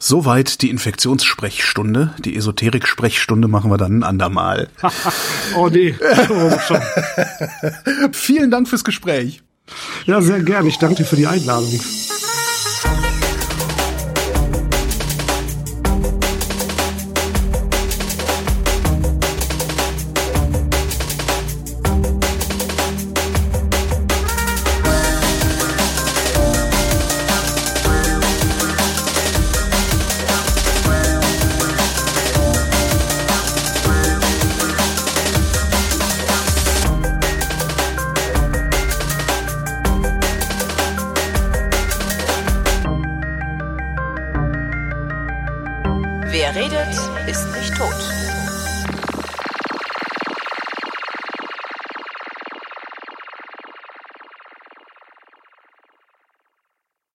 Soweit 0.00 0.62
die 0.62 0.70
Infektionssprechstunde. 0.70 2.14
Die 2.24 2.36
Esoterik-Sprechstunde 2.36 3.48
machen 3.48 3.70
wir 3.70 3.78
dann 3.78 3.98
ein 3.98 4.02
andermal. 4.04 4.68
oh 5.56 5.68
nee. 5.68 5.94
Vielen 8.12 8.50
Dank 8.52 8.68
fürs 8.68 8.84
Gespräch. 8.84 9.42
Ja, 10.06 10.20
sehr 10.20 10.42
gern. 10.42 10.66
Ich 10.66 10.78
danke 10.78 10.96
dir 10.96 11.04
für 11.04 11.16
die 11.16 11.26
Einladung. 11.26 11.80